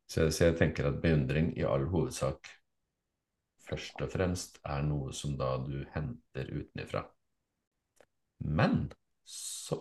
så, 0.07 0.31
så 0.31 0.51
jeg 0.51 0.57
tenker 0.59 0.89
at 0.89 1.01
beundring 1.03 1.53
i 1.59 1.67
all 1.67 1.87
hovedsak 1.93 2.49
først 3.71 4.03
og 4.03 4.11
fremst 4.13 4.61
er 4.67 4.83
noe 4.87 5.15
som 5.15 5.37
da 5.39 5.55
du 5.63 5.77
henter 5.95 6.51
utenifra. 6.51 7.05
Men 8.41 8.89
så 9.27 9.79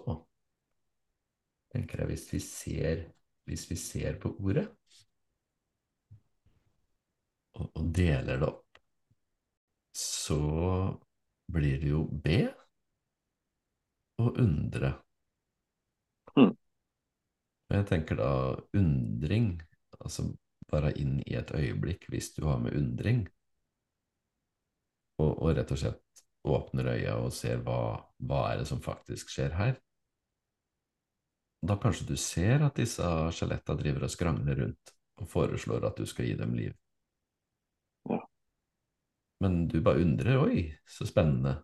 tenker 1.74 2.04
jeg 2.04 2.12
hvis 2.12 2.28
vi 2.34 2.42
ser, 2.44 3.04
hvis 3.50 3.66
vi 3.72 3.78
ser 3.80 4.20
på 4.22 4.34
ordet 4.38 4.68
og, 7.58 7.70
og 7.74 7.86
deler 7.96 8.40
det 8.40 8.50
opp, 8.50 8.82
så 9.96 10.42
blir 11.50 11.80
det 11.82 11.90
jo 11.90 12.04
be 12.24 12.42
og 14.20 14.38
undre. 14.44 14.94
Mm. 16.36 16.54
Og 17.70 17.76
jeg 17.78 17.88
tenker 17.90 18.20
da 18.20 18.30
undring, 18.78 19.52
altså 20.00 20.30
bare 20.70 20.94
inn 21.02 21.20
i 21.26 21.36
et 21.40 21.52
øyeblikk 21.56 22.06
hvis 22.12 22.34
du 22.36 22.46
har 22.46 22.60
med 22.62 22.78
undring, 22.78 23.26
og, 25.20 25.32
og 25.44 25.54
rett 25.58 25.72
og 25.76 25.82
slett 25.82 26.24
åpner 26.50 26.94
øya 26.96 27.18
og 27.20 27.34
ser 27.36 27.62
hva, 27.66 28.00
hva 28.24 28.44
er 28.52 28.62
det 28.62 28.68
som 28.70 28.82
faktisk 28.84 29.32
skjer 29.34 29.56
her. 29.58 29.78
Da 31.60 31.76
kanskje 31.82 32.08
du 32.08 32.16
ser 32.20 32.64
at 32.64 32.80
disse 32.80 33.04
skjeletta 33.36 33.76
driver 33.80 34.08
og 34.08 34.14
skrangler 34.14 34.62
rundt 34.64 34.94
og 35.20 35.28
foreslår 35.28 35.90
at 35.90 36.00
du 36.00 36.08
skal 36.08 36.30
gi 36.30 36.38
dem 36.40 36.54
liv. 36.56 36.72
Ja. 38.08 38.22
Men 39.44 39.66
du 39.72 39.82
bare 39.84 40.04
undrer, 40.04 40.40
oi, 40.40 40.64
så 40.88 41.08
spennende. 41.08 41.58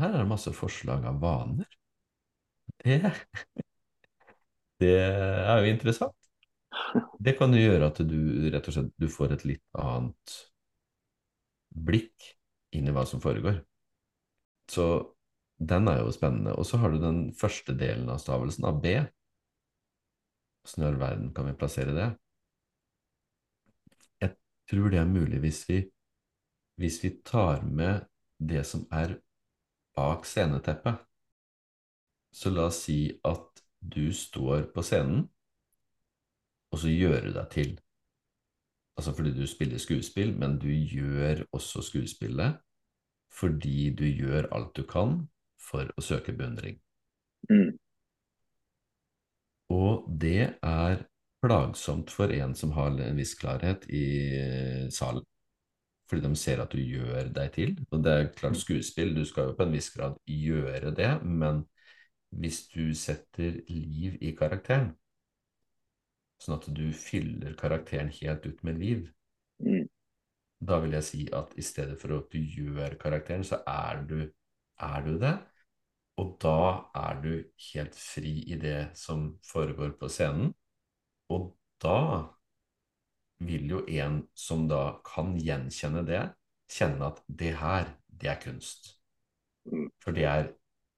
Her 0.00 0.12
er 0.12 0.24
det 0.24 0.30
masse 0.30 0.52
forslag 0.54 1.06
av 1.06 1.20
vaner. 1.22 1.68
Det, 2.82 2.98
det 4.82 4.96
er 4.98 5.62
jo 5.62 5.70
interessant. 5.70 6.18
Det 7.22 7.36
kan 7.38 7.54
jo 7.54 7.62
gjøre 7.62 7.88
at 7.88 8.02
du 8.04 8.18
rett 8.52 8.66
og 8.68 8.74
slett 8.74 8.90
du 9.00 9.06
får 9.10 9.36
et 9.36 9.46
litt 9.48 9.80
annet 9.80 10.34
blikk 11.86 12.35
inn 12.76 12.88
i 12.88 12.94
hva 12.94 13.04
som 13.08 13.22
foregår. 13.22 13.60
Så 14.70 14.86
den 15.58 15.88
er 15.88 16.02
jo 16.02 16.12
spennende. 16.12 16.54
Og 16.56 16.66
så 16.66 16.80
har 16.82 16.92
du 16.92 17.00
den 17.00 17.32
første 17.34 17.74
delen 17.78 18.08
av 18.12 18.20
stavelsen, 18.22 18.66
av 18.68 18.80
B. 18.82 18.96
Åssen 20.66 20.84
i 20.84 20.88
all 20.88 20.98
verden 21.00 21.32
kan 21.34 21.48
vi 21.48 21.56
plassere 21.58 21.94
det? 21.96 22.08
Jeg 24.20 24.34
tror 24.70 24.90
det 24.90 25.00
er 25.00 25.08
mulig 25.08 25.40
hvis 25.44 25.62
vi, 25.68 25.80
hvis 26.80 27.00
vi 27.04 27.14
tar 27.24 27.62
med 27.64 28.08
det 28.38 28.66
som 28.66 28.84
er 28.92 29.16
bak 29.96 30.26
sceneteppet. 30.28 31.00
Så 32.36 32.52
la 32.52 32.66
oss 32.68 32.82
si 32.84 33.00
at 33.24 33.62
du 33.80 34.10
står 34.12 34.66
på 34.74 34.82
scenen, 34.84 35.24
og 36.74 36.82
så 36.82 36.90
gjør 36.90 37.28
du 37.28 37.32
deg 37.32 37.50
til. 37.54 37.70
Altså 38.96 39.14
fordi 39.16 39.32
du 39.36 39.46
spiller 39.48 39.80
skuespill, 39.80 40.34
men 40.36 40.58
du 40.60 40.68
gjør 40.68 41.46
også 41.56 41.84
skuespillet 41.86 42.58
fordi 43.32 43.90
du 43.96 44.06
gjør 44.06 44.48
alt 44.54 44.74
du 44.76 44.84
kan 44.88 45.18
for 45.60 45.90
å 45.96 46.04
søke 46.04 46.34
beundring. 46.36 46.78
Mm. 47.50 47.76
Og 49.72 50.06
det 50.20 50.58
er 50.62 51.06
plagsomt 51.42 52.10
for 52.14 52.32
en 52.32 52.54
som 52.58 52.72
har 52.76 52.94
en 53.02 53.18
viss 53.18 53.34
klarhet 53.38 53.86
i 53.90 54.06
salen. 54.94 55.24
Fordi 56.06 56.22
de 56.22 56.38
ser 56.38 56.62
at 56.62 56.70
du 56.70 56.78
gjør 56.78 57.32
deg 57.34 57.50
til. 57.54 57.72
Og 57.90 58.04
det 58.04 58.12
er 58.12 58.28
klart 58.36 58.60
skuespill, 58.60 59.10
du 59.16 59.24
skal 59.26 59.50
jo 59.50 59.56
på 59.58 59.66
en 59.66 59.74
viss 59.74 59.90
grad 59.90 60.14
gjøre 60.30 60.94
det, 60.94 61.10
men 61.26 61.64
hvis 62.30 62.66
du 62.70 62.94
setter 62.94 63.58
liv 63.70 64.14
i 64.22 64.30
karakteren, 64.38 64.92
sånn 66.42 66.60
at 66.60 66.68
du 66.78 66.86
fyller 66.94 67.56
karakteren 67.58 68.12
helt 68.20 68.46
ut 68.46 68.64
med 68.66 68.82
liv, 68.82 69.06
Mm. 69.56 69.88
Da 70.60 70.78
vil 70.80 70.96
jeg 70.96 71.04
si 71.04 71.26
at 71.36 71.52
i 71.58 71.64
stedet 71.64 71.98
for 72.00 72.16
at 72.16 72.32
du 72.32 72.38
gjør 72.40 72.96
karakteren, 73.00 73.44
så 73.44 73.60
er 73.66 74.02
du, 74.08 74.18
er 74.80 75.04
du 75.04 75.16
det. 75.20 75.34
Og 76.16 76.36
da 76.40 76.60
er 76.96 77.20
du 77.20 77.32
helt 77.72 77.96
fri 77.98 78.38
i 78.48 78.56
det 78.60 78.96
som 78.96 79.34
foregår 79.44 79.92
på 80.00 80.08
scenen. 80.08 80.54
Og 81.28 81.50
da 81.82 81.98
vil 83.44 83.68
jo 83.68 83.82
en 83.92 84.22
som 84.32 84.64
da 84.68 84.98
kan 85.04 85.34
gjenkjenne 85.36 86.06
det, 86.08 86.22
kjenne 86.72 87.10
at 87.12 87.20
det 87.28 87.52
her, 87.60 87.90
det 88.08 88.32
er 88.32 88.40
kunst. 88.40 88.94
Mm. 89.68 89.90
For 90.00 90.16
det 90.16 90.24
er, 90.24 90.48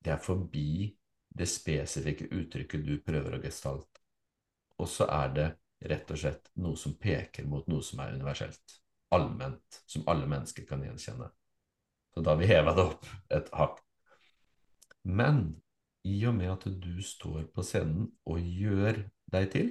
det 0.04 0.14
er 0.14 0.22
forbi 0.22 0.94
det 1.38 1.48
spesifikke 1.50 2.28
uttrykket 2.34 2.84
du 2.86 2.98
prøver 3.02 3.36
å 3.36 3.42
gestalte. 3.42 4.02
Og 4.78 4.86
så 4.90 5.08
er 5.10 5.34
det 5.34 5.48
rett 5.90 6.10
og 6.14 6.20
slett 6.20 6.50
noe 6.62 6.78
som 6.78 6.94
peker 6.98 7.46
mot 7.50 7.66
noe 7.70 7.82
som 7.84 8.00
er 8.02 8.14
universelt, 8.14 8.78
allment, 9.14 9.82
som 9.86 10.04
alle 10.08 10.28
mennesker 10.28 10.66
kan 10.68 10.82
gjenkjenne. 10.84 11.30
Så 12.14 12.24
da 12.24 12.34
har 12.34 12.40
vi 12.40 12.50
heva 12.50 12.74
det 12.76 12.84
opp 12.90 13.08
et 13.34 13.50
hakk. 13.56 13.80
Men 15.04 15.42
i 16.08 16.18
og 16.28 16.36
med 16.38 16.52
at 16.52 16.66
du 16.82 17.02
står 17.04 17.48
på 17.54 17.64
scenen 17.66 18.10
og 18.28 18.40
gjør 18.40 19.04
deg 19.32 19.50
til, 19.52 19.70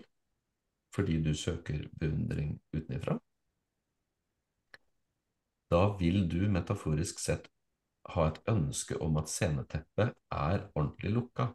fordi 0.95 1.19
du 1.21 1.33
søker 1.37 1.85
beundring 1.99 2.57
utenifra, 2.73 3.17
da 5.69 5.81
vil 5.99 6.23
du 6.31 6.47
metaforisk 6.49 7.19
sett 7.19 7.49
ha 8.13 8.29
et 8.29 8.39
ønske 8.47 8.95
om 9.03 9.17
at 9.19 9.31
sceneteppet 9.31 10.13
er 10.31 10.61
ordentlig 10.73 11.11
lukka. 11.11 11.49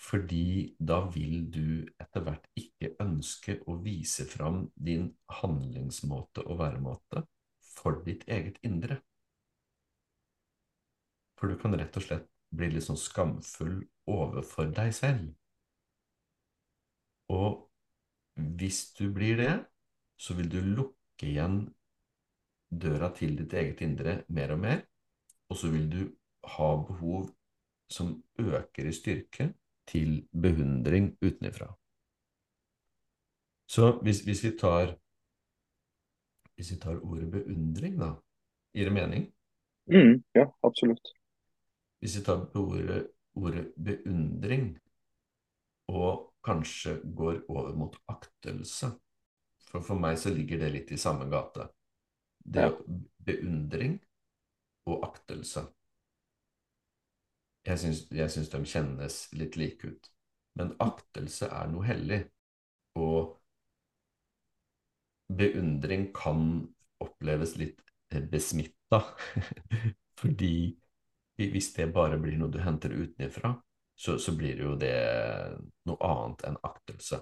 Fordi 0.00 0.76
da 0.80 1.02
vil 1.12 1.42
du 1.52 1.84
etter 2.00 2.24
hvert 2.24 2.46
ikke 2.56 2.94
ønske 3.04 3.58
å 3.68 3.76
vise 3.84 4.24
fram 4.28 4.62
din 4.74 5.10
handlingsmåte 5.40 6.46
og 6.46 6.60
væremåte 6.62 7.26
for 7.74 8.00
ditt 8.06 8.24
eget 8.28 8.56
indre. 8.66 9.00
For 11.36 11.52
du 11.52 11.60
kan 11.60 11.76
rett 11.76 11.96
og 12.00 12.06
slett 12.06 12.30
bli 12.56 12.70
litt 12.72 12.86
sånn 12.86 12.98
skamfull 13.00 13.76
overfor 14.10 14.72
deg 14.76 14.94
selv. 14.96 15.28
Og 17.30 17.60
hvis 18.56 18.82
du 18.96 19.06
blir 19.14 19.36
det, 19.38 19.52
så 20.20 20.34
vil 20.36 20.48
du 20.50 20.58
lukke 20.64 21.28
igjen 21.28 21.62
døra 22.70 23.12
til 23.14 23.36
ditt 23.38 23.52
eget 23.52 23.84
indre 23.84 24.22
mer 24.32 24.56
og 24.56 24.64
mer, 24.64 24.82
og 25.50 25.58
så 25.60 25.70
vil 25.72 25.88
du 25.92 26.02
ha 26.56 26.70
behov 26.88 27.30
som 27.90 28.14
øker 28.38 28.88
i 28.88 28.94
styrke 28.94 29.50
til 29.90 30.20
beundring 30.32 31.12
utenifra. 31.22 31.68
Så 33.70 33.92
hvis, 34.02 34.22
hvis, 34.26 34.42
vi 34.44 34.50
tar 34.58 34.96
hvis 36.56 36.72
vi 36.74 36.78
tar 36.82 36.98
ordet 37.02 37.30
beundring, 37.32 37.98
da, 38.00 38.14
gir 38.74 38.90
det 38.90 38.94
mening? 38.94 39.28
Mm. 39.90 40.22
Ja, 40.34 40.46
absolutt. 40.66 41.12
Hvis 42.00 42.16
vi 42.18 42.24
tar 42.26 42.46
ordet, 42.58 43.10
ordet 43.34 43.70
beundring 43.76 44.72
og 45.90 46.30
kanskje 46.46 46.98
går 47.16 47.42
over 47.48 47.74
mot 47.76 47.96
aktelse 48.08 48.92
For 49.70 49.84
for 49.86 49.94
meg 50.02 50.16
så 50.18 50.32
ligger 50.34 50.58
det 50.58 50.70
litt 50.74 50.88
i 50.90 50.98
samme 50.98 51.28
gate. 51.30 51.68
Det 52.42 52.62
Ja. 52.62 52.68
er 52.70 52.78
beundring 53.22 54.00
og 54.86 55.04
aktelse. 55.06 55.62
Jeg 57.68 57.78
syns, 57.82 58.00
jeg 58.10 58.32
syns 58.32 58.50
de 58.52 58.60
kjennes 58.72 59.16
litt 59.36 59.56
like 59.60 59.88
ut. 59.92 60.10
Men 60.58 60.74
aktelse 60.82 61.48
er 61.60 61.68
noe 61.72 61.86
hellig, 61.86 62.20
og 62.98 63.36
beundring 65.28 66.12
kan 66.14 66.68
oppleves 67.00 67.56
litt 67.56 67.80
besmitta. 68.30 69.02
Fordi 70.20 70.52
hvis 71.40 71.72
det 71.76 71.92
bare 71.94 72.18
blir 72.20 72.36
noe 72.40 72.52
du 72.52 72.58
henter 72.60 72.92
utenfra, 72.92 73.54
så, 74.00 74.18
så 74.18 74.34
blir 74.36 74.60
jo 74.64 74.74
det 74.80 74.94
noe 75.88 76.00
annet 76.04 76.44
enn 76.48 76.58
aktelse. 76.66 77.20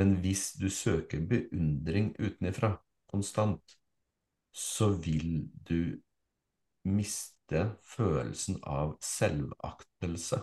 Men 0.00 0.14
hvis 0.24 0.52
du 0.60 0.68
søker 0.72 1.20
beundring 1.28 2.12
utenfra 2.20 2.74
konstant, 3.12 3.76
så 4.52 4.88
vil 5.04 5.48
du 5.68 6.00
miste 6.84 7.41
følelsen 7.94 8.58
av 8.68 8.96
selvaktelse. 9.04 10.40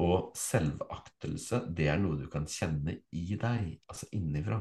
Og 0.00 0.30
selvaktelse, 0.38 1.60
det 1.76 1.88
er 1.92 1.98
noe 2.00 2.16
du 2.20 2.26
kan 2.32 2.46
kjenne 2.48 2.96
i 3.12 3.26
deg, 3.40 3.74
altså 3.90 4.08
innifra. 4.16 4.60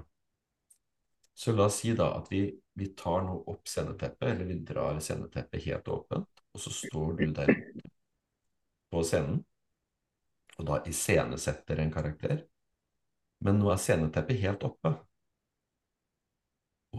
Så 1.39 1.53
la 1.55 1.69
oss 1.69 1.77
si 1.79 1.93
da 1.95 2.09
at 2.17 2.27
vi, 2.31 2.41
vi 2.75 2.89
tar 2.99 3.23
nå 3.23 3.37
opp 3.47 3.69
sceneteppet, 3.71 4.27
eller 4.33 4.49
vi 4.49 4.57
drar 4.67 4.99
sceneteppet 4.99 5.63
helt 5.69 5.87
åpent, 5.87 6.43
og 6.53 6.63
så 6.65 6.73
står 6.75 7.13
du 7.21 7.25
der 7.37 7.53
på 8.91 9.03
scenen, 9.07 9.39
og 10.57 10.67
da 10.67 10.81
iscenesetter 10.91 11.79
en 11.79 11.93
karakter. 11.93 12.41
Men 13.45 13.61
nå 13.61 13.71
er 13.71 13.79
sceneteppet 13.79 14.41
helt 14.43 14.65
oppe, 14.67 14.91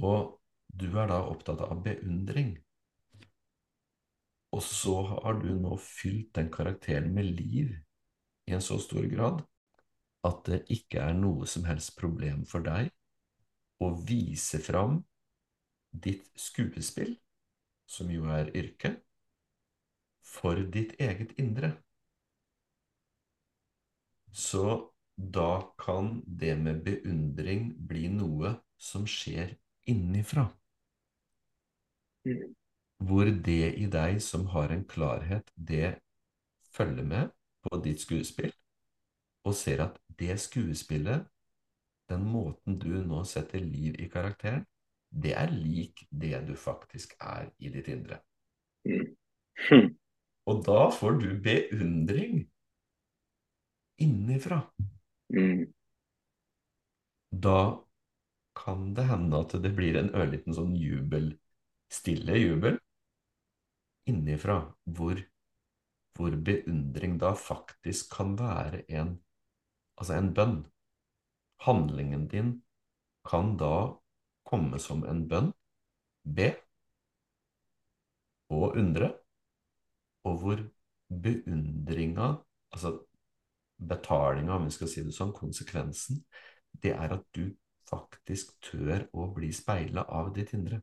og 0.00 0.36
du 0.80 0.86
er 0.96 1.10
da 1.10 1.20
opptatt 1.28 1.60
av 1.66 1.82
beundring. 1.84 2.54
Og 4.50 4.62
så 4.66 4.96
har 5.06 5.38
du 5.42 5.52
nå 5.54 5.76
fylt 5.82 6.32
den 6.34 6.50
karakteren 6.52 7.12
med 7.14 7.30
liv 7.38 7.76
i 8.48 8.54
en 8.56 8.64
så 8.64 8.80
stor 8.82 9.06
grad 9.12 9.44
at 10.26 10.42
det 10.48 10.64
ikke 10.74 11.00
er 11.00 11.14
noe 11.16 11.46
som 11.48 11.64
helst 11.68 11.94
problem 12.00 12.42
for 12.48 12.64
deg 12.66 12.90
å 13.80 13.92
vise 14.06 14.60
fram 14.60 14.98
ditt 15.90 16.26
skuespill, 16.38 17.14
som 17.88 18.10
jo 18.12 18.28
er 18.30 18.52
yrket, 18.56 19.00
for 20.20 20.60
ditt 20.74 20.92
eget 21.02 21.32
indre. 21.40 21.72
Så 24.30 24.92
da 25.16 25.72
kan 25.80 26.20
det 26.26 26.54
med 26.60 26.84
beundring 26.84 27.72
bli 27.88 28.06
noe 28.12 28.54
som 28.78 29.08
skjer 29.08 29.56
innifra. 29.90 30.46
Mm. 32.28 32.54
Hvor 33.00 33.30
det 33.48 33.74
i 33.80 33.86
deg 33.88 34.20
som 34.22 34.46
har 34.52 34.72
en 34.74 34.84
klarhet, 34.84 35.50
det 35.56 35.98
følger 36.76 37.06
med 37.06 37.30
på 37.64 37.78
ditt 37.84 38.02
skuespill, 38.02 38.52
og 39.44 39.54
ser 39.56 39.86
at 39.86 39.96
det 40.20 40.36
skuespillet, 40.40 41.24
den 42.10 42.26
måten 42.28 42.76
du 42.82 42.92
nå 43.06 43.22
setter 43.24 43.62
liv 43.64 43.96
i 44.02 44.08
karakteren, 44.12 44.66
det 45.10 45.32
er 45.34 45.50
lik 45.50 46.04
det 46.10 46.36
du 46.46 46.54
faktisk 46.58 47.16
er 47.20 47.48
i 47.58 47.70
ditt 47.72 47.88
indre. 47.90 48.20
Og 50.46 50.60
da 50.66 50.90
får 50.94 51.18
du 51.22 51.28
beundring 51.44 52.44
innifra. 54.00 54.60
Da 57.30 57.60
kan 58.60 58.94
det 58.94 59.08
hende 59.08 59.40
at 59.40 59.56
det 59.62 59.72
blir 59.76 59.98
en 60.00 60.12
ørliten 60.14 60.54
sånn 60.56 60.76
jubel, 60.78 61.32
stille 61.90 62.38
jubel, 62.38 62.78
innifra, 64.10 64.58
hvor, 64.84 65.20
hvor 66.18 66.36
beundring 66.46 67.18
da 67.22 67.32
faktisk 67.38 68.12
kan 68.16 68.36
være 68.38 68.84
en, 68.88 69.14
altså 69.96 70.18
en 70.18 70.32
bønn. 70.36 70.58
Handlingen 71.66 72.26
din 72.32 72.52
kan 73.28 73.56
da 73.60 73.74
komme 74.48 74.80
som 74.82 75.04
en 75.08 75.26
bønn, 75.28 75.52
be 76.24 76.50
og 78.50 78.76
undre, 78.76 79.12
og 80.24 80.38
hvor 80.42 80.62
beundringa, 81.22 82.34
altså 82.72 82.98
betalinga, 83.88 84.56
om 84.56 84.66
vi 84.68 84.74
skal 84.74 84.90
si 84.90 85.04
det 85.06 85.14
sånn, 85.16 85.32
konsekvensen, 85.36 86.20
det 86.82 86.92
er 86.94 87.14
at 87.16 87.24
du 87.36 87.46
faktisk 87.90 88.56
tør 88.64 89.06
å 89.16 89.30
bli 89.34 89.50
speila 89.54 90.04
av 90.06 90.32
ditt 90.36 90.52
indre. 90.56 90.80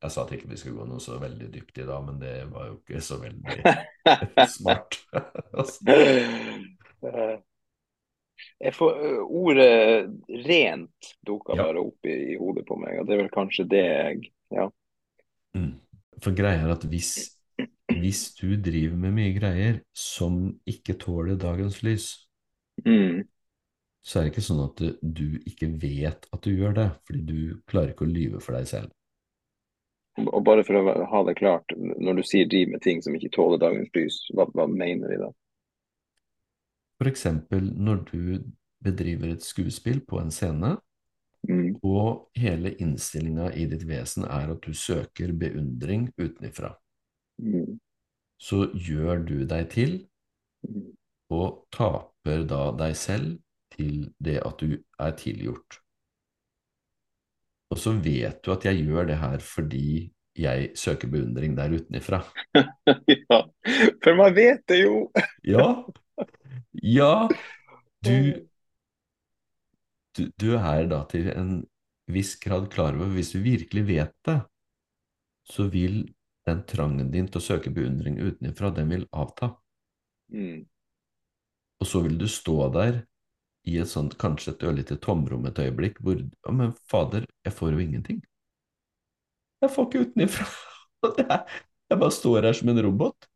Jeg 0.00 0.12
sa 0.14 0.22
at 0.24 0.32
ikke 0.32 0.48
vi 0.48 0.56
skulle 0.56 0.78
gå 0.80 0.86
noe 0.88 1.02
så 1.04 1.18
veldig 1.20 1.50
dypt 1.52 1.78
i 1.82 1.86
dag, 1.88 2.04
men 2.06 2.20
det 2.22 2.34
var 2.52 2.70
jo 2.70 2.78
ikke 2.80 3.02
så 3.04 3.18
veldig 3.20 3.60
smart. 4.56 5.00
Eh, 7.00 7.38
jeg 8.60 8.74
får 8.76 8.98
eh, 9.04 9.20
Ordet 9.24 10.10
'rent' 10.46 11.10
dukka 11.26 11.56
Ja. 11.56 11.62
bare 11.64 11.80
opp 11.80 12.04
i, 12.08 12.12
i 12.34 12.36
hodet 12.36 12.66
på 12.68 12.76
meg, 12.76 12.98
og 13.00 13.06
det 13.08 13.14
er 13.16 13.22
vel 13.22 13.32
kanskje 13.32 13.64
det 13.68 13.84
jeg 13.86 14.30
Ja. 14.52 14.66
Mm. 15.56 15.80
For 16.20 16.34
greia 16.36 16.60
er 16.66 16.72
at 16.74 16.84
hvis, 16.84 17.10
hvis 17.88 18.34
du 18.40 18.56
driver 18.60 18.96
med 19.00 19.14
mye 19.16 19.32
greier 19.38 19.80
som 19.96 20.58
ikke 20.68 20.98
tåler 21.00 21.36
dagens 21.40 21.82
lys, 21.82 22.10
Mm. 22.86 23.28
så 24.02 24.18
er 24.20 24.22
det 24.24 24.32
ikke 24.32 24.44
sånn 24.46 24.62
at 24.64 24.78
du, 24.80 24.86
du 25.02 25.40
ikke 25.48 25.68
vet 25.82 26.26
at 26.32 26.42
du 26.44 26.50
gjør 26.56 26.72
det, 26.78 26.88
fordi 27.06 27.20
du 27.28 27.40
klarer 27.68 27.92
ikke 27.92 28.06
å 28.06 28.12
lyve 28.14 28.40
for 28.40 28.56
deg 28.56 28.68
selv. 28.70 28.92
Og 30.28 30.44
bare 30.44 30.64
for 30.64 30.76
å 30.76 31.06
ha 31.10 31.22
det 31.24 31.36
klart, 31.38 31.72
når 31.76 32.20
du 32.20 32.22
sier 32.22 32.48
driv 32.50 32.68
med 32.74 32.82
ting 32.82 33.00
som 33.02 33.14
ikke 33.16 33.32
tåler 33.32 33.58
dagens 33.58 33.88
lys, 33.96 34.18
hva, 34.34 34.46
hva 34.54 34.66
mener 34.68 35.08
vi 35.08 35.16
da? 35.22 35.30
Eksempel 37.10 37.70
når 37.80 38.02
du 38.10 38.22
bedriver 38.84 39.32
et 39.34 39.44
skuespill 39.44 40.02
på 40.06 40.20
en 40.20 40.30
scene, 40.30 40.76
Mm. 41.48 41.78
og 41.82 42.28
hele 42.36 42.74
innstillinga 42.84 43.46
i 43.56 43.64
ditt 43.64 43.86
vesen 43.88 44.26
er 44.26 44.50
at 44.52 44.60
du 44.60 44.74
søker 44.76 45.32
beundring 45.32 46.10
utenifra, 46.20 46.74
Mm. 47.40 47.78
så 48.38 48.66
gjør 48.76 49.24
du 49.24 49.46
deg 49.46 49.70
til 49.70 50.06
Mm. 50.68 50.92
og 51.30 51.64
taper 51.72 52.44
da 52.44 52.70
deg 52.76 52.94
selv 52.94 53.38
til 53.70 54.12
det 54.22 54.36
at 54.44 54.58
du 54.58 54.76
er 54.98 55.12
tilgjort. 55.12 55.80
Og 57.70 57.78
så 57.78 57.92
vet 58.02 58.40
du 58.44 58.52
at 58.54 58.66
jeg 58.66 58.82
gjør 58.86 59.10
det 59.12 59.18
her 59.20 59.42
fordi 59.44 60.10
jeg 60.40 60.70
søker 60.78 61.10
beundring 61.10 61.56
der 61.56 61.72
utenifra. 61.74 62.22
ja, 63.14 63.40
for 64.02 64.16
man 64.18 64.34
vet 64.34 64.62
det 64.70 64.82
jo! 64.82 65.10
Ja, 65.46 65.66
ja, 66.72 67.28
du, 68.04 68.46
du, 70.16 70.22
du 70.38 70.48
er 70.56 70.86
da 70.90 71.02
til 71.10 71.28
en 71.34 71.52
viss 72.10 72.36
grad 72.42 72.70
klar 72.72 72.96
over, 72.96 73.10
hvis 73.14 73.34
du 73.34 73.42
virkelig 73.44 73.84
vet 73.88 74.14
det, 74.26 74.38
så 75.50 75.66
vil 75.70 76.04
den 76.46 76.62
trangen 76.66 77.10
din 77.12 77.28
til 77.28 77.40
å 77.40 77.44
søke 77.44 77.72
beundring 77.74 78.18
utenifra, 78.20 78.70
den 78.74 78.90
vil 78.94 79.06
avta. 79.12 79.52
Mm. 80.32 80.64
Og 81.80 81.88
så 81.88 82.02
vil 82.04 82.16
du 82.20 82.26
stå 82.30 82.56
der 82.74 83.02
i 83.68 83.76
et 83.80 83.88
sånt, 83.90 84.16
kanskje 84.20 84.54
et 84.54 84.62
ørlite 84.64 84.96
tomrom 85.02 85.46
et 85.46 85.58
øyeblikk, 85.60 85.98
hvor 86.00 86.16
Ja, 86.20 86.52
men 86.52 86.72
fader, 86.88 87.26
jeg 87.44 87.52
får 87.52 87.72
jo 87.74 87.78
ingenting. 87.78 88.20
Jeg 89.60 89.70
får 89.74 89.88
ikke 89.88 90.04
utenifra. 90.06 90.46
Jeg 91.90 91.98
bare 91.98 92.14
står 92.14 92.46
her 92.46 92.54
som 92.54 92.68
en 92.70 92.82
robot. 92.86 93.26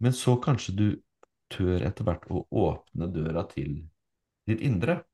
Men 0.00 0.12
så 0.16 0.34
kanskje 0.42 0.72
du 0.76 0.86
tør 1.52 1.84
etter 1.86 2.04
hvert 2.06 2.24
å 2.32 2.42
åpne 2.50 3.06
døra 3.14 3.46
til 3.48 3.84
ditt 4.48 4.60
indre, 4.60 5.04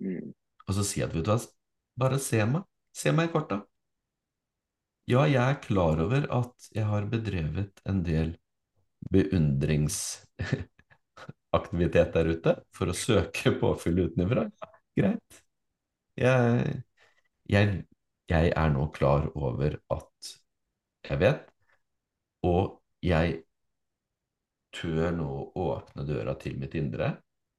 Mm. 0.00 0.32
og 0.66 0.72
så 0.72 0.82
si 0.88 1.02
at, 1.04 1.12
vet 1.12 1.26
du 1.26 1.28
hva, 1.28 1.34
bare 2.00 2.16
se 2.18 2.38
meg. 2.48 2.62
Se 2.96 3.12
meg 3.12 3.28
i 3.28 3.32
korta. 3.34 3.58
Ja, 5.10 5.26
jeg 5.28 5.42
er 5.42 5.58
klar 5.60 6.00
over 6.00 6.24
at 6.32 6.68
jeg 6.72 6.86
har 6.88 7.04
bedrevet 7.12 7.82
en 7.84 8.00
del 8.06 8.32
beundringsaktivitet 11.52 12.14
der 12.14 12.30
ute 12.32 12.54
for 12.72 12.88
å 12.90 12.96
søke 12.96 13.52
påfyll 13.60 14.06
utenfra. 14.06 14.46
Ja, 14.48 14.68
greit. 14.96 15.42
Jeg, 16.16 16.82
jeg, 17.48 17.84
jeg 18.28 18.52
er 18.56 18.72
nå 18.72 18.88
klar 18.92 19.28
over 19.36 19.78
at 19.92 20.32
jeg 21.08 21.18
vet, 21.20 21.48
og 22.46 22.78
jeg 23.02 23.42
tør 24.72 25.12
nå 25.16 25.28
å 25.28 25.66
åpne 25.66 26.06
døra 26.08 26.34
til 26.40 26.56
mitt 26.60 26.74
indre, 26.78 27.10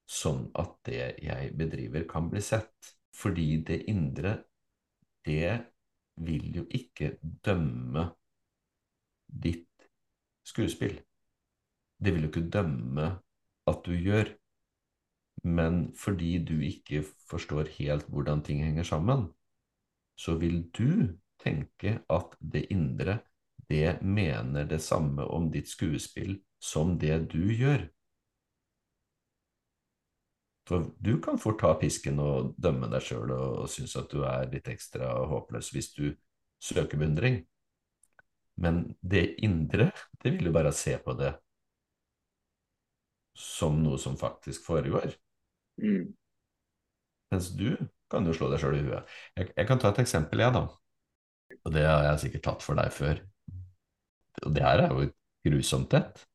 sånn 0.09 0.47
at 0.59 0.73
det 0.87 1.03
jeg 1.23 1.53
bedriver, 1.57 2.07
kan 2.09 2.29
bli 2.31 2.41
sett. 2.41 2.93
Fordi 3.13 3.61
det 3.65 3.83
indre, 3.91 4.39
det 5.25 5.53
vil 6.25 6.49
jo 6.57 6.63
ikke 6.73 7.15
dømme 7.21 8.07
ditt 9.27 9.85
skuespill. 10.47 10.97
Det 11.97 12.13
vil 12.13 12.25
jo 12.25 12.31
ikke 12.31 12.49
dømme 12.53 13.09
at 13.69 13.83
du 13.85 13.93
gjør. 13.95 14.33
Men 15.43 15.89
fordi 15.99 16.37
du 16.45 16.59
ikke 16.63 17.03
forstår 17.29 17.71
helt 17.79 18.07
hvordan 18.07 18.43
ting 18.43 18.63
henger 18.63 18.83
sammen, 18.87 19.27
så 20.15 20.37
vil 20.39 20.63
du 20.71 21.17
tenke 21.43 21.97
at 22.09 22.37
det 22.39 22.67
indre, 22.71 23.19
det 23.69 24.01
mener 24.01 24.67
det 24.69 24.81
samme 24.81 25.25
om 25.25 25.49
ditt 25.51 25.67
skuespill 25.71 26.37
som 26.61 26.97
det 26.99 27.17
du 27.33 27.43
gjør. 27.51 27.87
For 30.67 30.93
du 31.03 31.17
kan 31.19 31.39
fort 31.39 31.59
ta 31.59 31.73
pisken 31.79 32.21
og 32.23 32.53
dømme 32.55 32.87
deg 32.91 33.03
sjøl 33.03 33.33
og 33.35 33.65
synes 33.71 33.97
at 33.99 34.11
du 34.11 34.21
er 34.23 34.47
litt 34.51 34.69
ekstra 34.71 35.09
håpløs 35.27 35.73
hvis 35.75 35.91
du 35.97 36.05
søker 36.63 37.01
beundring. 37.01 37.41
Men 38.55 38.85
det 39.01 39.41
indre, 39.43 39.89
det 40.23 40.37
vil 40.37 40.47
jo 40.47 40.55
bare 40.55 40.71
se 40.71 40.95
på 41.03 41.17
det 41.19 41.33
som 43.37 43.79
noe 43.83 43.97
som 44.01 44.17
faktisk 44.17 44.65
foregår. 44.65 45.15
Mm. 45.81 46.13
Mens 47.33 47.49
du 47.57 47.75
kan 48.11 48.25
jo 48.29 48.35
slå 48.37 48.49
deg 48.51 48.61
sjøl 48.61 48.77
i 48.77 48.83
huet. 48.85 49.13
Jeg, 49.37 49.49
jeg 49.57 49.69
kan 49.69 49.81
ta 49.81 49.89
et 49.89 50.03
eksempel, 50.03 50.43
jeg, 50.43 50.53
da. 50.53 50.67
Og 51.63 51.73
det 51.73 51.85
har 51.87 52.05
jeg 52.11 52.21
sikkert 52.25 52.45
tatt 52.47 52.65
for 52.65 52.77
deg 52.77 52.93
før. 52.93 53.21
Og 54.43 54.53
det 54.53 54.65
her 54.65 54.85
er 54.85 54.93
jo 54.93 55.09
grusomt 55.47 55.93
et. 55.97 56.25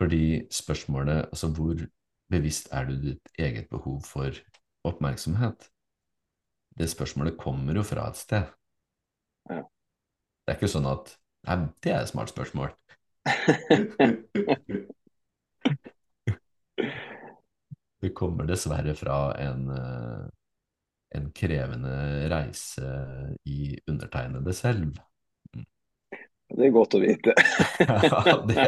Fordi 0.00 0.24
spørsmålet, 0.52 1.30
altså 1.32 1.50
hvor 1.56 1.80
bevisst 2.30 2.68
er 2.72 2.88
du 2.88 2.96
ditt 3.00 3.30
eget 3.38 3.68
behov 3.72 4.02
for 4.04 4.38
oppmerksomhet? 4.86 5.70
Det 6.78 6.90
spørsmålet 6.92 7.38
kommer 7.40 7.74
jo 7.74 7.84
fra 7.86 8.10
et 8.10 8.20
sted. 8.20 8.50
Ja. 9.50 9.62
Det 10.44 10.52
er 10.52 10.58
ikke 10.60 10.74
sånn 10.74 10.90
at 10.90 11.16
Nei, 11.46 11.54
det 11.78 11.92
er 11.94 12.00
et 12.02 12.10
smart 12.10 12.32
spørsmål. 12.32 12.72
Det 18.06 18.14
kommer 18.14 18.46
dessverre 18.46 18.94
fra 18.94 19.18
en, 19.42 19.68
eh, 19.74 20.26
en 21.18 21.28
krevende 21.34 21.94
reise 22.30 22.90
i 23.50 23.74
undertegnede 23.90 24.54
selv. 24.54 25.00
Det 26.46 26.68
er 26.68 26.74
godt 26.74 26.94
å 26.94 27.02
vite. 27.02 27.34
Ja, 27.86 28.36
det, 28.46 28.66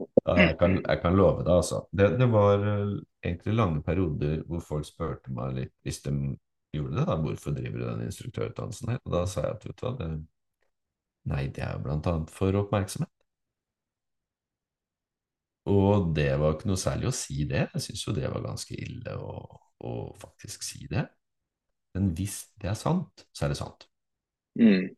ja, 0.00 0.34
jeg, 0.36 0.54
kan, 0.60 0.76
jeg 0.78 1.00
kan 1.02 1.16
love 1.18 1.42
deg, 1.42 1.52
altså. 1.56 1.82
Det, 1.92 2.06
det 2.20 2.28
var 2.32 2.62
eh, 2.62 2.94
egentlig 3.24 3.56
lange 3.56 3.82
perioder 3.84 4.40
hvor 4.48 4.62
folk 4.64 4.86
spurte 4.86 5.34
meg 5.34 5.56
litt, 5.58 5.74
hvis 5.84 6.02
de 6.06 6.14
gjorde 6.76 7.00
det, 7.00 7.06
da, 7.10 7.16
hvorfor 7.20 7.56
driver 7.56 7.78
du 7.78 7.86
den 7.88 8.06
instruktørutdannelsen 8.06 8.94
her? 8.94 9.02
Og 9.04 9.16
da 9.16 9.24
sa 9.28 9.48
jeg 9.48 9.56
at 9.58 9.66
vet 9.66 9.80
du 9.80 9.86
hva, 9.86 9.94
det, 9.98 10.10
nei, 11.32 11.46
det 11.50 11.66
er 11.66 11.74
jo 11.74 11.84
blant 11.88 12.08
annet 12.10 12.32
for 12.34 12.62
oppmerksomhet. 12.62 13.09
Og 15.80 16.10
det 16.16 16.30
var 16.40 16.54
ikke 16.56 16.70
noe 16.70 16.80
særlig 16.80 17.10
å 17.10 17.14
si 17.14 17.44
det. 17.48 17.66
Jeg 17.74 17.84
syns 17.86 18.04
jo 18.06 18.14
det 18.16 18.28
var 18.30 18.44
ganske 18.44 18.76
ille 18.76 19.16
å, 19.16 19.34
å 19.86 19.94
faktisk 20.20 20.64
si 20.66 20.84
det. 20.90 21.06
Men 21.94 22.12
hvis 22.18 22.42
det 22.60 22.70
er 22.70 22.78
sant, 22.78 23.24
så 23.34 23.46
er 23.46 23.52
det 23.52 23.58
sant. 23.60 23.86
Mm. 24.60 24.90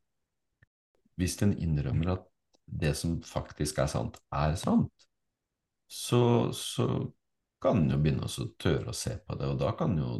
Hvis 1.21 1.39
en 1.45 1.55
innrømmer 1.61 2.15
at 2.17 2.29
det 2.67 2.95
som 2.99 3.19
faktisk 3.27 3.81
er 3.83 3.91
sant, 3.93 4.19
er 4.33 4.57
sant, 4.61 5.09
så, 5.93 6.53
så 6.57 6.87
kan 7.63 7.83
en 7.83 7.93
jo 7.93 7.99
begynne 8.01 8.29
å 8.29 8.47
tørre 8.61 8.93
å 8.93 8.97
se 8.97 9.19
på 9.21 9.37
det, 9.39 9.51
og 9.53 9.59
da 9.61 9.73
kan 9.77 9.93
en 9.93 10.01
jo 10.01 10.13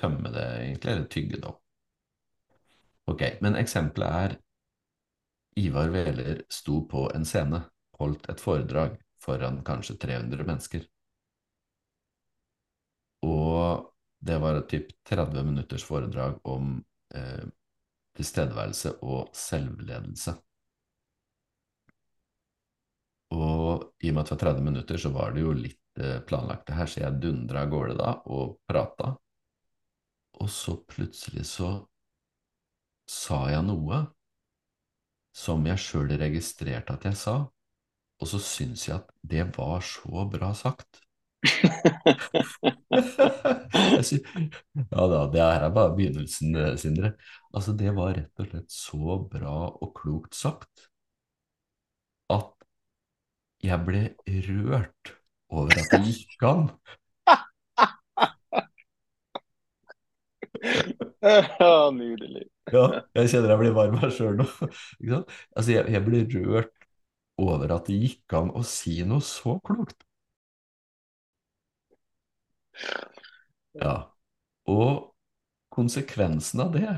tømme 0.00 0.32
det, 0.32 0.46
egentlig, 0.62 0.94
eller 0.94 1.10
tygge 1.12 1.40
det 1.40 1.50
opp. 1.50 1.60
Ok, 3.10 3.26
men 3.44 3.58
eksempelet 3.58 4.16
er 4.24 4.38
Ivar 5.60 5.90
Wæler 5.92 6.44
sto 6.52 6.80
på 6.88 7.08
en 7.14 7.26
scene, 7.28 7.64
holdt 8.00 8.28
et 8.32 8.40
foredrag 8.40 8.96
foran 9.30 9.62
kanskje 9.64 9.96
300 9.96 10.44
mennesker. 10.44 10.84
Og 13.26 13.86
det 14.20 14.36
var 14.40 14.58
et 14.58 14.68
typ 14.68 14.92
30 15.08 15.44
minutters 15.44 15.84
foredrag 15.84 16.38
om 16.48 16.78
eh, 17.14 17.48
tilstedeværelse 18.16 18.96
og 19.06 19.30
selvledelse. 19.36 20.34
Og 23.30 23.92
i 24.02 24.10
og 24.10 24.16
med 24.16 24.24
at 24.24 24.30
det 24.30 24.34
var 24.34 24.42
30 24.42 24.64
minutter, 24.66 24.98
så 24.98 25.12
var 25.14 25.34
det 25.34 25.44
jo 25.44 25.54
litt 25.54 26.00
eh, 26.02 26.18
planlagt 26.26 26.66
det 26.68 26.78
her, 26.80 26.90
så 26.90 27.04
jeg 27.04 27.20
dundra 27.22 27.64
av 27.64 27.72
gårde 27.72 27.96
da 28.00 28.14
og 28.34 28.58
prata. 28.68 29.14
Og 30.40 30.50
så 30.50 30.74
plutselig 30.88 31.46
så 31.52 31.70
sa 33.10 33.44
jeg 33.52 33.62
noe 33.68 34.02
som 35.36 35.62
jeg 35.66 35.78
sjøl 35.78 36.10
registrerte 36.18 36.96
at 36.96 37.06
jeg 37.06 37.18
sa, 37.18 37.36
og 38.20 38.28
så 38.30 38.38
syns 38.44 38.86
jeg 38.88 38.98
at 39.00 39.08
det 39.32 39.46
var 39.56 39.80
så 39.84 40.26
bra 40.32 40.52
sagt 40.56 41.00
Jeg 43.74 44.04
sy- 44.04 44.24
Ja 44.76 45.06
da, 45.12 45.20
det 45.32 45.40
her 45.42 45.64
er 45.66 45.72
bare 45.74 45.94
begynnelsen, 45.96 46.54
eh, 46.56 46.74
Sindre. 46.80 47.12
Altså, 47.54 47.72
det 47.80 47.94
var 47.96 48.14
rett 48.18 48.42
og 48.44 48.50
slett 48.50 48.72
så 48.74 49.18
bra 49.32 49.54
og 49.80 49.92
klokt 49.96 50.36
sagt 50.38 50.88
at 52.30 52.54
jeg 53.66 53.78
ble 53.86 54.02
rørt 54.48 55.12
over 55.60 55.80
at 55.84 55.90
det 55.94 56.02
gikk 56.10 56.46
an. 56.52 56.68
Ja, 61.22 61.90
nydelig. 61.94 62.42
Ja, 62.72 62.82
jeg 63.16 63.30
kjenner 63.32 63.52
jeg 63.54 63.60
blir 63.62 63.74
varm 63.76 63.96
her 64.02 64.12
sjøl 64.14 64.36
nå. 64.40 64.46
Altså, 65.56 65.72
jeg, 65.74 65.86
jeg 65.94 66.02
ble 66.06 66.22
rørt 66.46 66.79
over 67.40 67.74
at 67.76 67.88
det 67.90 67.98
gikk 68.00 68.36
an 68.38 68.52
å 68.56 68.62
si 68.66 69.00
noe 69.08 69.24
så 69.24 69.56
klokt. 69.64 70.04
Ja. 73.80 73.94
Og 74.70 75.10
konsekvensen 75.72 76.64
av 76.64 76.72
det, 76.74 76.94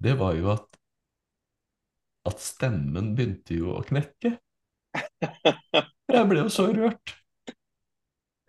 det 0.00 0.16
var 0.20 0.36
jo 0.38 0.52
at, 0.54 0.68
at 2.28 2.42
stemmen 2.42 3.14
begynte 3.16 3.58
jo 3.58 3.74
å 3.76 3.84
knekke. 3.86 4.36
Jeg 6.10 6.26
ble 6.30 6.42
jo 6.42 6.52
så 6.52 6.70
rørt. 6.74 7.16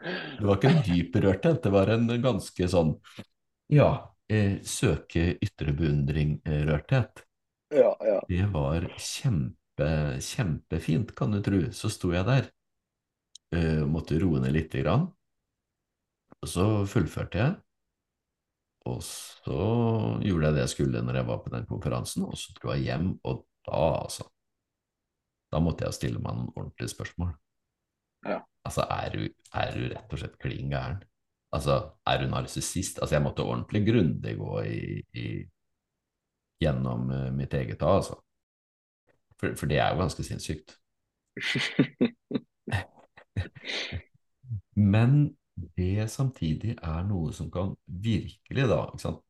Det 0.01 0.45
var 0.47 0.57
ikke 0.57 0.71
en 0.71 0.85
dyp 0.87 1.17
rørthet, 1.21 1.59
det 1.61 1.71
var 1.73 1.91
en 1.93 2.07
ganske 2.23 2.67
sånn 2.71 2.95
ja, 3.71 3.89
eh, 4.31 4.57
søke 4.65 5.35
ytre 5.37 5.75
beundring-rørthet. 5.77 7.21
Ja, 7.71 7.91
ja. 8.03 8.17
Det 8.27 8.47
var 8.51 8.87
kjempe, 8.97 9.60
kjempefint, 10.23 11.15
kan 11.17 11.33
du 11.33 11.41
tro. 11.43 11.61
Så 11.75 11.91
sto 11.93 12.11
jeg 12.13 12.27
der, 12.27 12.47
uh, 13.55 13.83
måtte 13.89 14.19
roe 14.21 14.41
ned 14.43 14.55
lite 14.55 14.83
grann, 14.83 15.09
og 16.41 16.49
så 16.49 16.67
fullførte 16.89 17.41
jeg. 17.41 17.59
Og 18.89 18.97
så 19.05 19.57
gjorde 20.25 20.47
jeg 20.47 20.55
det 20.55 20.63
jeg 20.63 20.73
skulle 20.73 21.03
når 21.05 21.19
jeg 21.19 21.27
var 21.27 21.41
på 21.43 21.53
den 21.53 21.67
konferansen, 21.69 22.25
og 22.25 22.37
så 22.39 22.55
dro 22.57 22.73
jeg 22.73 22.87
hjem, 22.89 23.11
og 23.23 23.43
da, 23.67 23.81
altså 24.01 24.25
Da 25.51 25.59
måtte 25.59 25.83
jeg 25.83 25.97
stille 25.97 26.19
meg 26.23 26.31
noen 26.31 26.53
ordentlige 26.55 26.93
spørsmål. 26.93 27.33
Ja. 28.23 28.37
Altså, 28.63 28.85
er 28.87 29.09
du, 29.11 29.23
er 29.59 29.73
du 29.75 29.81
rett 29.91 30.13
og 30.15 30.21
slett 30.21 30.37
klin 30.39 30.69
gæren? 30.71 31.01
Altså, 31.51 31.75
er 32.07 32.21
du 32.21 32.29
narsissist? 32.31 33.01
Altså, 33.01 33.17
jeg 33.17 33.25
måtte 33.25 33.43
ordentlig 33.43 33.81
grundig 33.89 34.37
gå 34.39 34.61
i, 34.63 35.01
i, 35.19 35.25
gjennom 36.63 37.11
eh, 37.11 37.27
mitt 37.35 37.53
eget 37.57 37.81
da, 37.81 37.97
altså. 37.99 38.15
For, 39.41 39.55
for 39.57 39.65
det 39.71 39.79
er 39.81 39.89
jo 39.91 40.01
ganske 40.03 40.23
sinnssykt. 40.25 40.77
Men 44.93 45.35
det 45.77 46.07
samtidig 46.11 46.77
er 46.77 47.03
noe 47.07 47.33
som 47.35 47.51
kan 47.53 47.75
virkelig, 47.85 48.67
da, 48.69 48.85
ikke 48.87 49.03
sant, 49.03 49.21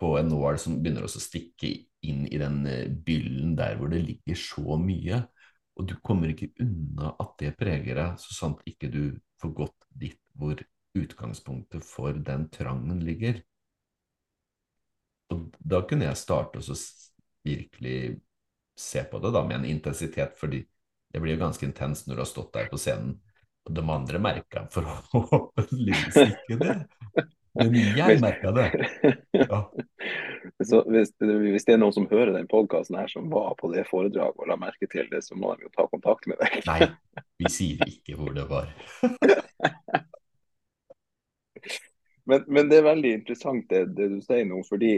på 0.00 0.16
en 0.18 0.28
nål 0.30 0.58
som 0.58 0.80
begynner 0.82 1.06
også 1.06 1.20
å 1.20 1.24
stikke 1.24 1.70
inn 2.04 2.24
i 2.26 2.38
den 2.40 2.64
eh, 2.68 2.90
byllen 2.90 3.54
der 3.58 3.78
hvor 3.78 3.92
det 3.92 4.02
ligger 4.04 4.38
så 4.38 4.76
mye, 4.80 5.22
og 5.74 5.88
du 5.90 5.94
kommer 6.06 6.30
ikke 6.30 6.52
unna 6.62 7.14
at 7.22 7.34
det 7.40 7.54
preger 7.58 7.98
deg, 7.98 8.18
så 8.22 8.36
sant 8.36 8.62
ikke 8.68 8.90
du 8.92 9.02
får 9.42 9.54
gått 9.62 9.88
dit 9.90 10.20
hvor 10.38 10.60
utgangspunktet 10.94 11.86
for 11.86 12.14
den 12.26 12.48
trangen 12.54 13.00
ligger. 13.06 13.40
Og 15.34 15.48
da 15.58 15.80
kunne 15.88 16.06
jeg 16.06 16.20
starte 16.20 16.60
og 16.62 16.78
virkelig 17.44 18.20
se 18.76 19.04
på 19.10 19.20
det 19.22 19.32
da 19.34 19.44
med 19.46 19.60
en 19.60 19.68
intensitet, 19.68 20.34
fordi 20.38 20.64
det 21.14 21.22
blir 21.22 21.36
jo 21.36 21.44
ganske 21.44 21.66
intenst 21.66 22.08
når 22.08 22.18
du 22.18 22.24
har 22.24 22.30
stått 22.30 22.52
der 22.56 22.70
på 22.70 22.78
scenen, 22.80 23.16
og 23.64 23.76
de 23.76 23.84
andre 23.90 24.20
merka 24.20 24.66
forhåpentligvis 24.74 26.16
ikke 26.24 26.58
det. 26.60 26.76
Men 27.54 27.76
jeg 27.96 28.18
merka 28.20 28.50
det. 28.50 28.66
Ja. 29.38 29.60
Så 30.64 30.82
hvis, 30.90 31.12
hvis 31.18 31.66
det 31.66 31.76
er 31.76 31.80
noen 31.80 31.94
som 31.94 32.08
hører 32.10 32.34
den 32.34 32.48
podkasten 32.50 32.98
her 32.98 33.08
som 33.10 33.30
var 33.32 33.54
på 33.60 33.70
det 33.72 33.86
foredraget 33.88 34.42
og 34.42 34.50
la 34.50 34.58
merke 34.58 34.88
til 34.90 35.06
det, 35.10 35.22
så 35.24 35.38
må 35.38 35.54
de 35.54 35.68
jo 35.68 35.72
ta 35.74 35.86
kontakt 35.90 36.26
med 36.30 36.42
deg. 36.42 36.58
Nei, 36.66 36.90
vi 37.40 37.52
sier 37.52 37.86
ikke 37.88 38.18
hvor 38.18 38.34
det 38.36 38.48
var. 38.50 38.74
Men, 42.24 42.44
men 42.48 42.70
det 42.70 42.78
er 42.78 42.86
veldig 42.86 43.10
interessant 43.18 43.66
det, 43.68 43.82
det 43.98 44.06
du 44.08 44.20
sier 44.24 44.46
nå, 44.48 44.62
fordi 44.64 44.94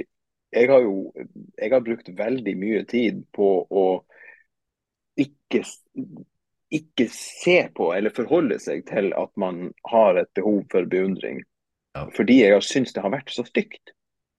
jeg 0.57 0.71
har 0.71 0.85
jo 0.85 1.13
jeg 1.59 1.73
har 1.73 1.85
brukt 1.85 2.09
veldig 2.19 2.55
mye 2.59 2.85
tid 2.89 3.25
på 3.37 3.49
å 3.69 3.87
ikke, 5.21 5.63
ikke 6.73 7.09
se 7.13 7.59
på 7.77 7.91
eller 7.95 8.15
forholde 8.17 8.59
seg 8.63 8.85
til 8.89 9.13
at 9.17 9.33
man 9.41 9.71
har 9.91 10.21
et 10.21 10.33
behov 10.37 10.63
for 10.73 10.89
beundring. 10.89 11.43
Ja. 11.97 12.07
Fordi 12.17 12.41
jeg 12.43 12.57
har 12.57 12.65
syntes 12.65 12.97
det 12.97 13.05
har 13.05 13.15
vært 13.15 13.33
så 13.33 13.45
stygt. 13.47 13.95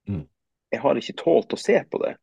Mm. 0.10 0.26
Jeg 0.74 0.84
har 0.84 1.00
ikke 1.00 1.18
tålt 1.22 1.54
å 1.56 1.62
se 1.62 1.78
på 1.90 2.02
det. 2.04 2.16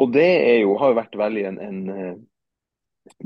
Og 0.00 0.12
det 0.14 0.28
er 0.28 0.60
jo, 0.62 0.76
har 0.80 0.92
jo 0.92 1.00
vært 1.00 1.18
veldig 1.18 1.46
en, 1.50 1.58
en 1.60 1.80
eh, 1.94 2.18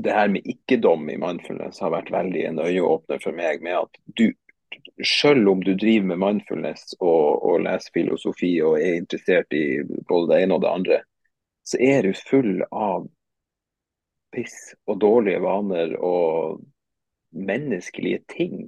Det 0.01 0.11
her 0.11 0.29
med 0.31 0.47
ikke-dom 0.49 1.03
i 1.11 1.17
mindfulness 1.19 1.81
har 1.83 1.91
vært 1.93 2.09
veldig 2.11 2.45
en 2.47 2.59
øyeåpner 2.63 3.19
for 3.21 3.35
meg. 3.35 3.61
med 3.61 3.77
at 3.77 3.99
du 4.17 4.31
selv 5.03 5.49
om 5.49 5.63
du 5.63 5.73
driver 5.73 6.11
med 6.11 6.21
mindfulness 6.21 6.95
og, 6.99 7.43
og 7.45 7.65
leser 7.65 7.93
filosofi 7.93 8.53
og 8.65 8.79
er 8.79 9.01
interessert 9.01 9.53
i 9.55 9.81
både 10.07 10.31
det 10.31 10.39
ene 10.43 10.57
og 10.57 10.63
det 10.63 10.71
andre, 10.71 11.01
så 11.65 11.81
er 11.81 12.05
du 12.05 12.13
full 12.29 12.63
av 12.69 13.07
piss 14.35 14.73
og 14.89 14.99
dårlige 15.01 15.41
vaner 15.43 15.95
og 16.03 16.61
menneskelige 17.35 18.23
ting. 18.31 18.65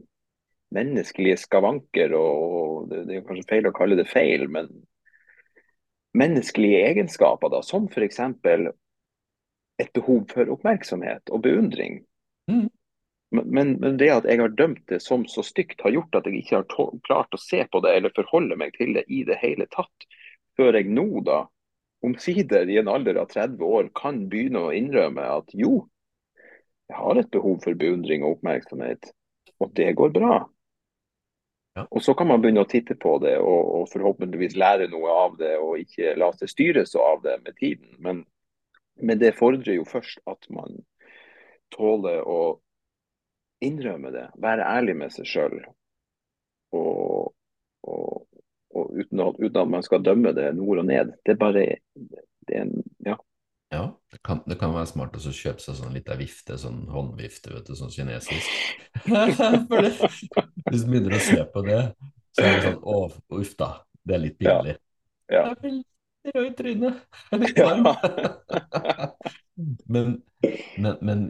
Menneskelige 0.75 1.39
skavanker 1.39 2.13
og 2.17 2.89
det, 2.91 3.05
det 3.07 3.19
er 3.19 3.27
kanskje 3.27 3.49
feil 3.51 3.69
å 3.69 3.75
kalle 3.75 3.99
det 3.99 4.07
feil, 4.09 4.47
men 4.51 4.71
menneskelige 6.17 6.81
egenskaper, 6.89 7.51
da, 7.53 7.61
som 7.63 7.87
f.eks. 7.87 8.19
et 9.77 9.93
behov 9.93 10.25
for 10.31 10.49
oppmerksomhet 10.57 11.29
og 11.29 11.43
beundring. 11.45 12.01
Mm. 12.49 12.67
Men, 13.45 13.75
men, 13.81 13.97
det 13.99 14.09
at 14.13 14.25
jeg 14.29 14.41
har 14.41 14.55
dømt 14.55 14.83
det 14.91 15.01
som 15.03 15.25
så 15.29 15.43
stygt, 15.45 15.81
har 15.83 15.93
gjort 15.93 16.15
at 16.19 16.27
jeg 16.29 16.41
ikke 16.41 16.61
har 16.61 16.97
klart 17.07 17.35
å 17.35 17.41
se 17.41 17.63
på 17.71 17.81
det 17.83 17.93
eller 17.97 18.15
forholde 18.15 18.57
meg 18.59 18.73
til 18.77 18.95
det 18.97 19.05
i 19.11 19.23
det 19.27 19.39
hele 19.41 19.67
tatt, 19.73 20.07
før 20.57 20.79
jeg 20.79 20.89
nå, 20.93 21.07
da, 21.27 21.43
omsider 22.05 22.69
i 22.69 22.77
en 22.81 22.91
alder 22.91 23.19
av 23.21 23.31
30 23.33 23.63
år, 23.63 23.89
kan 23.97 24.25
begynne 24.31 24.67
å 24.67 24.73
innrømme 24.75 25.25
at 25.37 25.53
jo, 25.57 25.85
jeg 26.87 26.99
har 26.99 27.19
et 27.19 27.31
behov 27.33 27.59
for 27.63 27.77
beundring 27.77 28.23
og 28.23 28.37
oppmerksomhet, 28.37 29.09
og 29.59 29.73
det 29.75 29.91
går 29.99 30.13
bra. 30.15 30.37
Ja. 31.77 31.83
Og 31.91 32.01
så 32.01 32.15
kan 32.17 32.29
man 32.29 32.41
begynne 32.41 32.63
å 32.65 32.69
titte 32.69 32.95
på 32.97 33.17
det 33.21 33.35
og, 33.37 33.59
og 33.79 33.89
forhåpentligvis 33.91 34.55
lære 34.57 34.87
noe 34.89 35.13
av 35.25 35.35
det, 35.41 35.53
og 35.61 35.81
ikke 35.83 36.15
la 36.17 36.31
seg 36.37 36.49
styre 36.49 36.85
så 36.89 37.03
av 37.05 37.25
det 37.25 37.35
med 37.43 37.57
tiden. 37.59 37.91
Men, 38.01 38.23
men 38.97 39.19
det 39.21 39.35
fordrer 39.37 39.77
jo 39.77 39.85
først 39.85 40.23
at 40.29 40.47
man 40.53 40.79
tåler 41.75 42.23
å 42.23 42.39
innrømme 43.63 44.11
det, 44.13 44.27
være 44.41 44.65
ærlig 44.77 44.97
med 44.99 45.13
seg 45.15 45.29
sjøl. 45.29 45.59
Og, 46.75 47.33
og, 47.87 48.25
og 48.75 48.91
uten, 48.93 49.23
at, 49.23 49.39
uten 49.39 49.61
at 49.61 49.71
man 49.77 49.85
skal 49.85 50.03
dømme 50.05 50.33
det 50.35 50.49
nord 50.57 50.83
og 50.83 50.89
ned. 50.89 51.15
Det 51.25 51.35
er 51.35 51.41
bare 51.41 51.65
det 52.47 52.55
er 52.55 52.67
en, 52.67 52.83
ja. 53.05 53.17
Ja, 53.71 53.83
det 54.11 54.21
kan, 54.23 54.39
det 54.47 54.55
kan 54.61 54.71
være 54.71 54.87
smart 54.87 55.17
å 55.19 55.19
kjøpe 55.35 55.59
seg 55.59 55.75
sånn 55.75 55.95
lita 55.95 56.15
vifte, 56.15 56.55
sånn 56.59 56.85
håndvifte, 56.91 57.51
vet 57.51 57.67
du, 57.67 57.73
sånn 57.75 57.91
kinesisk. 57.91 58.47
For 59.67 59.83
det, 59.83 59.91
hvis 60.69 60.85
du 60.85 60.91
begynner 60.93 61.17
å 61.17 61.23
se 61.25 61.41
på 61.51 61.63
det, 61.67 61.81
så 62.37 62.45
er 62.45 62.55
det 62.55 62.61
sånn 62.69 62.79
Å, 62.87 63.01
uff 63.41 63.51
da, 63.59 63.71
det 64.07 64.15
er 64.15 64.23
litt 64.23 64.37
pinlig. 64.39 64.77
Ja. 64.77 64.83
Ja. 65.27 65.51
rød 66.31 66.45
i 66.45 66.53
trynet. 66.55 67.01
Litt 67.41 67.59
varm. 67.59 67.87
men, 69.93 70.15
men, 70.77 70.95
men 71.01 71.25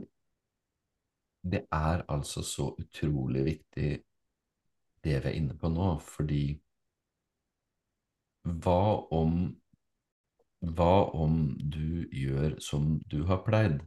det 1.44 1.66
er 1.72 2.04
altså 2.10 2.44
så 2.44 2.72
utrolig 2.80 3.46
viktig 3.46 3.90
det 5.04 5.20
vi 5.24 5.30
er 5.30 5.38
inne 5.38 5.56
på 5.58 5.70
nå, 5.72 5.92
fordi 6.04 6.58
hva 8.48 8.82
om 9.14 9.38
hva 10.78 11.12
om 11.14 11.54
du 11.60 12.08
gjør 12.12 12.58
som 12.64 12.98
du 13.12 13.22
har 13.30 13.44
pleid? 13.46 13.82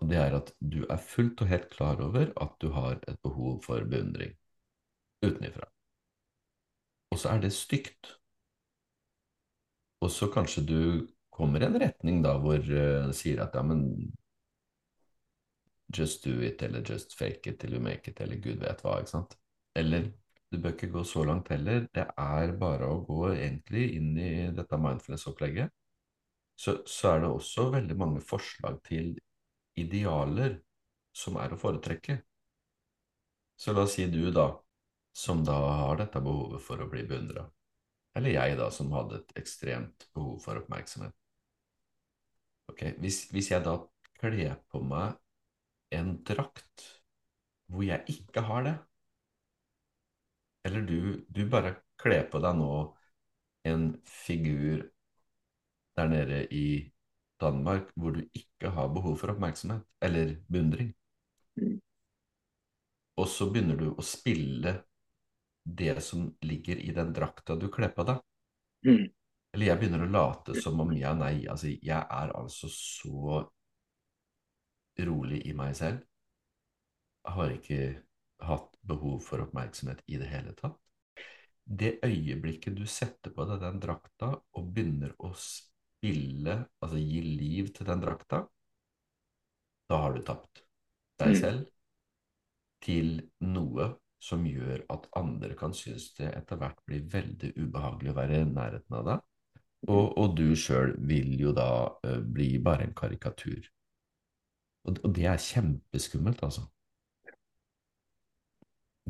Og 0.00 0.08
det 0.10 0.18
er 0.18 0.34
at 0.34 0.52
du 0.58 0.80
er 0.88 0.98
fullt 0.98 1.42
og 1.44 1.50
helt 1.50 1.68
klar 1.70 2.00
over 2.02 2.32
at 2.42 2.56
du 2.60 2.70
har 2.74 2.98
et 3.06 3.20
behov 3.22 3.60
for 3.62 3.84
beundring 3.84 4.32
utenifra. 5.22 5.68
Og 7.12 7.20
så 7.20 7.34
er 7.34 7.42
det 7.44 7.52
stygt. 7.52 8.16
Og 10.00 10.10
så 10.10 10.30
kanskje 10.32 10.64
du 10.64 10.80
kommer 11.30 11.60
i 11.60 11.68
en 11.68 11.78
retning 11.80 12.22
da 12.24 12.36
hvor 12.40 12.58
uh, 12.58 13.12
sier 13.14 13.42
at 13.44 13.54
ja, 13.54 13.62
men 13.62 14.10
just 15.96 16.24
do 16.24 16.40
it, 16.42 16.62
eller 16.62 16.82
just 16.82 17.14
fake 17.18 17.50
it 17.50 17.60
till 17.60 17.74
you 17.74 17.80
make 17.80 18.10
it, 18.10 18.20
eller 18.20 18.36
gud 18.36 18.60
vet 18.62 18.82
hva, 18.84 18.98
ikke 19.00 19.14
sant? 19.14 19.36
Eller 19.76 20.10
du 20.50 20.58
bør 20.58 20.74
ikke 20.74 20.90
gå 20.94 21.04
så 21.06 21.24
langt 21.26 21.50
heller. 21.52 21.86
Det 21.94 22.06
er 22.18 22.54
bare 22.58 22.88
å 22.90 23.02
gå 23.06 23.20
egentlig 23.34 23.84
inn 23.98 24.16
i 24.18 24.30
dette 24.54 24.78
mindfulness-opplegget. 24.80 25.70
Så, 26.60 26.80
så 26.86 27.14
er 27.14 27.22
det 27.22 27.30
også 27.30 27.70
veldig 27.72 27.96
mange 27.96 28.22
forslag 28.24 28.80
til 28.84 29.14
idealer 29.80 30.58
som 31.16 31.38
er 31.40 31.54
å 31.54 31.60
foretrekke. 31.60 32.18
Så 33.60 33.72
la 33.76 33.86
oss 33.86 33.94
si 33.96 34.06
du, 34.10 34.22
da, 34.34 34.48
som 35.16 35.44
da 35.44 35.56
har 35.84 36.00
dette 36.00 36.20
behovet 36.24 36.62
for 36.64 36.82
å 36.82 36.88
bli 36.90 37.04
beundra. 37.08 37.46
Eller 38.16 38.34
jeg, 38.34 38.58
da, 38.58 38.68
som 38.74 38.90
hadde 38.94 39.20
et 39.20 39.34
ekstremt 39.40 40.08
behov 40.16 40.38
for 40.42 40.60
oppmerksomhet. 40.60 41.14
Ok, 42.70 42.84
Hvis, 43.02 43.24
hvis 43.34 43.50
jeg 43.52 43.64
da 43.66 43.76
kler 44.20 44.56
på 44.70 44.82
meg 44.84 45.14
en 45.94 46.14
drakt 46.26 46.86
hvor 47.70 47.84
jeg 47.86 48.02
ikke 48.10 48.42
har 48.46 48.64
det, 48.66 48.76
eller 50.66 50.86
du, 50.86 50.96
du 51.28 51.44
bare 51.50 51.76
kler 52.00 52.26
på 52.30 52.40
deg 52.42 52.56
nå 52.58 52.72
en 53.70 53.84
figur 54.08 54.82
der 55.96 56.10
nede 56.10 56.40
i 56.54 56.66
Danmark 57.40 57.92
hvor 57.96 58.16
du 58.16 58.24
ikke 58.36 58.72
har 58.74 58.90
behov 58.92 59.16
for 59.20 59.32
oppmerksomhet 59.32 59.84
eller 60.04 60.34
beundring. 60.48 60.92
Mm. 61.56 61.78
Og 63.20 63.28
så 63.28 63.48
begynner 63.52 63.78
du 63.80 63.90
å 63.92 64.04
spille 64.04 64.74
det 65.64 65.96
som 66.04 66.28
ligger 66.44 66.80
i 66.80 66.92
den 66.96 67.12
drakta 67.16 67.56
du 67.56 67.68
kler 67.72 67.92
på 67.96 68.06
deg. 68.08 68.20
Mm. 68.86 69.08
Eller 69.54 69.66
jeg 69.66 69.80
begynner 69.80 70.04
å 70.06 70.12
late 70.12 70.56
som 70.62 70.80
om 70.80 70.92
ja, 70.96 71.12
nei, 71.16 71.46
altså 71.50 71.72
jeg 71.72 72.00
er 72.00 72.34
altså 72.36 72.70
så 72.72 73.42
rolig 75.08 75.42
i 75.46 75.54
meg 75.56 75.74
selv. 75.78 76.02
Jeg 77.26 77.36
har 77.36 77.54
ikke 77.54 77.80
hatt 78.48 78.78
behov 78.90 79.18
for 79.24 79.44
oppmerksomhet 79.44 80.00
i 80.08 80.20
det 80.20 80.28
hele 80.30 80.54
tatt. 80.58 80.78
Det 81.64 81.98
øyeblikket 82.04 82.74
du 82.78 82.86
setter 82.88 83.32
på 83.34 83.44
deg 83.46 83.60
den 83.62 83.80
drakta 83.82 84.32
og 84.58 84.70
begynner 84.74 85.12
å 85.22 85.32
spille, 85.38 86.56
altså 86.80 86.98
gi 86.98 87.20
liv 87.22 87.70
til 87.76 87.86
den 87.86 88.02
drakta, 88.02 88.44
da 89.90 89.98
har 90.04 90.14
du 90.16 90.22
tapt 90.24 90.64
deg 91.20 91.34
Mm. 91.34 91.40
selv 91.42 91.66
til 92.84 93.10
noe 93.40 93.88
som 94.20 94.44
gjør 94.46 94.84
at 94.92 95.06
andre 95.16 95.56
kan 95.56 95.72
synes 95.76 96.10
det 96.18 96.30
etter 96.36 96.58
hvert 96.60 96.80
blir 96.88 97.04
veldig 97.12 97.52
ubehagelig 97.56 98.12
å 98.12 98.16
være 98.18 98.40
i 98.40 98.48
nærheten 98.48 98.96
av 99.00 99.04
deg. 99.08 99.26
Og, 99.88 100.06
og 100.20 100.34
du 100.36 100.50
sjøl 100.56 100.94
vil 101.08 101.36
jo 101.40 101.52
da 101.56 101.70
uh, 102.04 102.18
bli 102.20 102.58
bare 102.60 102.84
en 102.88 102.96
karikatur. 102.96 103.64
Og, 104.90 105.14
det 105.16 105.26
er 105.30 105.40
kjempeskummelt, 105.40 106.42
altså. 106.46 106.66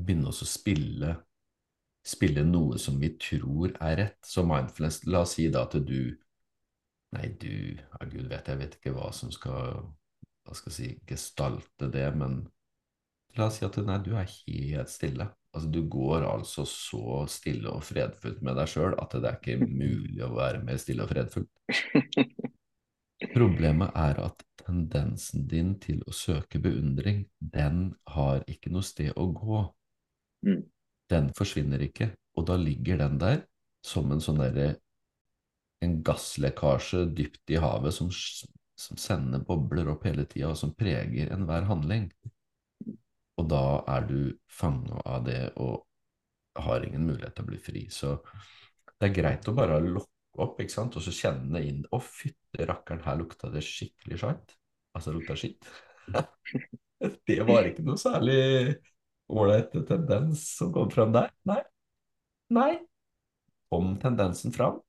Begynne 0.01 0.31
å 0.31 0.49
spille, 0.49 1.15
spille 2.07 2.45
noe 2.47 2.79
som 2.81 3.01
vi 3.01 3.13
tror 3.21 3.75
er 3.81 3.97
rett. 4.05 4.21
Så 4.27 4.45
mindfulness, 4.47 5.03
la 5.07 5.25
oss 5.27 5.37
si 5.39 5.49
da 5.53 5.67
at 5.69 5.79
du 5.87 6.17
Nei, 7.11 7.25
du, 7.43 7.75
ja, 7.75 8.07
gud 8.07 8.29
vet, 8.31 8.47
jeg 8.47 8.59
vet 8.61 8.75
ikke 8.77 8.93
hva 8.95 9.09
som 9.11 9.33
skal, 9.35 9.81
hva 10.47 10.55
skal 10.55 10.71
jeg 10.71 10.77
si, 10.77 10.91
gestalte 11.11 11.89
det, 11.91 12.05
men 12.15 12.45
La 13.39 13.47
oss 13.47 13.61
si 13.61 13.67
at 13.67 13.77
nei, 13.87 13.99
du 14.03 14.15
er 14.19 14.27
helt 14.27 14.91
stille. 14.91 15.29
Altså, 15.55 15.71
du 15.71 15.81
går 15.91 16.27
altså 16.27 16.65
så 16.69 17.25
stille 17.31 17.71
og 17.71 17.85
fredfullt 17.87 18.43
med 18.47 18.59
deg 18.59 18.71
sjøl 18.71 18.95
at 19.03 19.15
det 19.17 19.31
er 19.31 19.39
ikke 19.39 19.67
mulig 19.67 20.23
å 20.27 20.33
være 20.35 20.63
mer 20.67 20.79
stille 20.83 21.07
og 21.07 21.11
fredfullt. 21.11 21.51
Problemet 23.37 23.95
er 23.99 24.23
at 24.25 24.45
tendensen 24.61 25.47
din 25.51 25.75
til 25.83 26.03
å 26.07 26.15
søke 26.15 26.61
beundring, 26.63 27.25
den 27.41 27.91
har 28.15 28.45
ikke 28.51 28.73
noe 28.73 28.87
sted 28.87 29.13
å 29.17 29.27
gå. 29.35 29.63
Mm. 30.47 30.63
Den 31.11 31.33
forsvinner 31.37 31.83
ikke, 31.85 32.13
og 32.39 32.47
da 32.51 32.57
ligger 32.61 33.01
den 33.03 33.19
der 33.21 33.43
som 33.85 34.13
en 34.13 34.23
sånn 34.23 34.41
derre 34.41 34.75
en 35.81 36.01
gasslekkasje 36.05 37.07
dypt 37.17 37.53
i 37.55 37.61
havet 37.61 37.97
som, 37.97 38.11
som 38.13 39.01
sender 39.01 39.45
bobler 39.47 39.89
opp 39.93 40.05
hele 40.09 40.27
tida, 40.29 40.53
og 40.53 40.59
som 40.61 40.75
preger 40.77 41.33
enhver 41.35 41.65
handling. 41.71 42.11
Og 43.41 43.49
da 43.49 43.81
er 43.89 44.05
du 44.09 44.19
fanga 44.53 45.01
av 45.09 45.25
det 45.25 45.43
og 45.57 45.87
har 46.61 46.85
ingen 46.85 47.07
mulighet 47.09 47.37
til 47.37 47.47
å 47.47 47.51
bli 47.51 47.61
fri. 47.63 47.87
Så 47.89 48.19
det 49.01 49.09
er 49.09 49.17
greit 49.17 49.49
å 49.49 49.57
bare 49.57 49.81
lokke 49.81 50.10
opp, 50.39 50.61
ikke 50.63 50.73
sant, 50.73 50.97
og 50.97 51.05
så 51.05 51.13
kjenne 51.15 51.63
inn 51.67 51.83
Å, 51.91 52.01
fytte 52.05 52.67
rakkeren, 52.69 53.03
her 53.07 53.19
lukta 53.19 53.51
det 53.53 53.65
skikkelig 53.67 54.21
skeit. 54.23 54.55
Altså, 54.95 55.11
det 55.11 55.17
lukta 55.19 55.37
skitt. 55.39 55.71
det 57.29 57.41
var 57.49 57.69
ikke 57.69 57.85
noe 57.87 58.01
særlig 58.01 58.41
ålreit 59.31 59.75
tendens 59.89 60.45
som 60.59 60.73
kom 60.75 60.91
fram 60.93 61.15
der. 61.15 61.31
Nei. 61.49 61.61
Nei. 62.51 62.73
Kom 63.71 63.95
tendensen 64.03 64.55
fram? 64.55 64.81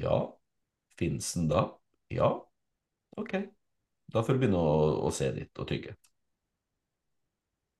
Ja. 0.00 0.20
Fins 0.96 1.34
den 1.36 1.50
da? 1.52 1.68
Ja. 2.12 2.30
Ok. 3.16 3.36
Da 4.12 4.22
får 4.24 4.36
du 4.36 4.40
begynne 4.44 4.60
å, 4.60 4.76
å 5.08 5.12
se 5.12 5.28
dit 5.36 5.60
og 5.60 5.68
tygge. 5.68 5.96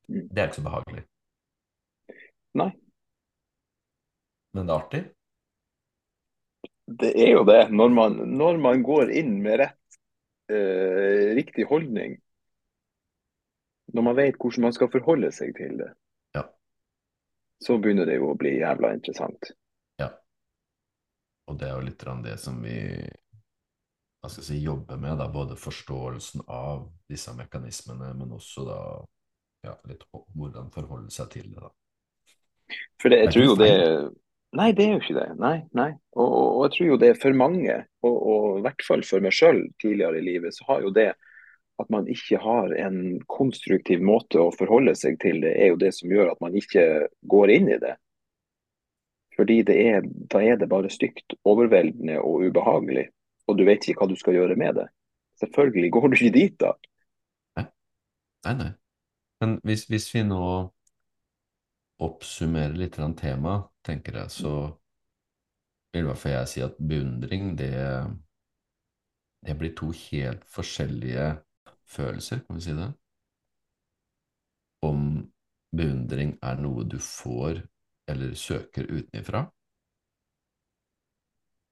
Mm. 0.09 0.27
Det 0.31 0.43
er 0.43 0.51
ikke 0.51 0.61
så 0.61 0.67
behagelig. 0.67 1.05
Nei. 2.57 2.71
Men 4.57 4.69
det 4.69 4.73
er 4.75 4.81
artig. 4.81 5.03
Det 6.87 7.13
er 7.19 7.33
jo 7.35 7.45
det. 7.45 7.69
Når 7.75 7.89
man, 7.89 8.17
når 8.39 8.59
man 8.63 8.83
går 8.87 9.11
inn 9.11 9.41
med 9.43 9.59
rett, 9.65 9.99
eh, 10.53 11.35
riktig 11.35 11.67
holdning, 11.67 12.17
når 13.95 14.03
man 14.03 14.17
vet 14.19 14.39
hvordan 14.39 14.69
man 14.69 14.75
skal 14.77 14.91
forholde 14.93 15.33
seg 15.35 15.55
til 15.57 15.79
det, 15.83 15.93
Ja. 16.35 16.45
så 17.63 17.79
begynner 17.79 18.07
det 18.07 18.19
jo 18.21 18.31
å 18.31 18.39
bli 18.39 18.59
jævla 18.61 18.93
interessant. 18.95 19.51
Ja. 19.99 20.13
Og 21.49 21.59
det 21.59 21.69
er 21.69 21.75
jo 21.75 21.87
litt 21.87 22.05
det 22.23 22.39
som 22.39 22.63
vi 22.63 22.79
hva 24.21 24.31
skal 24.31 24.45
si, 24.45 24.59
jobber 24.59 24.97
med, 24.99 25.19
da, 25.19 25.29
både 25.31 25.57
forståelsen 25.57 26.47
av 26.49 26.89
disse 27.09 27.31
mekanismene, 27.37 28.15
men 28.15 28.33
også 28.35 28.65
da 28.67 28.79
ja, 29.67 29.75
litt 29.87 30.03
hvordan 30.35 30.71
forholde 30.75 31.11
seg 31.15 31.31
til 31.31 31.51
det. 31.53 31.61
da. 31.63 31.71
For 33.01 33.13
det, 33.13 33.21
jeg 33.25 33.33
tror 33.33 33.45
jo 33.45 33.57
det 33.61 33.75
Nei, 34.57 34.71
det 34.73 34.85
er 34.87 34.93
jo 34.95 35.01
ikke 35.03 35.17
det. 35.19 35.29
Nei, 35.43 35.57
nei. 35.77 35.91
Og, 36.15 36.27
og, 36.27 36.49
og 36.57 36.61
jeg 36.67 36.75
tror 36.77 36.91
jo 36.91 36.99
det 37.03 37.09
er 37.11 37.19
for 37.21 37.37
mange, 37.37 37.77
og, 38.07 38.17
og 38.17 38.59
i 38.61 38.65
hvert 38.65 38.85
fall 38.87 39.03
for 39.05 39.25
meg 39.25 39.35
sjøl 39.35 39.65
tidligere 39.83 40.21
i 40.21 40.25
livet, 40.25 40.55
så 40.55 40.69
har 40.71 40.85
jo 40.87 40.93
det 40.95 41.11
at 41.77 41.91
man 41.93 42.07
ikke 42.09 42.39
har 42.41 42.73
en 42.87 43.19
konstruktiv 43.29 44.01
måte 44.05 44.41
å 44.41 44.55
forholde 44.55 44.95
seg 44.97 45.19
til 45.21 45.43
det, 45.45 45.53
er 45.61 45.75
jo 45.75 45.81
det 45.81 45.93
som 45.93 46.13
gjør 46.13 46.33
at 46.33 46.41
man 46.41 46.57
ikke 46.57 47.09
går 47.29 47.53
inn 47.53 47.69
i 47.75 47.81
det. 47.83 47.97
Fordi 49.37 49.59
det 49.69 49.77
er, 49.83 50.07
da 50.33 50.41
er 50.41 50.57
det 50.57 50.71
bare 50.73 50.89
stygt, 50.93 51.37
overveldende 51.45 52.17
og 52.25 52.47
ubehagelig, 52.49 53.11
og 53.47 53.59
du 53.59 53.67
vet 53.69 53.85
ikke 53.85 54.07
hva 54.07 54.09
du 54.09 54.17
skal 54.17 54.39
gjøre 54.39 54.57
med 54.57 54.81
det. 54.81 54.87
Selvfølgelig 55.43 55.93
går 55.93 56.09
du 56.09 56.17
ikke 56.17 56.33
dit 56.39 56.57
da. 56.63 56.73
Nei, 58.47 58.55
nei. 58.57 58.73
Men 59.43 59.59
hvis, 59.69 59.85
hvis 59.91 60.09
vi 60.15 60.23
nå 60.25 60.41
oppsummerer 62.03 62.77
litt 62.77 62.99
temaet, 63.21 63.71
tenker 63.87 64.21
jeg, 64.21 64.31
så 64.31 64.53
vil 65.93 66.05
i 66.05 66.09
hvert 66.11 66.21
fall 66.21 66.35
jeg 66.35 66.51
si 66.53 66.63
at 66.65 66.79
beundring, 66.79 67.55
det, 67.57 67.73
det 69.47 69.57
blir 69.59 69.75
to 69.79 69.91
helt 69.91 70.45
forskjellige 70.51 71.29
følelser, 71.89 72.43
kan 72.45 72.59
vi 72.59 72.67
si 72.67 72.77
det? 72.77 72.91
Om 74.85 75.03
beundring 75.77 76.37
er 76.45 76.61
noe 76.61 76.85
du 76.85 76.99
får 77.03 77.63
eller 78.11 78.35
søker 78.39 78.87
utenifra. 78.91 79.47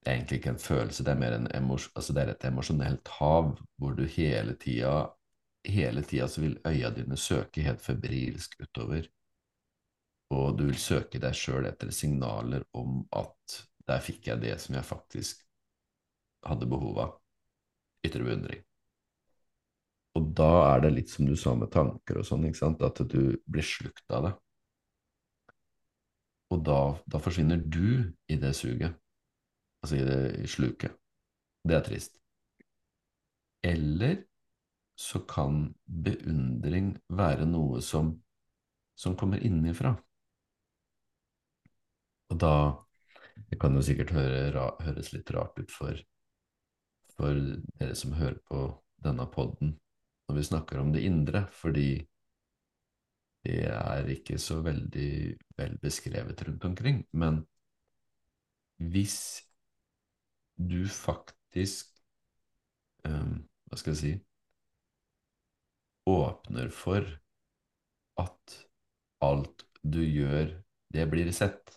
Det 0.01 0.11
er 0.11 0.17
egentlig 0.17 0.39
ikke 0.39 0.53
en 0.53 0.61
følelse, 0.61 1.03
det 1.03 1.13
er 1.13 1.21
mer 1.21 1.35
en 1.37 1.47
emos 1.57 1.87
altså 1.95 2.13
det 2.13 2.23
er 2.23 2.31
et 2.33 2.47
emosjonelt 2.49 3.07
hav 3.17 3.55
hvor 3.81 3.95
du 3.97 4.03
hele 4.05 4.53
tida 4.61 5.07
hele 5.65 6.03
tida 6.05 6.27
så 6.29 6.41
vil 6.41 6.59
øya 6.67 6.91
dine 6.93 7.17
søke 7.17 7.63
helt 7.65 7.81
febrilsk 7.81 8.59
utover, 8.61 9.07
og 10.35 10.57
du 10.59 10.65
vil 10.67 10.79
søke 10.79 11.21
deg 11.21 11.35
sjøl 11.37 11.67
etter 11.69 11.91
signaler 11.95 12.65
om 12.75 13.03
at 13.15 13.59
der 13.87 14.01
fikk 14.03 14.31
jeg 14.31 14.41
det 14.43 14.55
som 14.61 14.75
jeg 14.77 14.87
faktisk 14.87 15.43
hadde 16.45 16.69
behov 16.69 17.01
av. 17.01 17.13
Ytre 18.05 18.25
beundring. 18.25 18.63
Og 20.15 20.31
da 20.37 20.51
er 20.71 20.85
det 20.85 20.93
litt 20.95 21.11
som 21.11 21.27
du 21.27 21.35
sa 21.39 21.55
med 21.57 21.71
tanker 21.73 22.21
og 22.21 22.27
sånn, 22.27 22.45
ikke 22.47 22.61
sant, 22.61 22.83
at 22.85 23.01
du 23.11 23.35
blir 23.51 23.65
slukt 23.65 24.05
av 24.15 24.29
det. 24.29 24.33
Og 26.53 26.61
da, 26.63 26.79
da 27.09 27.19
forsvinner 27.19 27.59
du 27.59 28.13
i 28.31 28.37
det 28.39 28.53
suget, 28.55 28.95
altså 29.83 29.97
i 29.99 30.05
det 30.07 30.49
sluket. 30.51 30.95
Det 31.65 31.75
er 31.75 31.83
trist. 31.85 32.19
Eller 33.65 34.21
så 34.95 35.19
kan 35.27 35.73
beundring 35.85 36.93
være 37.09 37.47
noe 37.49 37.81
som, 37.83 38.13
som 38.95 39.17
kommer 39.19 39.41
innenfra. 39.43 39.95
Og 42.35 42.41
da 42.43 42.55
Det 43.51 43.57
kan 43.59 43.75
jo 43.75 43.81
sikkert 43.83 44.11
høre, 44.15 44.63
høres 44.83 45.11
litt 45.11 45.29
rart 45.35 45.57
ut 45.59 45.71
for, 45.71 45.97
for 47.17 47.39
dere 47.79 47.95
som 47.99 48.15
hører 48.15 48.39
på 48.47 48.61
denne 49.03 49.25
podden 49.31 49.73
når 50.25 50.37
vi 50.37 50.43
snakker 50.47 50.79
om 50.81 50.93
det 50.93 51.03
indre, 51.05 51.41
fordi 51.51 51.99
det 53.45 53.59
er 53.69 54.07
ikke 54.09 54.39
så 54.41 54.61
veldig 54.65 55.09
vel 55.59 55.75
beskrevet 55.83 56.41
rundt 56.47 56.65
omkring. 56.65 57.03
Men 57.11 57.43
hvis 58.79 59.43
du 60.55 60.87
faktisk 60.87 61.91
um, 63.05 63.43
Hva 63.67 63.79
skal 63.79 63.93
jeg 63.93 64.01
si 64.01 64.13
åpner 66.09 66.69
for 66.73 67.05
at 68.21 68.59
alt 69.25 69.65
du 69.83 70.01
gjør, 70.03 70.53
det 70.93 71.09
blir 71.11 71.31
sett. 71.35 71.75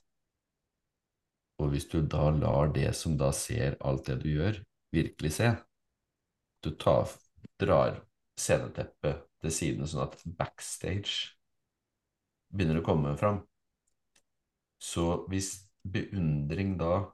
Og 1.59 1.73
hvis 1.73 1.89
du 1.91 2.01
da 2.07 2.31
lar 2.35 2.71
det 2.75 2.93
som 2.97 3.17
da 3.19 3.33
ser 3.35 3.77
alt 3.85 4.07
det 4.07 4.21
du 4.23 4.29
gjør, 4.31 4.61
virkelig 4.95 5.33
se, 5.39 5.51
du 6.65 6.71
tar, 6.79 7.11
drar 7.61 7.99
sceneteppet 8.39 9.25
til 9.43 9.55
siden 9.55 9.89
sånn 9.91 10.07
at 10.07 10.23
backstage 10.39 11.35
begynner 12.55 12.81
å 12.81 12.87
komme 12.87 13.15
fram. 13.19 13.43
Så 14.79 15.25
hvis 15.31 15.53
beundring 15.83 16.77
da 16.79 17.09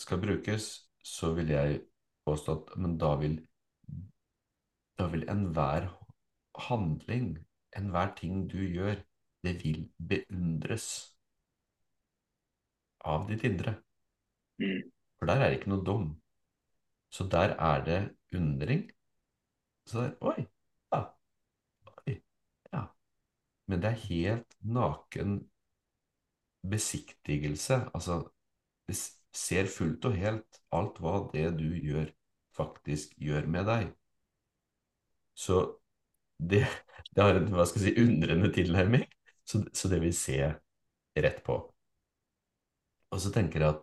skal 0.00 0.20
brukes, 0.20 0.68
så 1.04 1.32
vil 1.36 1.52
jeg 1.54 1.82
påstå 2.28 2.56
at 2.58 2.76
men 2.80 2.96
da 3.00 3.14
vil 3.20 3.40
da 4.98 5.08
vil 5.10 5.24
enhver 5.30 5.88
handling, 6.68 7.38
enhver 7.76 8.12
ting 8.18 8.44
du 8.50 8.60
gjør, 8.62 9.00
det 9.42 9.56
vil 9.64 9.88
beundres 9.98 11.13
av 13.04 13.26
ditt 13.28 13.44
indre. 13.46 13.76
Mm. 14.62 14.90
For 15.18 15.30
der 15.30 15.42
er 15.42 15.50
det 15.50 15.60
ikke 15.60 15.72
noe 15.72 15.86
dom. 15.86 16.06
Så 17.14 17.26
der 17.30 17.54
er 17.58 17.84
det 17.86 18.00
undring. 18.36 18.86
Så 19.86 20.00
der, 20.00 20.14
oi, 20.20 20.46
ja, 20.92 21.00
oi, 22.06 22.16
ja. 22.72 22.84
Men 23.68 23.82
det 23.82 23.90
er 23.90 24.06
helt 24.08 24.56
naken 24.78 25.38
besiktigelse. 26.70 27.74
Altså, 27.94 28.28
det 28.88 28.96
ser 29.32 29.66
fullt 29.66 30.04
og 30.04 30.16
helt 30.18 30.60
alt 30.72 31.00
hva 31.02 31.18
det 31.32 31.48
du 31.58 31.68
gjør, 31.74 32.08
faktisk 32.56 33.14
gjør 33.18 33.46
med 33.50 33.68
deg. 33.70 33.92
Så 35.34 35.78
det, 36.38 36.66
det 37.14 37.22
har 37.22 37.38
en 37.38 37.50
hva 37.54 37.66
skal 37.66 37.84
jeg 37.84 37.94
si, 37.94 38.02
undrende 38.04 38.52
tilnærming, 38.54 39.06
så, 39.46 39.64
så 39.74 39.90
det 39.92 40.00
vil 40.02 40.14
se 40.16 40.38
rett 41.16 41.42
på. 41.46 41.58
Og 43.14 43.20
så 43.22 43.30
tenker 43.30 43.62
jeg 43.62 43.76
at 43.76 43.82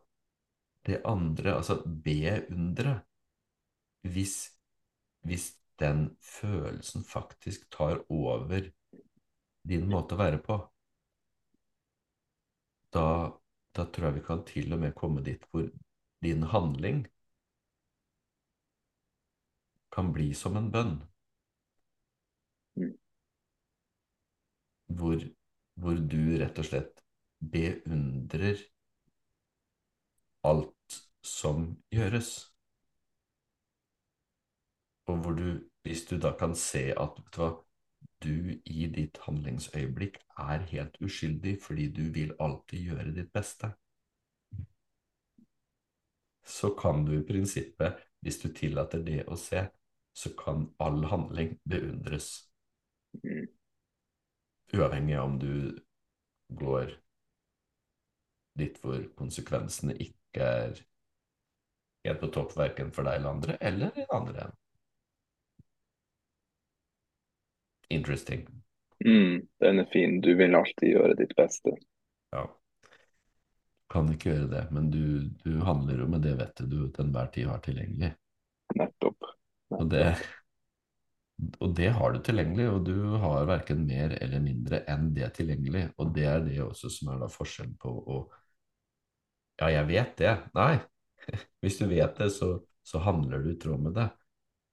det 0.88 0.98
andre, 1.08 1.56
altså 1.56 1.78
beundre 1.86 2.98
hvis, 4.12 4.36
hvis 5.24 5.46
den 5.80 6.18
følelsen 6.26 7.06
faktisk 7.08 7.70
tar 7.72 8.02
over 8.10 8.68
din 9.72 9.88
måte 9.90 10.18
å 10.18 10.20
være 10.20 10.42
på, 10.44 10.58
da, 12.92 13.06
da 13.72 13.86
tror 13.88 14.10
jeg 14.10 14.18
vi 14.20 14.26
kan 14.28 14.44
til 14.50 14.76
og 14.76 14.84
med 14.84 14.98
komme 14.98 15.24
dit 15.24 15.46
hvor 15.52 15.70
din 16.26 16.44
handling 16.52 17.06
kan 19.92 20.12
bli 20.16 20.34
som 20.34 20.58
en 20.58 20.70
bønn. 20.74 20.98
Mm. 22.76 22.92
Hvor, 25.00 25.24
hvor 25.80 26.04
du 26.14 26.22
rett 26.42 26.60
og 26.60 26.68
slett 26.68 27.02
beundrer 27.54 28.60
alt 30.44 31.02
som 31.24 31.68
gjøres. 31.94 32.32
Og 35.10 35.18
hvor 35.18 35.36
du, 35.38 35.60
hvis 35.84 36.06
du 36.10 36.18
da 36.22 36.32
kan 36.40 36.56
se 36.56 36.92
at 36.94 37.20
vet 37.20 37.36
du 37.36 37.42
hva, 37.42 37.52
du 38.22 38.34
i 38.70 38.86
ditt 38.94 39.18
handlingsøyeblikk 39.26 40.20
er 40.40 40.66
helt 40.70 40.98
uskyldig 41.02 41.56
fordi 41.64 41.88
du 41.96 42.04
vil 42.14 42.36
alltid 42.40 42.92
gjøre 42.92 43.14
ditt 43.16 43.32
beste, 43.34 43.72
så 46.46 46.70
kan 46.78 47.06
du 47.06 47.16
i 47.18 47.26
prinsippet, 47.26 47.98
hvis 48.22 48.38
du 48.44 48.50
tillater 48.54 49.02
det 49.06 49.24
å 49.28 49.38
se, 49.40 49.64
så 50.14 50.34
kan 50.38 50.68
all 50.80 51.06
handling 51.10 51.56
beundres. 51.66 52.30
Uavhengig 54.74 55.18
av 55.18 55.30
om 55.30 55.38
du 55.40 55.54
går 56.62 56.94
dit 58.60 58.78
hvor 58.84 59.04
konsekvensene 59.18 59.96
ikke 59.98 60.21
er 60.40 60.80
helt 62.08 62.22
på 62.22 62.32
topp 62.34 62.56
verken 62.58 62.92
for 62.96 63.08
deg 63.08 63.20
eller 63.20 63.36
andre, 63.36 63.58
eller 63.62 63.92
den 63.96 64.10
andre 64.10 64.48
enden. 64.48 64.58
Interesting. 67.92 68.48
Mm. 69.06 69.48
Den 69.60 69.80
er 69.80 69.88
fin. 69.92 70.22
Du 70.22 70.32
vil 70.38 70.56
alltid 70.56 70.94
gjøre 70.94 71.16
ditt 71.20 71.36
beste. 71.36 71.76
Ja. 72.32 72.46
Kan 73.92 74.12
ikke 74.14 74.32
gjøre 74.32 74.52
det, 74.54 74.62
men 74.72 74.88
du, 74.94 75.28
du 75.44 75.58
handler 75.68 76.00
jo 76.00 76.08
med 76.08 76.24
det 76.24 76.38
vettet 76.40 76.70
du 76.72 76.86
til 76.88 77.04
enhver 77.04 77.32
tid 77.34 77.50
har 77.52 77.60
tilgjengelig. 77.66 78.14
Nettopp. 78.80 79.28
Og 79.76 79.90
det, 79.92 80.06
og 81.60 81.74
det 81.76 81.90
har 81.98 82.14
du 82.14 82.22
tilgjengelig, 82.24 82.70
og 82.72 82.86
du 82.88 82.96
har 83.20 83.50
verken 83.50 83.84
mer 83.88 84.16
eller 84.22 84.44
mindre 84.44 84.86
enn 84.92 85.12
det 85.16 85.34
tilgjengelig. 85.36 85.90
Og 86.00 86.14
det 86.16 86.28
er 86.32 86.46
det 86.46 86.62
også 86.64 86.92
som 86.94 87.12
er 87.12 87.20
da 87.26 87.28
forskjellen 87.32 87.76
på 87.82 87.92
å 87.92 88.22
Ja, 89.62 89.70
jeg 89.70 89.86
vet 89.92 90.18
det. 90.18 90.34
Nei. 90.58 90.80
Hvis 91.62 91.78
du 91.78 91.86
vet 91.86 92.18
det, 92.18 92.32
så, 92.34 92.56
så 92.84 93.02
handler 93.06 93.44
du 93.44 93.52
i 93.54 93.60
tråd 93.62 93.84
med 93.86 93.94
det. 93.94 94.10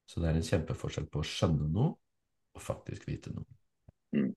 Så 0.08 0.22
det 0.22 0.30
er 0.30 0.38
en 0.38 0.46
kjempeforskjell 0.46 1.08
på 1.12 1.20
å 1.20 1.28
skjønne 1.28 1.68
noe 1.68 1.90
og 2.56 2.64
faktisk 2.64 3.04
vite 3.10 3.34
noe. 3.34 3.44
Mm. 4.16 4.32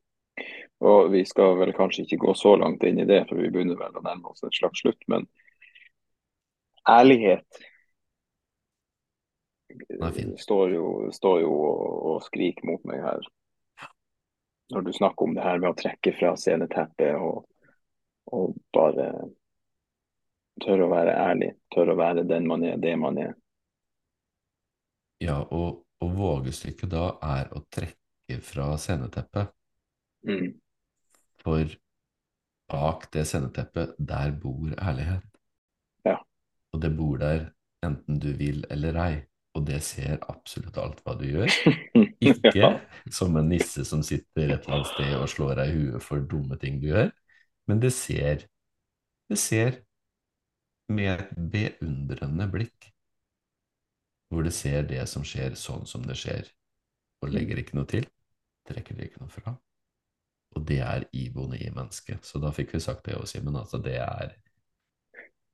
Og 0.84 1.12
vi 1.14 1.22
skal 1.30 1.56
vel 1.60 1.72
kanskje 1.78 2.04
ikke 2.04 2.20
gå 2.26 2.34
så 2.36 2.58
langt 2.60 2.84
inn 2.84 3.00
i 3.00 3.08
det, 3.08 3.24
for 3.30 3.40
vi 3.40 3.52
begynner 3.54 3.80
vel 3.80 3.96
å 3.96 4.04
nærme 4.04 4.34
oss 4.34 4.44
et 4.44 4.58
slags 4.58 4.84
slutt. 4.84 5.00
Men 5.08 5.30
ærlighet 6.90 7.62
står 10.42 10.74
jo, 10.76 10.88
står 11.16 11.44
jo 11.46 11.52
og, 11.56 11.84
og 12.12 12.24
skriker 12.28 12.68
mot 12.68 12.84
meg 12.90 13.06
her. 13.06 13.30
Når 14.76 14.88
du 14.88 14.92
snakker 14.96 15.30
om 15.30 15.36
det 15.38 15.46
her 15.46 15.62
med 15.62 15.72
å 15.72 15.78
trekke 15.80 16.12
fra 16.18 16.34
sceneteppet 16.40 17.16
og, 17.16 17.46
og 18.36 18.58
bare 18.76 19.14
tørre 20.62 20.88
å 20.88 20.92
være 20.92 21.16
ærlig. 21.16 21.54
Tørre 21.74 21.96
å 21.96 22.00
være 22.00 22.26
den 22.28 22.50
man 22.50 22.66
er, 22.68 22.78
det 22.82 22.96
man 23.00 23.20
er. 23.22 23.32
Ja, 25.22 25.38
og, 25.54 25.84
og 26.02 26.14
vågestykket 26.18 26.92
da 26.92 27.12
er 27.24 27.52
å 27.54 27.64
trekke 27.70 28.40
fra 28.46 28.72
sceneteppet. 28.82 29.52
Mm. 30.28 30.54
For 31.42 31.76
bak 32.72 33.10
det 33.14 33.26
sceneteppet, 33.30 33.98
der 33.98 34.34
bor 34.42 34.72
ærlighet. 34.78 35.28
Ja. 36.08 36.18
Og 36.74 36.82
det 36.82 36.94
bor 36.98 37.20
der 37.22 37.52
enten 37.86 38.20
du 38.22 38.32
vil 38.38 38.64
eller 38.74 38.98
ei, 39.02 39.14
og 39.58 39.66
det 39.68 39.82
ser 39.84 40.20
absolutt 40.32 40.78
alt 40.80 41.02
hva 41.06 41.16
du 41.20 41.26
gjør. 41.28 41.52
Ikke 42.32 42.54
ja. 42.56 42.72
som 43.12 43.36
en 43.38 43.50
nisse 43.52 43.86
som 43.88 44.04
sitter 44.06 44.54
et 44.56 44.66
eller 44.66 44.80
annet 44.80 44.92
sted 44.94 45.16
og 45.18 45.30
slår 45.30 45.56
deg 45.60 45.72
i 45.72 45.80
huet 45.80 46.06
for 46.06 46.24
dumme 46.34 46.58
ting 46.62 46.80
du 46.82 46.92
gjør, 46.92 47.10
men 47.70 47.82
det 47.82 47.92
ser, 47.94 48.48
det 49.30 49.40
ser 49.42 49.82
med 50.90 51.12
et 51.14 51.34
beundrende 51.36 52.48
blikk, 52.52 52.90
hvor 54.32 54.46
det 54.48 54.54
ser 54.56 54.88
det 54.88 55.04
som 55.12 55.26
skjer 55.28 55.58
sånn 55.60 55.86
som 55.88 56.06
det 56.08 56.16
skjer, 56.20 56.48
og 57.22 57.34
legger 57.34 57.60
ikke 57.62 57.78
noe 57.78 57.90
til, 57.90 58.08
trekker 58.68 58.98
det 58.98 59.10
ikke 59.10 59.24
noe 59.24 59.34
fra. 59.34 59.56
Og 60.56 60.66
det 60.68 60.82
er 60.84 61.06
iboende 61.16 61.60
i 61.62 61.70
mennesket. 61.72 62.26
Så 62.28 62.40
da 62.44 62.52
fikk 62.56 62.74
vi 62.76 62.84
sagt 62.84 63.06
det 63.08 63.16
òg, 63.16 63.28
Simen. 63.30 63.56
Altså, 63.56 63.80
det 63.80 63.98
er 64.04 64.34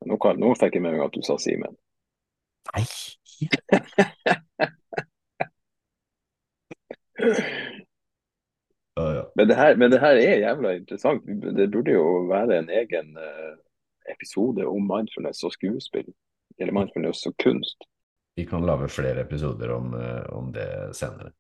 Nå, 0.08 0.14
nå 0.14 0.50
fikk 0.58 0.78
jeg 0.78 0.84
med 0.86 0.94
meg 0.94 1.08
at 1.08 1.16
du 1.16 1.24
sa 1.26 1.38
Simen. 1.42 1.74
Nei! 2.74 2.86
Ja, 8.98 9.14
ja. 9.14 9.32
Men 9.36 9.48
det, 9.48 9.56
her, 9.56 9.76
men 9.78 9.92
det 9.92 10.00
her 10.02 10.18
er 10.18 10.40
jævla 10.42 10.74
interessant. 10.74 11.26
Det 11.58 11.72
burde 11.72 11.92
jo 11.92 12.06
være 12.30 12.60
en 12.60 12.70
egen 12.70 13.18
eh, 13.22 13.54
episode 14.14 14.66
om 14.68 14.88
mindfulness 14.88 15.44
og 15.48 15.54
skuespill. 15.56 16.10
Eller 16.60 16.74
mindfulness 16.74 17.26
og 17.30 17.36
kunst. 17.44 17.86
Vi 18.38 18.46
kan 18.46 18.66
lage 18.66 18.88
flere 18.94 19.22
episoder 19.26 19.72
om, 19.74 19.94
eh, 19.98 20.24
om 20.34 20.52
det 20.54 20.68
senere. 20.98 21.32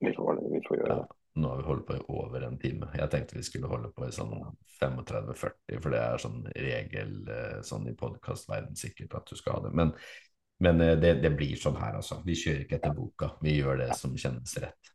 Vi 0.00 0.12
får, 0.16 0.38
vi 0.52 0.60
får 0.68 0.78
gjøre 0.80 0.88
Ja, 0.94 1.00
det. 1.02 1.16
nå 1.42 1.48
har 1.48 1.56
vi 1.60 1.66
holdt 1.68 1.86
på 1.86 1.96
i 1.98 2.04
over 2.08 2.46
en 2.46 2.58
time. 2.58 2.88
Jeg 2.96 3.10
tenkte 3.12 3.36
vi 3.36 3.42
skulle 3.44 3.68
holde 3.68 3.90
på 3.92 4.06
i 4.08 4.12
sånn 4.16 4.32
35-40, 4.80 5.80
for 5.82 5.90
det 5.92 6.00
er 6.00 6.22
sånn 6.22 6.40
regel 6.56 7.12
eh, 7.28 7.58
sånn 7.66 7.88
i 7.90 7.94
podkastverden 7.96 8.76
sikkert 8.76 9.14
at 9.20 9.26
du 9.28 9.36
skal 9.36 9.58
ha 9.58 9.64
det. 9.66 9.74
Men, 9.76 9.92
men 10.64 10.80
eh, 10.80 10.94
det, 11.00 11.14
det 11.24 11.34
blir 11.36 11.60
sånn 11.60 11.76
her, 11.76 11.98
altså. 12.00 12.22
Vi 12.24 12.36
kjører 12.40 12.64
ikke 12.64 12.80
etter 12.80 12.96
boka. 12.96 13.34
Vi 13.44 13.58
gjør 13.58 13.82
det 13.84 13.90
som 14.00 14.16
kjennes 14.16 14.56
rett. 14.64 14.94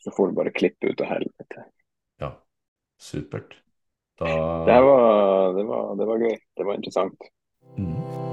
Så 0.00 0.10
får 0.16 0.28
du 0.32 0.34
bare 0.40 0.50
klippe 0.56 0.88
ut 0.88 1.00
av 1.04 1.12
helvete. 1.12 1.66
Ja, 2.20 2.32
supert. 2.98 3.54
Da 4.18 4.26
Det, 4.66 4.80
var, 4.80 5.52
det, 5.56 5.64
var, 5.64 5.94
det 5.96 6.06
var 6.06 6.18
gøy. 6.18 6.36
Det 6.56 6.64
var 6.66 6.74
interessant. 6.74 7.18
mm. 7.78 8.31